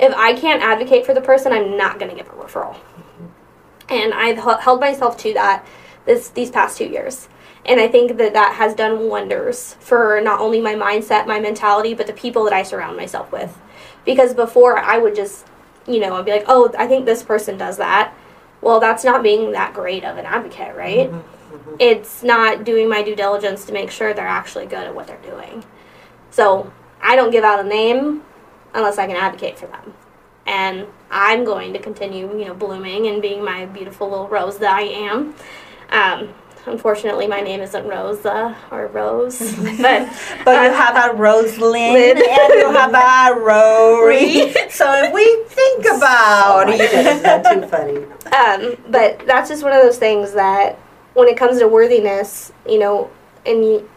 If 0.00 0.14
I 0.14 0.32
can't 0.32 0.62
advocate 0.62 1.04
for 1.04 1.12
the 1.12 1.20
person, 1.20 1.52
I'm 1.52 1.76
not 1.76 1.98
going 1.98 2.10
to 2.10 2.16
give 2.16 2.28
a 2.28 2.36
referral. 2.36 2.76
And 3.88 4.14
I've 4.14 4.38
h- 4.38 4.60
held 4.60 4.80
myself 4.80 5.16
to 5.18 5.34
that 5.34 5.66
this 6.06 6.28
these 6.28 6.50
past 6.50 6.78
two 6.78 6.86
years. 6.86 7.28
And 7.66 7.78
I 7.78 7.88
think 7.88 8.16
that 8.16 8.32
that 8.32 8.54
has 8.54 8.74
done 8.74 9.08
wonders 9.08 9.74
for 9.80 10.20
not 10.22 10.40
only 10.40 10.60
my 10.60 10.74
mindset, 10.74 11.26
my 11.26 11.38
mentality, 11.38 11.92
but 11.92 12.06
the 12.06 12.14
people 12.14 12.44
that 12.44 12.54
I 12.54 12.62
surround 12.62 12.96
myself 12.96 13.30
with. 13.30 13.56
Because 14.06 14.32
before 14.32 14.78
I 14.78 14.96
would 14.96 15.14
just, 15.14 15.46
you 15.86 16.00
know, 16.00 16.14
I'd 16.14 16.24
be 16.24 16.30
like, 16.30 16.46
oh, 16.48 16.72
I 16.78 16.86
think 16.86 17.04
this 17.04 17.22
person 17.22 17.58
does 17.58 17.76
that. 17.76 18.14
Well, 18.62 18.80
that's 18.80 19.04
not 19.04 19.22
being 19.22 19.52
that 19.52 19.74
great 19.74 20.04
of 20.04 20.16
an 20.16 20.24
advocate, 20.24 20.74
right? 20.74 21.10
Mm-hmm. 21.10 21.74
It's 21.78 22.22
not 22.22 22.64
doing 22.64 22.88
my 22.88 23.02
due 23.02 23.16
diligence 23.16 23.66
to 23.66 23.72
make 23.72 23.90
sure 23.90 24.14
they're 24.14 24.26
actually 24.26 24.66
good 24.66 24.86
at 24.86 24.94
what 24.94 25.06
they're 25.06 25.18
doing. 25.18 25.64
So 26.30 26.72
I 27.02 27.16
don't 27.16 27.30
give 27.30 27.44
out 27.44 27.60
a 27.60 27.68
name 27.68 28.22
unless 28.74 28.98
I 28.98 29.06
can 29.06 29.16
advocate 29.16 29.58
for 29.58 29.66
them. 29.66 29.94
And 30.46 30.86
I'm 31.10 31.44
going 31.44 31.72
to 31.74 31.78
continue, 31.78 32.30
you 32.38 32.46
know, 32.46 32.54
blooming 32.54 33.06
and 33.06 33.22
being 33.22 33.44
my 33.44 33.66
beautiful 33.66 34.08
little 34.10 34.28
rose 34.28 34.58
that 34.58 34.72
I 34.72 34.82
am. 34.82 35.34
Um, 35.90 36.34
Unfortunately, 36.66 37.26
my 37.26 37.40
name 37.40 37.60
isn't 37.60 37.86
Rosa 37.86 38.54
or 38.70 38.86
Rose, 38.88 39.38
but 39.80 40.08
but 40.44 40.62
you 40.62 40.72
have 40.72 41.10
a 41.10 41.16
Rosalind 41.16 42.18
and 42.18 42.52
you 42.52 42.70
have 42.70 42.92
a 42.92 43.40
Rory. 43.40 44.52
so 44.68 44.92
if 45.04 45.12
we 45.12 45.44
think 45.48 45.86
about 45.86 46.68
oh 46.68 46.72
it, 46.72 47.22
not 47.22 47.52
too 47.52 47.66
funny. 47.66 47.96
Um, 48.36 48.76
but 48.90 49.26
that's 49.26 49.48
just 49.48 49.62
one 49.62 49.72
of 49.72 49.82
those 49.82 49.98
things 49.98 50.32
that 50.32 50.78
when 51.14 51.28
it 51.28 51.36
comes 51.38 51.58
to 51.60 51.66
worthiness, 51.68 52.52
you 52.68 52.78
know, 52.78 53.10
and 53.46 53.64
you 53.64 53.88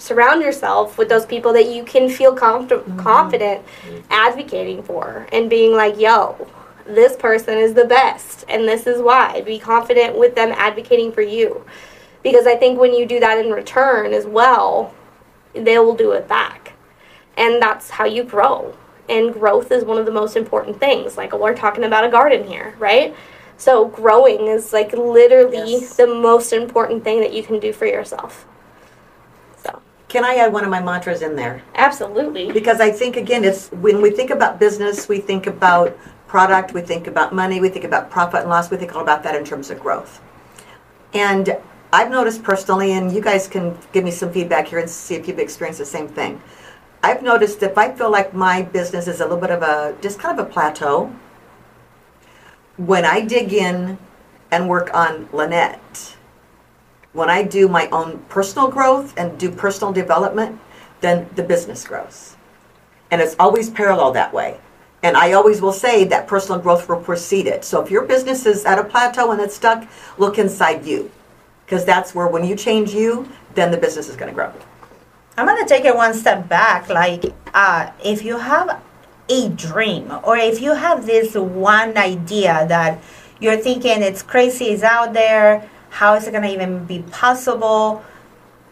surround 0.00 0.42
yourself 0.42 0.98
with 0.98 1.08
those 1.08 1.26
people 1.26 1.52
that 1.52 1.68
you 1.68 1.84
can 1.84 2.08
feel 2.08 2.34
mm-hmm. 2.34 2.98
confident 2.98 3.64
advocating 4.10 4.82
for 4.82 5.26
and 5.32 5.50
being 5.50 5.72
like, 5.72 5.98
yo, 5.98 6.48
this 6.86 7.16
person 7.16 7.58
is 7.58 7.74
the 7.74 7.84
best 7.84 8.44
and 8.48 8.66
this 8.66 8.86
is 8.86 9.00
why. 9.02 9.42
Be 9.42 9.58
confident 9.58 10.18
with 10.18 10.34
them 10.34 10.52
advocating 10.56 11.12
for 11.12 11.22
you 11.22 11.64
because 12.22 12.46
I 12.46 12.56
think 12.56 12.78
when 12.78 12.94
you 12.94 13.06
do 13.06 13.20
that 13.20 13.38
in 13.38 13.52
return 13.52 14.12
as 14.12 14.26
well, 14.26 14.94
they 15.52 15.78
will 15.78 15.94
do 15.94 16.12
it 16.12 16.28
back. 16.28 16.74
And 17.36 17.60
that's 17.60 17.90
how 17.90 18.04
you 18.04 18.24
grow. 18.24 18.76
And 19.08 19.32
growth 19.32 19.72
is 19.72 19.84
one 19.84 19.98
of 19.98 20.06
the 20.06 20.12
most 20.12 20.36
important 20.36 20.78
things. 20.78 21.16
Like 21.16 21.36
we're 21.36 21.56
talking 21.56 21.84
about 21.84 22.04
a 22.04 22.08
garden 22.08 22.46
here, 22.46 22.74
right? 22.78 23.14
So 23.56 23.88
growing 23.88 24.46
is 24.46 24.72
like 24.72 24.92
literally 24.92 25.72
yes. 25.72 25.96
the 25.96 26.06
most 26.06 26.52
important 26.52 27.04
thing 27.04 27.20
that 27.20 27.32
you 27.32 27.42
can 27.42 27.60
do 27.60 27.72
for 27.72 27.86
yourself. 27.86 28.46
Can 30.10 30.24
I 30.24 30.34
add 30.34 30.52
one 30.52 30.64
of 30.64 30.70
my 30.70 30.82
mantras 30.82 31.22
in 31.22 31.36
there? 31.36 31.62
Absolutely. 31.76 32.50
Because 32.50 32.80
I 32.80 32.90
think 32.90 33.16
again 33.16 33.44
it's 33.44 33.68
when 33.68 34.02
we 34.02 34.10
think 34.10 34.30
about 34.30 34.58
business, 34.58 35.08
we 35.08 35.20
think 35.20 35.46
about 35.46 35.96
product, 36.26 36.74
we 36.74 36.80
think 36.80 37.06
about 37.06 37.32
money, 37.32 37.60
we 37.60 37.68
think 37.68 37.84
about 37.84 38.10
profit 38.10 38.40
and 38.40 38.50
loss, 38.50 38.72
we 38.72 38.76
think 38.76 38.92
all 38.96 39.02
about 39.02 39.22
that 39.22 39.36
in 39.36 39.44
terms 39.44 39.70
of 39.70 39.78
growth. 39.78 40.20
And 41.14 41.56
I've 41.92 42.10
noticed 42.10 42.42
personally, 42.42 42.90
and 42.92 43.12
you 43.12 43.20
guys 43.20 43.46
can 43.46 43.78
give 43.92 44.02
me 44.02 44.10
some 44.10 44.32
feedback 44.32 44.66
here 44.66 44.80
and 44.80 44.90
see 44.90 45.14
if 45.14 45.28
you've 45.28 45.38
experienced 45.38 45.78
the 45.78 45.86
same 45.86 46.08
thing. 46.08 46.42
I've 47.04 47.22
noticed 47.22 47.62
if 47.62 47.78
I 47.78 47.92
feel 47.92 48.10
like 48.10 48.34
my 48.34 48.62
business 48.62 49.06
is 49.06 49.20
a 49.20 49.24
little 49.24 49.38
bit 49.38 49.50
of 49.50 49.62
a 49.62 49.96
just 50.02 50.18
kind 50.18 50.38
of 50.38 50.44
a 50.44 50.50
plateau, 50.50 51.14
when 52.76 53.04
I 53.04 53.20
dig 53.20 53.52
in 53.52 53.96
and 54.50 54.68
work 54.68 54.92
on 54.92 55.28
Lynette, 55.32 56.16
when 57.12 57.28
I 57.28 57.42
do 57.42 57.68
my 57.68 57.88
own 57.88 58.18
personal 58.28 58.68
growth 58.68 59.14
and 59.16 59.38
do 59.38 59.50
personal 59.50 59.92
development, 59.92 60.60
then 61.00 61.28
the 61.34 61.42
business 61.42 61.86
grows. 61.86 62.36
And 63.10 63.20
it's 63.20 63.34
always 63.38 63.70
parallel 63.70 64.12
that 64.12 64.32
way. 64.32 64.60
And 65.02 65.16
I 65.16 65.32
always 65.32 65.60
will 65.60 65.72
say 65.72 66.04
that 66.04 66.26
personal 66.26 66.60
growth 66.60 66.88
will 66.88 67.00
precede 67.00 67.46
it. 67.46 67.64
So 67.64 67.82
if 67.82 67.90
your 67.90 68.02
business 68.02 68.46
is 68.46 68.64
at 68.64 68.78
a 68.78 68.84
plateau 68.84 69.32
and 69.32 69.40
it's 69.40 69.54
stuck, 69.54 69.88
look 70.18 70.38
inside 70.38 70.84
you 70.84 71.10
because 71.64 71.84
that's 71.84 72.14
where 72.14 72.26
when 72.26 72.44
you 72.44 72.54
change 72.54 72.92
you, 72.92 73.28
then 73.54 73.70
the 73.70 73.76
business 73.76 74.08
is 74.08 74.16
going 74.16 74.28
to 74.28 74.34
grow. 74.34 74.52
I'm 75.36 75.46
going 75.46 75.62
to 75.62 75.68
take 75.68 75.84
it 75.84 75.96
one 75.96 76.14
step 76.14 76.48
back. 76.48 76.88
Like, 76.88 77.24
uh, 77.54 77.92
if 78.04 78.24
you 78.24 78.38
have 78.38 78.82
a 79.28 79.48
dream, 79.50 80.12
or 80.24 80.36
if 80.36 80.60
you 80.60 80.74
have 80.74 81.06
this 81.06 81.34
one 81.34 81.96
idea 81.96 82.66
that 82.66 83.00
you're 83.40 83.56
thinking 83.56 84.02
it's 84.02 84.22
crazy, 84.22 84.66
it's 84.66 84.82
out 84.82 85.12
there, 85.12 85.68
how 85.90 86.14
is 86.14 86.26
it 86.26 86.30
going 86.30 86.44
to 86.44 86.52
even 86.52 86.84
be 86.86 87.02
possible? 87.10 88.02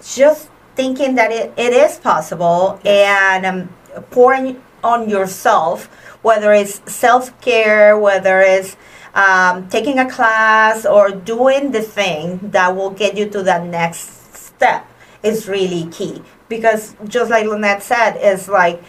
Just 0.03 0.49
thinking 0.75 1.17
that 1.17 1.31
it, 1.31 1.53
it 1.57 1.73
is 1.73 1.99
possible 1.99 2.81
and 2.85 3.45
um, 3.45 3.69
pouring 4.11 4.63
on 4.83 5.09
yourself, 5.09 5.87
whether 6.23 6.53
it's 6.53 6.81
self 6.91 7.39
care, 7.41 7.99
whether 7.99 8.41
it's 8.41 8.77
um, 9.15 9.69
taking 9.69 9.99
a 9.99 10.09
class 10.09 10.87
or 10.87 11.11
doing 11.11 11.73
the 11.73 11.83
thing 11.83 12.39
that 12.51 12.75
will 12.75 12.91
get 12.91 13.17
you 13.17 13.29
to 13.31 13.43
that 13.43 13.67
next 13.67 14.35
step 14.35 14.87
is 15.23 15.49
really 15.49 15.87
key 15.91 16.23
because 16.49 16.95
just 17.07 17.31
like 17.31 17.47
Lynette 17.47 17.83
said 17.83 18.17
is 18.17 18.49
like 18.49 18.83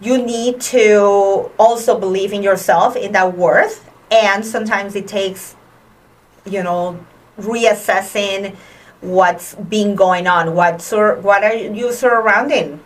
you 0.00 0.18
need 0.18 0.60
to 0.60 1.50
also 1.58 1.98
believe 1.98 2.32
in 2.32 2.42
yourself 2.42 2.96
in 2.96 3.12
that 3.12 3.36
worth 3.36 3.88
and 4.10 4.44
sometimes 4.44 4.94
it 4.94 5.08
takes 5.08 5.56
you 6.44 6.62
know 6.62 6.98
reassessing 7.42 8.54
what's 9.00 9.54
been 9.54 9.94
going 9.94 10.26
on 10.26 10.54
what 10.54 10.82
sur- 10.82 11.16
what 11.20 11.42
are 11.42 11.54
you 11.54 11.92
surrounding 11.92 12.80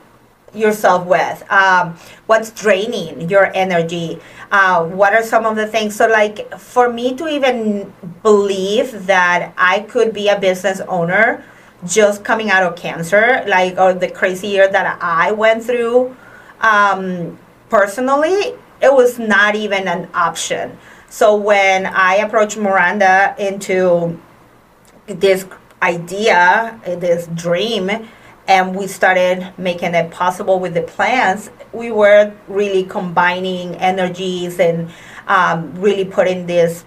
yourself 0.55 1.05
with 1.07 1.43
um, 1.51 1.97
what's 2.27 2.51
draining 2.51 3.29
your 3.29 3.51
energy 3.55 4.21
uh, 4.55 4.85
what 4.85 5.13
are 5.13 5.25
some 5.25 5.47
of 5.47 5.57
the 5.57 5.67
things? 5.67 5.97
So 5.97 6.07
like 6.07 6.57
for 6.59 6.89
me 6.93 7.17
to 7.17 7.27
even 7.27 7.93
believe 8.23 9.07
that 9.07 9.53
i 9.59 9.81
could 9.81 10.15
be 10.15 10.29
a 10.29 10.39
business 10.39 10.81
owner 10.87 11.45
just 11.85 12.23
coming 12.23 12.51
out 12.51 12.63
of 12.63 12.77
cancer 12.77 13.43
like 13.49 13.77
or 13.79 13.93
the 13.93 14.09
crazy 14.09 14.47
year 14.47 14.69
that 14.71 14.97
i 15.03 15.33
went 15.33 15.65
through 15.65 16.17
um, 16.61 17.37
personally 17.69 18.55
it 18.81 18.93
was 18.93 19.19
not 19.19 19.55
even 19.55 19.89
an 19.89 20.09
option. 20.15 20.79
So 21.09 21.35
when 21.35 21.87
i 21.87 22.17
approached 22.17 22.57
Maranda 22.57 23.35
into 23.39 24.21
this 25.07 25.47
idea 25.83 26.81
this 26.85 27.27
dream 27.35 27.91
and 28.47 28.75
we 28.75 28.87
started 28.87 29.53
making 29.57 29.95
it 29.95 30.11
possible 30.11 30.61
with 30.61 30.75
the 30.75 30.83
plants, 30.83 31.51
we 31.73 31.91
were 31.91 32.33
really 32.49 32.85
combining 32.85 33.75
energies 33.77 34.61
and 34.61 34.91
um, 35.27 35.75
really 35.81 36.05
putting 36.05 36.47
this 36.47 36.85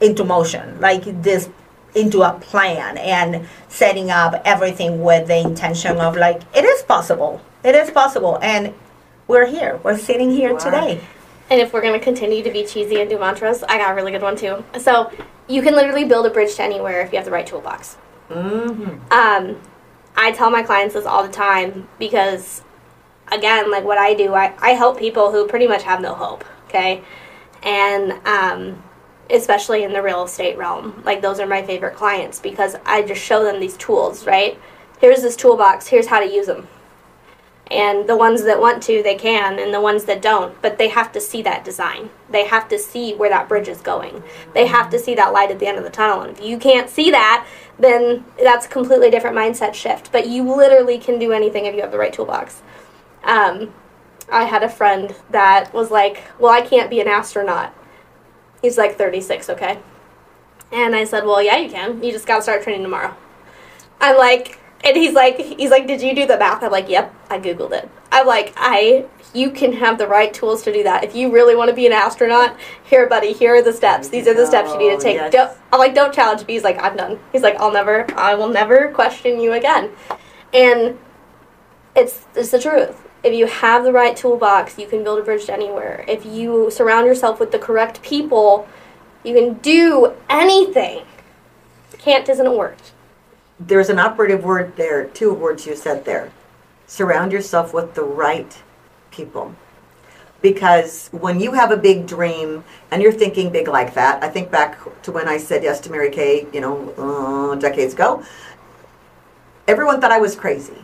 into 0.00 0.24
motion, 0.24 0.80
like 0.80 1.22
this 1.22 1.48
into 1.94 2.22
a 2.22 2.32
plan 2.40 2.96
and 2.98 3.46
setting 3.68 4.10
up 4.10 4.40
everything 4.44 5.02
with 5.02 5.26
the 5.26 5.38
intention 5.38 5.98
of 5.98 6.16
like 6.16 6.42
it 6.54 6.64
is 6.64 6.82
possible, 6.82 7.40
it 7.64 7.74
is 7.74 7.90
possible, 7.90 8.38
and 8.42 8.72
we're 9.26 9.46
here, 9.46 9.78
we're 9.82 9.98
sitting 9.98 10.30
here 10.30 10.52
wow. 10.52 10.58
today. 10.58 11.00
And 11.50 11.60
if 11.60 11.72
we're 11.72 11.82
going 11.82 11.98
to 11.98 12.04
continue 12.04 12.42
to 12.42 12.50
be 12.50 12.64
cheesy 12.64 13.00
and 13.00 13.10
do 13.10 13.18
mantras, 13.18 13.62
I 13.62 13.78
got 13.78 13.92
a 13.92 13.94
really 13.94 14.12
good 14.12 14.22
one 14.22 14.36
too. 14.36 14.64
So 14.78 15.12
you 15.48 15.62
can 15.62 15.74
literally 15.74 16.04
build 16.04 16.26
a 16.26 16.30
bridge 16.30 16.54
to 16.56 16.62
anywhere 16.62 17.02
if 17.02 17.12
you 17.12 17.18
have 17.18 17.24
the 17.24 17.30
right 17.30 17.46
toolbox. 17.46 17.96
Mm-hmm. 18.30 19.12
Um, 19.12 19.60
I 20.16 20.32
tell 20.32 20.50
my 20.50 20.62
clients 20.62 20.94
this 20.94 21.04
all 21.04 21.22
the 21.22 21.32
time 21.32 21.88
because, 21.98 22.62
again, 23.30 23.70
like 23.70 23.84
what 23.84 23.98
I 23.98 24.14
do, 24.14 24.34
I, 24.34 24.54
I 24.58 24.70
help 24.70 24.98
people 24.98 25.30
who 25.32 25.46
pretty 25.46 25.66
much 25.66 25.82
have 25.82 26.00
no 26.00 26.14
hope, 26.14 26.44
okay? 26.68 27.02
And 27.62 28.12
um, 28.26 28.82
especially 29.30 29.84
in 29.84 29.92
the 29.92 30.02
real 30.02 30.24
estate 30.24 30.56
realm, 30.56 31.02
like 31.04 31.22
those 31.22 31.40
are 31.40 31.46
my 31.46 31.62
favorite 31.62 31.96
clients 31.96 32.40
because 32.40 32.76
I 32.86 33.02
just 33.02 33.22
show 33.22 33.44
them 33.44 33.60
these 33.60 33.76
tools, 33.76 34.26
right? 34.26 34.58
Here's 35.00 35.22
this 35.22 35.36
toolbox, 35.36 35.88
here's 35.88 36.06
how 36.06 36.20
to 36.20 36.32
use 36.32 36.46
them. 36.46 36.68
And 37.72 38.06
the 38.06 38.16
ones 38.16 38.42
that 38.42 38.60
want 38.60 38.82
to, 38.82 39.02
they 39.02 39.14
can, 39.14 39.58
and 39.58 39.72
the 39.72 39.80
ones 39.80 40.04
that 40.04 40.20
don't, 40.20 40.60
but 40.60 40.76
they 40.76 40.88
have 40.88 41.10
to 41.12 41.20
see 41.22 41.40
that 41.42 41.64
design. 41.64 42.10
They 42.28 42.46
have 42.46 42.68
to 42.68 42.78
see 42.78 43.14
where 43.14 43.30
that 43.30 43.48
bridge 43.48 43.66
is 43.66 43.80
going. 43.80 44.22
They 44.52 44.66
have 44.66 44.90
to 44.90 44.98
see 44.98 45.14
that 45.14 45.32
light 45.32 45.50
at 45.50 45.58
the 45.58 45.66
end 45.66 45.78
of 45.78 45.84
the 45.84 45.88
tunnel. 45.88 46.20
And 46.20 46.36
if 46.36 46.44
you 46.44 46.58
can't 46.58 46.90
see 46.90 47.10
that, 47.12 47.46
then 47.78 48.26
that's 48.38 48.66
a 48.66 48.68
completely 48.68 49.10
different 49.10 49.36
mindset 49.36 49.72
shift. 49.72 50.12
But 50.12 50.28
you 50.28 50.42
literally 50.54 50.98
can 50.98 51.18
do 51.18 51.32
anything 51.32 51.64
if 51.64 51.74
you 51.74 51.80
have 51.80 51.92
the 51.92 51.98
right 51.98 52.12
toolbox. 52.12 52.60
Um, 53.24 53.72
I 54.30 54.44
had 54.44 54.62
a 54.62 54.68
friend 54.68 55.14
that 55.30 55.72
was 55.72 55.90
like, 55.90 56.24
Well, 56.38 56.52
I 56.52 56.60
can't 56.60 56.90
be 56.90 57.00
an 57.00 57.08
astronaut. 57.08 57.74
He's 58.60 58.76
like 58.76 58.98
36, 58.98 59.48
okay? 59.48 59.78
And 60.70 60.94
I 60.94 61.04
said, 61.04 61.24
Well, 61.24 61.42
yeah, 61.42 61.56
you 61.56 61.70
can. 61.70 62.02
You 62.02 62.12
just 62.12 62.26
got 62.26 62.36
to 62.36 62.42
start 62.42 62.62
training 62.62 62.82
tomorrow. 62.82 63.16
I'm 63.98 64.18
like, 64.18 64.58
and 64.84 64.96
he's 64.96 65.12
like, 65.12 65.38
he's 65.38 65.70
like, 65.70 65.86
did 65.86 66.02
you 66.02 66.14
do 66.14 66.26
the 66.26 66.38
math? 66.38 66.62
I'm 66.62 66.72
like, 66.72 66.88
yep, 66.88 67.14
I 67.30 67.38
googled 67.38 67.72
it. 67.72 67.88
I'm 68.10 68.26
like, 68.26 68.52
I 68.56 69.06
you 69.34 69.50
can 69.50 69.72
have 69.72 69.98
the 69.98 70.06
right 70.06 70.32
tools 70.32 70.62
to 70.64 70.72
do 70.72 70.82
that. 70.82 71.04
If 71.04 71.14
you 71.14 71.32
really 71.32 71.56
want 71.56 71.70
to 71.70 71.74
be 71.74 71.86
an 71.86 71.92
astronaut, 71.92 72.56
here, 72.84 73.08
buddy, 73.08 73.32
here 73.32 73.56
are 73.56 73.62
the 73.62 73.72
steps. 73.72 74.08
These 74.08 74.28
are 74.28 74.34
the 74.34 74.46
steps 74.46 74.70
you 74.72 74.78
need 74.78 74.90
to 74.90 74.96
oh, 74.96 75.00
take. 75.00 75.16
Yes. 75.16 75.32
Don't, 75.32 75.58
I'm 75.72 75.78
like, 75.78 75.94
don't 75.94 76.12
challenge 76.12 76.46
me. 76.46 76.54
He's 76.54 76.64
like, 76.64 76.82
I'm 76.82 76.96
done. 76.96 77.18
He's 77.32 77.42
like, 77.42 77.56
I'll 77.56 77.72
never, 77.72 78.06
I 78.16 78.34
will 78.34 78.48
never 78.48 78.92
question 78.92 79.40
you 79.40 79.52
again. 79.52 79.90
And 80.52 80.98
it's 81.96 82.26
it's 82.34 82.50
the 82.50 82.58
truth. 82.58 83.08
if 83.24 83.32
you 83.34 83.46
have 83.46 83.84
the 83.84 83.92
right 83.92 84.16
toolbox, 84.16 84.78
you 84.78 84.86
can 84.86 85.04
build 85.04 85.18
a 85.18 85.22
bridge 85.22 85.46
to 85.46 85.52
anywhere. 85.52 86.04
If 86.08 86.26
you 86.26 86.70
surround 86.70 87.06
yourself 87.06 87.40
with 87.40 87.52
the 87.52 87.58
correct 87.58 88.02
people, 88.02 88.66
you 89.24 89.34
can 89.34 89.54
do 89.54 90.14
anything. 90.28 91.04
Can't 91.98 92.28
isn't 92.28 92.46
a 92.46 92.52
word. 92.52 92.76
There's 93.66 93.90
an 93.90 93.98
operative 94.00 94.42
word 94.42 94.76
there, 94.76 95.06
two 95.06 95.32
words 95.32 95.66
you 95.66 95.76
said 95.76 96.04
there. 96.04 96.32
Surround 96.86 97.30
yourself 97.30 97.72
with 97.72 97.94
the 97.94 98.02
right 98.02 98.60
people. 99.12 99.54
Because 100.40 101.08
when 101.12 101.38
you 101.38 101.52
have 101.52 101.70
a 101.70 101.76
big 101.76 102.06
dream 102.06 102.64
and 102.90 103.00
you're 103.00 103.12
thinking 103.12 103.50
big 103.50 103.68
like 103.68 103.94
that, 103.94 104.22
I 104.22 104.28
think 104.28 104.50
back 104.50 104.78
to 105.02 105.12
when 105.12 105.28
I 105.28 105.36
said 105.36 105.62
yes 105.62 105.78
to 105.80 105.90
Mary 105.90 106.10
Kay, 106.10 106.48
you 106.52 106.60
know, 106.60 106.90
uh, 106.98 107.54
decades 107.54 107.94
ago. 107.94 108.24
Everyone 109.68 110.00
thought 110.00 110.10
I 110.10 110.18
was 110.18 110.34
crazy. 110.34 110.82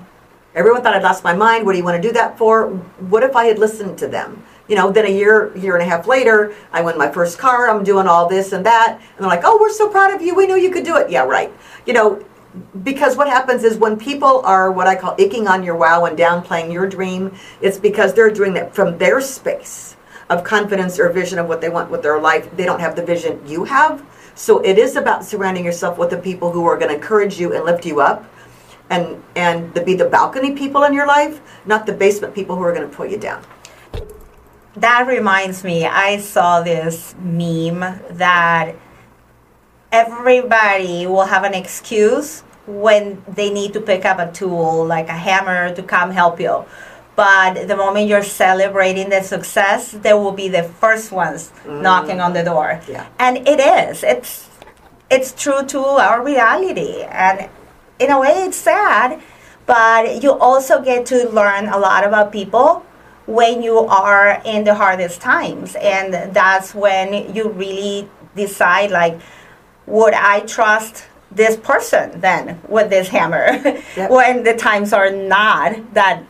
Everyone 0.54 0.82
thought 0.82 0.94
I'd 0.94 1.02
lost 1.02 1.24
my 1.24 1.34
mind. 1.34 1.66
What 1.66 1.72
do 1.72 1.78
you 1.78 1.84
want 1.84 2.00
to 2.00 2.08
do 2.08 2.14
that 2.14 2.38
for? 2.38 2.68
What 3.10 3.24
if 3.24 3.34
I 3.34 3.46
had 3.46 3.58
listened 3.58 3.98
to 3.98 4.06
them? 4.06 4.44
You 4.68 4.76
know, 4.76 4.92
then 4.92 5.06
a 5.06 5.10
year, 5.10 5.56
year 5.56 5.74
and 5.74 5.82
a 5.82 5.88
half 5.88 6.06
later, 6.06 6.54
I 6.72 6.82
win 6.82 6.96
my 6.96 7.10
first 7.10 7.38
car. 7.38 7.68
I'm 7.68 7.82
doing 7.82 8.06
all 8.06 8.28
this 8.28 8.52
and 8.52 8.64
that, 8.66 9.00
and 9.00 9.18
they're 9.18 9.28
like, 9.28 9.42
"Oh, 9.44 9.58
we're 9.58 9.72
so 9.72 9.88
proud 9.88 10.14
of 10.14 10.22
you. 10.22 10.34
We 10.34 10.46
knew 10.46 10.56
you 10.56 10.70
could 10.70 10.84
do 10.84 10.96
it." 10.96 11.10
Yeah, 11.10 11.24
right. 11.24 11.50
You 11.86 11.94
know, 11.94 12.22
because 12.82 13.16
what 13.16 13.28
happens 13.28 13.64
is 13.64 13.76
when 13.76 13.98
people 13.98 14.40
are 14.44 14.70
what 14.72 14.86
I 14.86 14.96
call 14.96 15.16
icking 15.16 15.48
on 15.48 15.62
your 15.62 15.76
wow 15.76 16.04
and 16.06 16.18
downplaying 16.18 16.72
your 16.72 16.88
dream, 16.88 17.34
it's 17.60 17.78
because 17.78 18.14
they're 18.14 18.30
doing 18.30 18.54
that 18.54 18.74
from 18.74 18.98
their 18.98 19.20
space 19.20 19.96
of 20.30 20.44
confidence 20.44 20.98
or 20.98 21.08
vision 21.10 21.38
of 21.38 21.46
what 21.46 21.60
they 21.60 21.68
want 21.68 21.90
with 21.90 22.02
their 22.02 22.20
life. 22.20 22.54
They 22.56 22.64
don't 22.64 22.80
have 22.80 22.96
the 22.96 23.04
vision 23.04 23.40
you 23.46 23.64
have. 23.64 24.04
So 24.34 24.60
it 24.60 24.78
is 24.78 24.96
about 24.96 25.24
surrounding 25.24 25.64
yourself 25.64 25.98
with 25.98 26.10
the 26.10 26.16
people 26.16 26.52
who 26.52 26.64
are 26.66 26.76
going 26.76 26.90
to 26.90 26.94
encourage 26.94 27.40
you 27.40 27.54
and 27.54 27.64
lift 27.64 27.84
you 27.84 28.00
up 28.00 28.24
and 28.90 29.22
and 29.36 29.74
be 29.84 29.94
the 29.94 30.06
balcony 30.06 30.54
people 30.54 30.84
in 30.84 30.94
your 30.94 31.06
life, 31.06 31.40
not 31.66 31.86
the 31.86 31.92
basement 31.92 32.34
people 32.34 32.56
who 32.56 32.62
are 32.62 32.72
going 32.72 32.88
to 32.88 32.96
pull 32.96 33.06
you 33.06 33.18
down. 33.18 33.42
That 34.76 35.06
reminds 35.06 35.64
me, 35.64 35.86
I 35.86 36.18
saw 36.18 36.62
this 36.62 37.14
meme 37.18 37.80
that 38.10 38.76
everybody 39.92 41.06
will 41.06 41.24
have 41.24 41.44
an 41.44 41.54
excuse 41.54 42.42
when 42.66 43.22
they 43.26 43.50
need 43.50 43.72
to 43.72 43.80
pick 43.80 44.04
up 44.04 44.18
a 44.18 44.30
tool 44.32 44.84
like 44.84 45.08
a 45.08 45.16
hammer 45.16 45.74
to 45.74 45.82
come 45.82 46.10
help 46.10 46.38
you. 46.38 46.64
But 47.16 47.66
the 47.66 47.76
moment 47.76 48.08
you're 48.08 48.22
celebrating 48.22 49.08
the 49.08 49.22
success, 49.22 49.90
they 49.90 50.12
will 50.12 50.32
be 50.32 50.48
the 50.48 50.62
first 50.62 51.10
ones 51.10 51.50
mm. 51.64 51.82
knocking 51.82 52.20
on 52.20 52.32
the 52.32 52.44
door. 52.44 52.80
Yeah. 52.88 53.08
And 53.18 53.38
it 53.48 53.58
is. 53.58 54.04
It's 54.04 54.48
it's 55.10 55.32
true 55.32 55.64
to 55.66 55.80
our 55.80 56.22
reality. 56.22 57.02
And 57.02 57.48
in 57.98 58.10
a 58.10 58.20
way 58.20 58.44
it's 58.46 58.56
sad, 58.56 59.20
but 59.66 60.22
you 60.22 60.32
also 60.32 60.80
get 60.80 61.06
to 61.06 61.28
learn 61.30 61.66
a 61.66 61.78
lot 61.78 62.04
about 62.04 62.30
people 62.30 62.84
when 63.26 63.62
you 63.62 63.78
are 63.78 64.40
in 64.44 64.64
the 64.64 64.74
hardest 64.74 65.20
times. 65.20 65.74
And 65.76 66.34
that's 66.34 66.74
when 66.74 67.34
you 67.34 67.48
really 67.48 68.08
decide 68.36 68.90
like 68.90 69.18
would 69.88 70.14
I 70.14 70.40
trust 70.40 71.06
this 71.30 71.56
person 71.56 72.20
then 72.20 72.60
with 72.68 72.90
this 72.90 73.08
hammer? 73.08 73.60
Yep. 73.96 74.10
when 74.10 74.42
the 74.42 74.54
times 74.54 74.92
are 74.92 75.10
not 75.10 75.94
that 75.94 76.22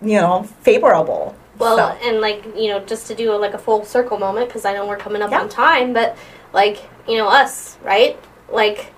you 0.00 0.16
know 0.16 0.42
favorable. 0.62 1.36
Well 1.58 1.76
so. 1.76 2.08
and 2.08 2.20
like 2.20 2.44
you 2.56 2.68
know 2.68 2.80
just 2.80 3.06
to 3.08 3.14
do 3.14 3.32
a, 3.32 3.36
like 3.36 3.54
a 3.54 3.58
full 3.58 3.84
circle 3.84 4.18
moment 4.18 4.48
because 4.48 4.66
i 4.66 4.74
know 4.74 4.86
we're 4.86 4.98
coming 4.98 5.22
up 5.22 5.32
on 5.32 5.48
time 5.48 5.94
but 5.94 6.18
like 6.52 6.84
you 7.08 7.16
know 7.16 7.28
us 7.28 7.78
right? 7.82 8.18
Like 8.50 8.92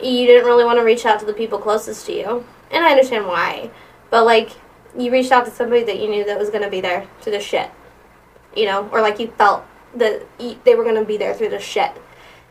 you 0.00 0.26
didn't 0.26 0.46
really 0.46 0.64
want 0.64 0.78
to 0.78 0.84
reach 0.84 1.04
out 1.04 1.18
to 1.20 1.26
the 1.26 1.32
people 1.32 1.58
closest 1.58 2.06
to 2.06 2.12
you 2.12 2.44
and 2.70 2.84
i 2.84 2.90
understand 2.90 3.26
why 3.26 3.70
but 4.10 4.24
like 4.24 4.50
you 4.96 5.10
reached 5.10 5.32
out 5.32 5.44
to 5.44 5.50
somebody 5.50 5.82
that 5.82 5.98
you 5.98 6.08
knew 6.08 6.24
that 6.24 6.38
was 6.38 6.50
going 6.50 6.62
to 6.62 6.70
be 6.70 6.80
there 6.80 7.06
through 7.20 7.32
the 7.32 7.40
shit 7.40 7.70
you 8.56 8.64
know? 8.64 8.88
Or 8.90 9.02
like 9.02 9.20
you 9.20 9.28
felt 9.38 9.64
that 9.94 10.26
they 10.38 10.74
were 10.74 10.82
going 10.82 10.96
to 10.96 11.04
be 11.04 11.16
there 11.16 11.34
through 11.34 11.50
the 11.50 11.60
shit 11.60 11.92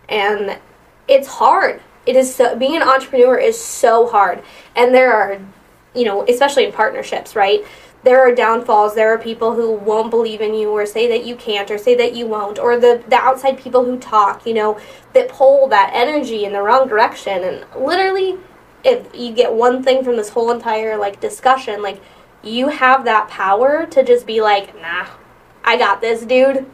and 0.10 0.60
it's 1.08 1.28
hard. 1.28 1.82
It 2.06 2.16
is 2.16 2.34
so 2.34 2.56
being 2.56 2.76
an 2.76 2.84
entrepreneur 2.84 3.38
is 3.38 3.60
so 3.60 4.08
hard. 4.08 4.43
And 4.76 4.93
there 4.93 5.14
are 5.14 5.39
you 5.93 6.06
know 6.06 6.26
especially 6.28 6.66
in 6.66 6.72
partnerships 6.72 7.36
right? 7.36 7.66
There 8.03 8.20
are 8.20 8.36
downfalls. 8.36 8.93
There 8.93 9.12
are 9.12 9.18
people 9.18 9.56
who 9.56 9.72
won't 9.72 10.12
believe 10.12 10.39
in 10.39 10.53
you 10.53 10.70
or 10.70 10.86
say 10.86 11.08
that 11.08 11.26
you 11.26 11.36
can't 11.36 11.72
or 11.72 11.80
say 11.80 11.95
that 11.95 12.16
you 12.16 12.28
won't. 12.28 12.60
Or 12.60 12.80
the 12.80 13.03
the 13.08 13.16
outside 13.16 13.58
people 13.60 13.86
who 13.86 13.97
talk 13.97 14.45
you 14.45 14.53
know 14.53 14.80
that 15.14 15.30
pull 15.30 15.68
that 15.70 15.91
energy 15.93 16.45
in 16.45 16.53
the 16.53 16.62
wrong 16.62 16.88
direction. 16.88 17.43
And 17.43 17.66
literally 17.76 18.38
if 18.86 19.08
you 19.16 19.34
get 19.34 19.51
one 19.51 19.82
thing 19.82 20.03
from 20.03 20.16
this 20.16 20.30
whole 20.30 20.51
entire 20.51 20.95
like 20.95 21.20
discussion 21.20 21.82
like 21.82 21.99
you 22.43 22.70
have 22.70 23.03
that 23.03 23.28
power 23.28 23.86
to 23.88 24.03
just 24.03 24.26
be 24.28 24.39
like 24.39 24.80
nah 24.80 25.08
i 25.64 25.76
got 25.76 25.99
this 25.99 26.24
dude 26.24 26.66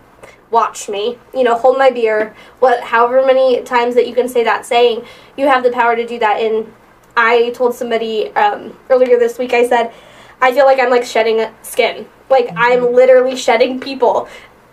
watch 0.51 0.89
me, 0.89 1.17
you 1.33 1.43
know, 1.43 1.57
hold 1.57 1.77
my 1.77 1.89
beer, 1.89 2.35
what 2.59 2.83
however 2.83 3.25
many 3.25 3.61
times 3.63 3.95
that 3.95 4.07
you 4.07 4.13
can 4.13 4.27
say 4.27 4.43
that 4.43 4.65
saying, 4.65 5.05
you 5.37 5.47
have 5.47 5.63
the 5.63 5.71
power 5.71 5.95
to 5.95 6.05
do 6.05 6.19
that. 6.19 6.39
And 6.39 6.71
I 7.15 7.51
told 7.51 7.73
somebody 7.73 8.31
um, 8.35 8.77
earlier 8.89 9.17
this 9.17 9.39
week, 9.39 9.53
I 9.53 9.67
said, 9.67 9.93
I 10.41 10.51
feel 10.53 10.65
like 10.65 10.79
I'm 10.79 10.89
like 10.89 11.05
shedding 11.05 11.49
skin. 11.61 12.07
Like 12.29 12.47
mm-hmm. 12.47 12.57
I'm 12.57 12.93
literally 12.93 13.35
shedding 13.35 13.79
people 13.79 14.27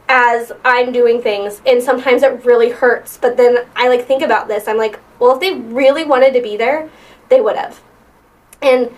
as 0.09 0.53
I'm 0.64 0.91
doing 0.91 1.20
things 1.20 1.61
and 1.66 1.83
sometimes 1.83 2.22
it 2.22 2.45
really 2.45 2.70
hurts. 2.70 3.16
But 3.16 3.37
then 3.37 3.66
I 3.76 3.89
like 3.89 4.07
think 4.07 4.22
about 4.22 4.49
this. 4.49 4.66
I'm 4.66 4.79
like, 4.79 4.99
well, 5.18 5.35
if 5.35 5.41
they 5.41 5.55
really 5.55 6.05
wanted 6.05 6.33
to 6.35 6.43
be 6.43 6.57
there, 6.57 6.91
they 7.29 7.41
would 7.41 7.57
have. 7.57 7.81
And 8.62 8.91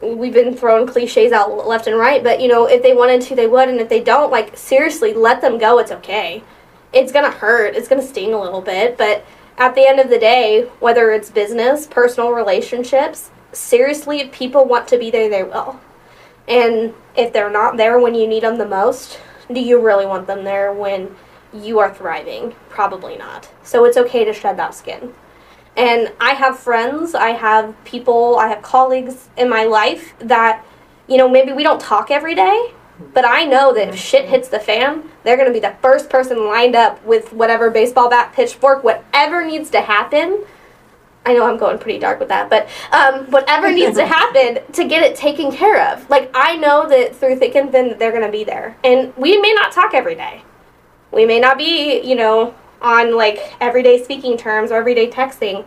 we've 0.00 0.32
been 0.32 0.54
throwing 0.54 0.86
cliches 0.86 1.32
out 1.32 1.66
left 1.66 1.86
and 1.86 1.98
right, 1.98 2.22
but 2.22 2.40
you 2.40 2.48
know, 2.48 2.66
if 2.66 2.82
they 2.82 2.94
wanted 2.94 3.20
to, 3.22 3.34
they 3.34 3.46
would, 3.46 3.68
and 3.68 3.80
if 3.80 3.88
they 3.88 4.02
don't, 4.02 4.30
like 4.30 4.56
seriously, 4.56 5.12
let 5.12 5.40
them 5.40 5.58
go. 5.58 5.78
It's 5.78 5.90
okay. 5.90 6.42
It's 6.92 7.12
gonna 7.12 7.30
hurt. 7.30 7.74
It's 7.74 7.88
gonna 7.88 8.02
sting 8.02 8.32
a 8.32 8.40
little 8.40 8.62
bit, 8.62 8.96
but 8.96 9.24
at 9.58 9.74
the 9.74 9.86
end 9.86 9.98
of 9.98 10.08
the 10.08 10.18
day, 10.18 10.62
whether 10.78 11.10
it's 11.10 11.30
business, 11.30 11.86
personal 11.86 12.30
relationships, 12.30 13.30
seriously, 13.52 14.20
if 14.20 14.32
people 14.32 14.64
want 14.64 14.86
to 14.88 14.98
be 14.98 15.10
there, 15.10 15.28
they 15.28 15.42
will. 15.42 15.80
And 16.46 16.94
if 17.16 17.32
they're 17.32 17.50
not 17.50 17.76
there 17.76 17.98
when 17.98 18.14
you 18.14 18.26
need 18.26 18.44
them 18.44 18.56
the 18.56 18.66
most, 18.66 19.20
do 19.52 19.60
you 19.60 19.80
really 19.80 20.06
want 20.06 20.26
them 20.26 20.44
there 20.44 20.72
when 20.72 21.14
you 21.52 21.78
are 21.80 21.92
thriving? 21.92 22.54
Probably 22.68 23.16
not. 23.16 23.50
So 23.64 23.84
it's 23.84 23.96
okay 23.96 24.24
to 24.24 24.32
shed 24.32 24.56
that 24.58 24.74
skin. 24.74 25.12
And 25.78 26.12
I 26.20 26.32
have 26.32 26.58
friends, 26.58 27.14
I 27.14 27.30
have 27.30 27.72
people, 27.84 28.36
I 28.36 28.48
have 28.48 28.62
colleagues 28.62 29.28
in 29.36 29.48
my 29.48 29.62
life 29.62 30.12
that, 30.18 30.66
you 31.06 31.16
know, 31.16 31.28
maybe 31.28 31.52
we 31.52 31.62
don't 31.62 31.80
talk 31.80 32.10
every 32.10 32.34
day, 32.34 32.72
but 33.14 33.24
I 33.24 33.44
know 33.44 33.72
that 33.72 33.88
if 33.90 33.96
shit 33.96 34.28
hits 34.28 34.48
the 34.48 34.58
fan, 34.58 35.08
they're 35.22 35.36
going 35.36 35.46
to 35.46 35.52
be 35.52 35.60
the 35.60 35.76
first 35.80 36.10
person 36.10 36.48
lined 36.48 36.74
up 36.74 37.02
with 37.04 37.32
whatever 37.32 37.70
baseball 37.70 38.10
bat, 38.10 38.32
pitchfork, 38.32 38.82
whatever 38.82 39.46
needs 39.46 39.70
to 39.70 39.80
happen. 39.80 40.44
I 41.24 41.34
know 41.34 41.46
I'm 41.48 41.58
going 41.58 41.78
pretty 41.78 42.00
dark 42.00 42.18
with 42.18 42.28
that, 42.30 42.50
but 42.50 42.68
um, 42.90 43.26
whatever 43.26 43.70
needs 43.72 43.96
to 43.98 44.06
happen 44.18 44.58
to 44.72 44.84
get 44.84 45.04
it 45.04 45.14
taken 45.14 45.52
care 45.52 45.92
of. 45.92 46.10
Like, 46.10 46.28
I 46.34 46.56
know 46.56 46.88
that 46.88 47.14
through 47.14 47.36
thick 47.36 47.54
and 47.54 47.70
thin 47.70 47.90
that 47.90 48.00
they're 48.00 48.10
going 48.10 48.26
to 48.26 48.32
be 48.32 48.42
there. 48.42 48.76
And 48.82 49.16
we 49.16 49.38
may 49.38 49.52
not 49.54 49.70
talk 49.70 49.94
every 49.94 50.16
day. 50.16 50.42
We 51.12 51.24
may 51.24 51.38
not 51.38 51.56
be, 51.56 52.00
you 52.00 52.16
know, 52.16 52.54
on 52.80 53.16
like 53.16 53.54
everyday 53.60 54.02
speaking 54.02 54.36
terms 54.36 54.70
or 54.70 54.76
everyday 54.76 55.10
texting. 55.10 55.64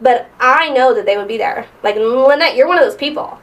But 0.00 0.30
I 0.40 0.70
know 0.70 0.94
that 0.94 1.06
they 1.06 1.16
would 1.16 1.28
be 1.28 1.38
there. 1.38 1.66
Like 1.82 1.96
Lynette, 1.96 2.56
you're 2.56 2.68
one 2.68 2.78
of 2.78 2.84
those 2.84 2.96
people. 2.96 3.38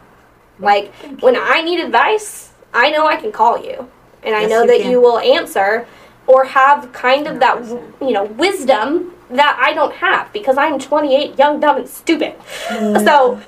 Like 0.60 0.94
when 1.22 1.36
I 1.36 1.62
need 1.62 1.80
advice, 1.80 2.52
I 2.74 2.92
know 2.92 3.08
I 3.08 3.16
can 3.16 3.32
call 3.32 3.64
you, 3.64 3.90
and 4.24 4.36
I 4.36 4.46
know 4.46 4.62
you 4.62 4.68
that 4.68 4.82
can. 4.82 4.92
you 4.92 5.02
will 5.02 5.20
answer 5.20 5.88
or 6.28 6.46
have 6.46 6.92
kind 6.94 7.28
of 7.28 7.38
100%. 7.38 7.40
that 7.40 8.06
you 8.06 8.14
know 8.14 8.26
wisdom 8.26 9.14
that 9.32 9.58
I 9.60 9.74
don't 9.74 9.94
have 9.94 10.32
because 10.34 10.58
I'm 10.58 10.78
28, 10.78 11.38
young, 11.38 11.60
dumb, 11.60 11.78
and 11.78 11.88
stupid. 11.88 12.36
Mm. 12.68 13.04
So. 13.06 13.42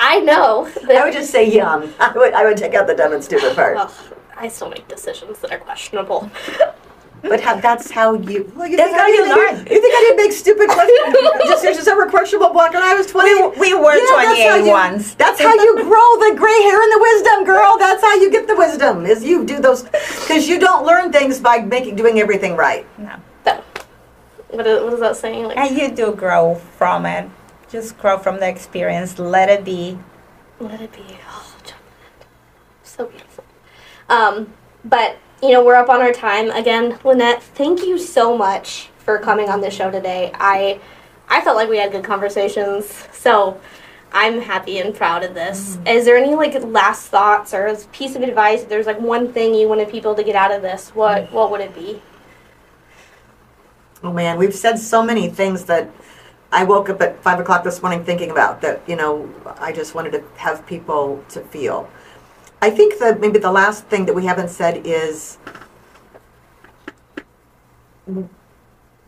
I 0.00 0.20
know. 0.20 0.70
I 0.88 1.04
would 1.04 1.12
just 1.12 1.32
say 1.32 1.52
young. 1.52 1.92
I 2.00 2.12
would, 2.12 2.32
I 2.32 2.44
would 2.44 2.56
take 2.56 2.72
out 2.74 2.86
the 2.86 2.94
dumb 2.94 3.14
and 3.14 3.22
stupid 3.22 3.56
part. 3.56 3.74
Well, 3.74 3.92
I 4.36 4.46
still 4.46 4.70
make 4.70 4.86
decisions 4.86 5.40
that 5.40 5.50
are 5.50 5.58
questionable. 5.58 6.30
But 7.22 7.40
how, 7.40 7.60
that's 7.60 7.90
how 7.90 8.14
you. 8.14 8.52
Well, 8.56 8.66
you 8.66 8.76
that's 8.76 8.90
think 8.90 8.98
how 8.98 9.06
I 9.06 9.08
you 9.08 9.28
learn. 9.28 9.58
You 9.66 9.80
think 9.82 9.94
I 9.94 10.00
didn't 10.06 10.16
make 10.16 10.32
stupid 10.32 10.68
decisions 11.46 11.84
that 11.86 11.96
were 11.96 12.08
questionable 12.08 12.54
back 12.54 12.72
when 12.72 12.82
I 12.82 12.94
was 12.94 13.06
twenty? 13.06 13.34
We, 13.34 13.72
we 13.72 13.74
were 13.74 13.94
yeah, 13.94 14.62
28 14.62 14.70
once. 14.70 15.14
That's 15.14 15.40
how 15.40 15.54
you 15.54 15.76
grow 15.76 16.08
the 16.26 16.34
gray 16.36 16.62
hair 16.62 16.80
and 16.82 16.92
the 16.92 17.00
wisdom, 17.00 17.44
girl. 17.44 17.76
That's 17.78 18.02
how 18.02 18.14
you 18.14 18.30
get 18.30 18.46
the 18.46 18.56
wisdom. 18.56 19.06
Is 19.06 19.24
you 19.24 19.44
do 19.44 19.60
those 19.60 19.82
because 19.84 20.48
you 20.48 20.58
don't 20.58 20.86
learn 20.86 21.12
things 21.12 21.40
by 21.40 21.58
making 21.58 21.96
doing 21.96 22.20
everything 22.20 22.56
right. 22.56 22.86
No. 22.98 23.16
So, 23.44 23.62
what 24.50 24.66
is, 24.66 24.82
what 24.82 24.92
is 24.94 25.00
that 25.00 25.16
saying? 25.16 25.44
Like, 25.44 25.56
and 25.56 25.76
you 25.76 25.90
do 25.90 26.14
grow 26.14 26.54
from 26.54 27.06
it. 27.06 27.28
Just 27.70 27.98
grow 27.98 28.18
from 28.18 28.40
the 28.40 28.48
experience. 28.48 29.18
Let 29.18 29.48
it 29.48 29.64
be. 29.64 29.98
Let 30.58 30.80
it 30.80 30.92
be. 30.92 31.04
Oh, 31.30 31.54
so 32.82 33.06
beautiful. 33.06 33.44
Um, 34.08 34.52
but 34.84 35.18
you 35.42 35.50
know, 35.50 35.64
we're 35.64 35.76
up 35.76 35.88
on 35.88 36.00
our 36.00 36.12
time 36.12 36.50
again. 36.50 36.98
Lynette, 37.04 37.42
thank 37.42 37.84
you 37.84 37.98
so 37.98 38.36
much 38.36 38.88
for 38.98 39.18
coming 39.18 39.48
on 39.48 39.60
the 39.60 39.70
show 39.70 39.90
today. 39.90 40.32
I 40.34 40.80
I 41.28 41.40
felt 41.42 41.56
like 41.56 41.68
we 41.68 41.78
had 41.78 41.92
good 41.92 42.04
conversations. 42.04 43.06
So 43.12 43.60
I'm 44.12 44.40
happy 44.40 44.78
and 44.78 44.94
proud 44.94 45.22
of 45.22 45.34
this. 45.34 45.76
Mm-hmm. 45.76 45.86
Is 45.86 46.04
there 46.04 46.16
any 46.16 46.34
like 46.34 46.54
last 46.62 47.08
thoughts 47.08 47.52
or 47.54 47.66
a 47.66 47.76
piece 47.92 48.16
of 48.16 48.22
advice? 48.22 48.62
If 48.62 48.68
there's 48.68 48.86
like 48.86 49.00
one 49.00 49.32
thing 49.32 49.54
you 49.54 49.68
wanted 49.68 49.90
people 49.90 50.14
to 50.14 50.24
get 50.24 50.34
out 50.34 50.50
of 50.50 50.62
this, 50.62 50.90
what 50.90 51.24
mm. 51.24 51.32
what 51.32 51.50
would 51.50 51.60
it 51.60 51.74
be? 51.74 52.02
Oh 54.02 54.12
man, 54.12 54.38
we've 54.38 54.54
said 54.54 54.78
so 54.78 55.02
many 55.02 55.28
things 55.28 55.64
that 55.64 55.90
I 56.50 56.64
woke 56.64 56.88
up 56.88 57.00
at 57.02 57.22
five 57.22 57.38
o'clock 57.40 57.62
this 57.62 57.82
morning 57.82 58.04
thinking 58.04 58.30
about 58.30 58.62
that, 58.62 58.80
you 58.88 58.96
know, 58.96 59.28
I 59.58 59.72
just 59.72 59.94
wanted 59.94 60.12
to 60.12 60.24
have 60.36 60.66
people 60.66 61.22
to 61.30 61.40
feel. 61.40 61.90
I 62.60 62.70
think 62.70 62.98
that 62.98 63.20
maybe 63.20 63.38
the 63.38 63.52
last 63.52 63.84
thing 63.86 64.06
that 64.06 64.14
we 64.14 64.26
haven't 64.26 64.48
said 64.48 64.82
is 64.84 65.38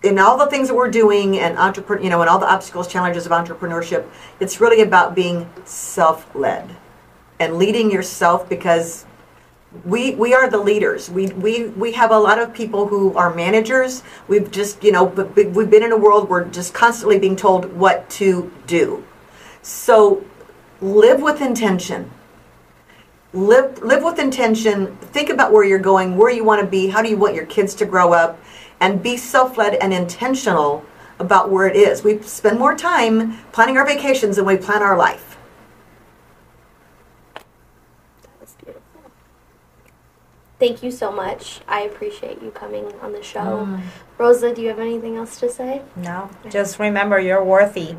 in 0.02 0.18
all 0.18 0.38
the 0.38 0.46
things 0.46 0.68
that 0.68 0.74
we're 0.74 0.90
doing 0.90 1.38
and 1.38 1.58
entrepreneur, 1.58 2.02
you 2.02 2.10
know, 2.10 2.20
and 2.20 2.30
all 2.30 2.38
the 2.38 2.50
obstacles, 2.50 2.86
challenges 2.86 3.26
of 3.26 3.32
entrepreneurship, 3.32 4.08
it's 4.38 4.60
really 4.60 4.82
about 4.82 5.14
being 5.14 5.50
self-led 5.64 6.76
and 7.38 7.56
leading 7.56 7.90
yourself 7.90 8.48
because 8.48 9.04
we 9.84 10.14
we 10.16 10.34
are 10.34 10.50
the 10.50 10.58
leaders. 10.58 11.08
We 11.10 11.28
we 11.28 11.68
we 11.68 11.92
have 11.92 12.10
a 12.10 12.18
lot 12.18 12.38
of 12.38 12.52
people 12.52 12.88
who 12.88 13.16
are 13.16 13.32
managers. 13.34 14.02
We've 14.26 14.50
just 14.50 14.82
you 14.82 14.90
know 14.92 15.04
we've 15.04 15.70
been 15.70 15.82
in 15.82 15.92
a 15.92 15.96
world 15.96 16.28
where 16.28 16.44
just 16.44 16.74
constantly 16.74 17.18
being 17.18 17.36
told 17.36 17.72
what 17.72 18.08
to 18.10 18.52
do. 18.66 19.04
So 19.62 20.24
live 20.80 21.22
with 21.22 21.40
intention. 21.40 22.10
Live 23.32 23.80
live 23.80 24.02
with 24.02 24.18
intention. 24.18 24.96
Think 24.96 25.30
about 25.30 25.52
where 25.52 25.62
you're 25.64 25.78
going, 25.78 26.16
where 26.16 26.30
you 26.30 26.42
want 26.42 26.60
to 26.60 26.66
be, 26.66 26.88
how 26.88 27.00
do 27.00 27.08
you 27.08 27.16
want 27.16 27.34
your 27.34 27.46
kids 27.46 27.74
to 27.76 27.86
grow 27.86 28.12
up, 28.12 28.40
and 28.80 29.02
be 29.02 29.16
self-led 29.16 29.74
and 29.74 29.92
intentional 29.92 30.84
about 31.20 31.50
where 31.50 31.68
it 31.68 31.76
is. 31.76 32.02
We 32.02 32.20
spend 32.22 32.58
more 32.58 32.74
time 32.74 33.38
planning 33.52 33.76
our 33.76 33.86
vacations 33.86 34.36
than 34.36 34.46
we 34.46 34.56
plan 34.56 34.82
our 34.82 34.96
life. 34.96 35.38
That's 38.40 38.54
beautiful. 38.54 38.82
Thank 40.58 40.82
you 40.82 40.90
so 40.90 41.12
much. 41.12 41.60
I 41.68 41.82
appreciate 41.82 42.42
you 42.42 42.50
coming 42.50 42.90
on 43.00 43.12
the 43.12 43.22
show. 43.22 43.66
Mm. 43.66 43.82
Rosa, 44.18 44.52
do 44.52 44.62
you 44.62 44.68
have 44.68 44.80
anything 44.80 45.16
else 45.16 45.38
to 45.40 45.50
say? 45.50 45.82
No, 45.94 46.30
just 46.48 46.78
remember 46.78 47.20
you're 47.20 47.44
worthy. 47.44 47.94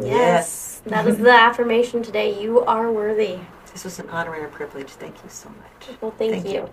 Yes. 0.00 0.82
That 0.86 1.06
is 1.06 1.18
the 1.18 1.30
affirmation 1.30 2.02
today. 2.02 2.42
You 2.42 2.60
are 2.60 2.90
worthy. 2.90 3.38
This 3.72 3.84
was 3.84 3.98
an 3.98 4.08
honor 4.10 4.34
and 4.34 4.44
a 4.44 4.48
privilege. 4.48 4.90
Thank 4.90 5.16
you 5.24 5.30
so 5.30 5.48
much. 5.48 6.00
Well, 6.00 6.10
thank, 6.12 6.32
Thank 6.32 6.46
you. 6.46 6.52
you. 6.52 6.70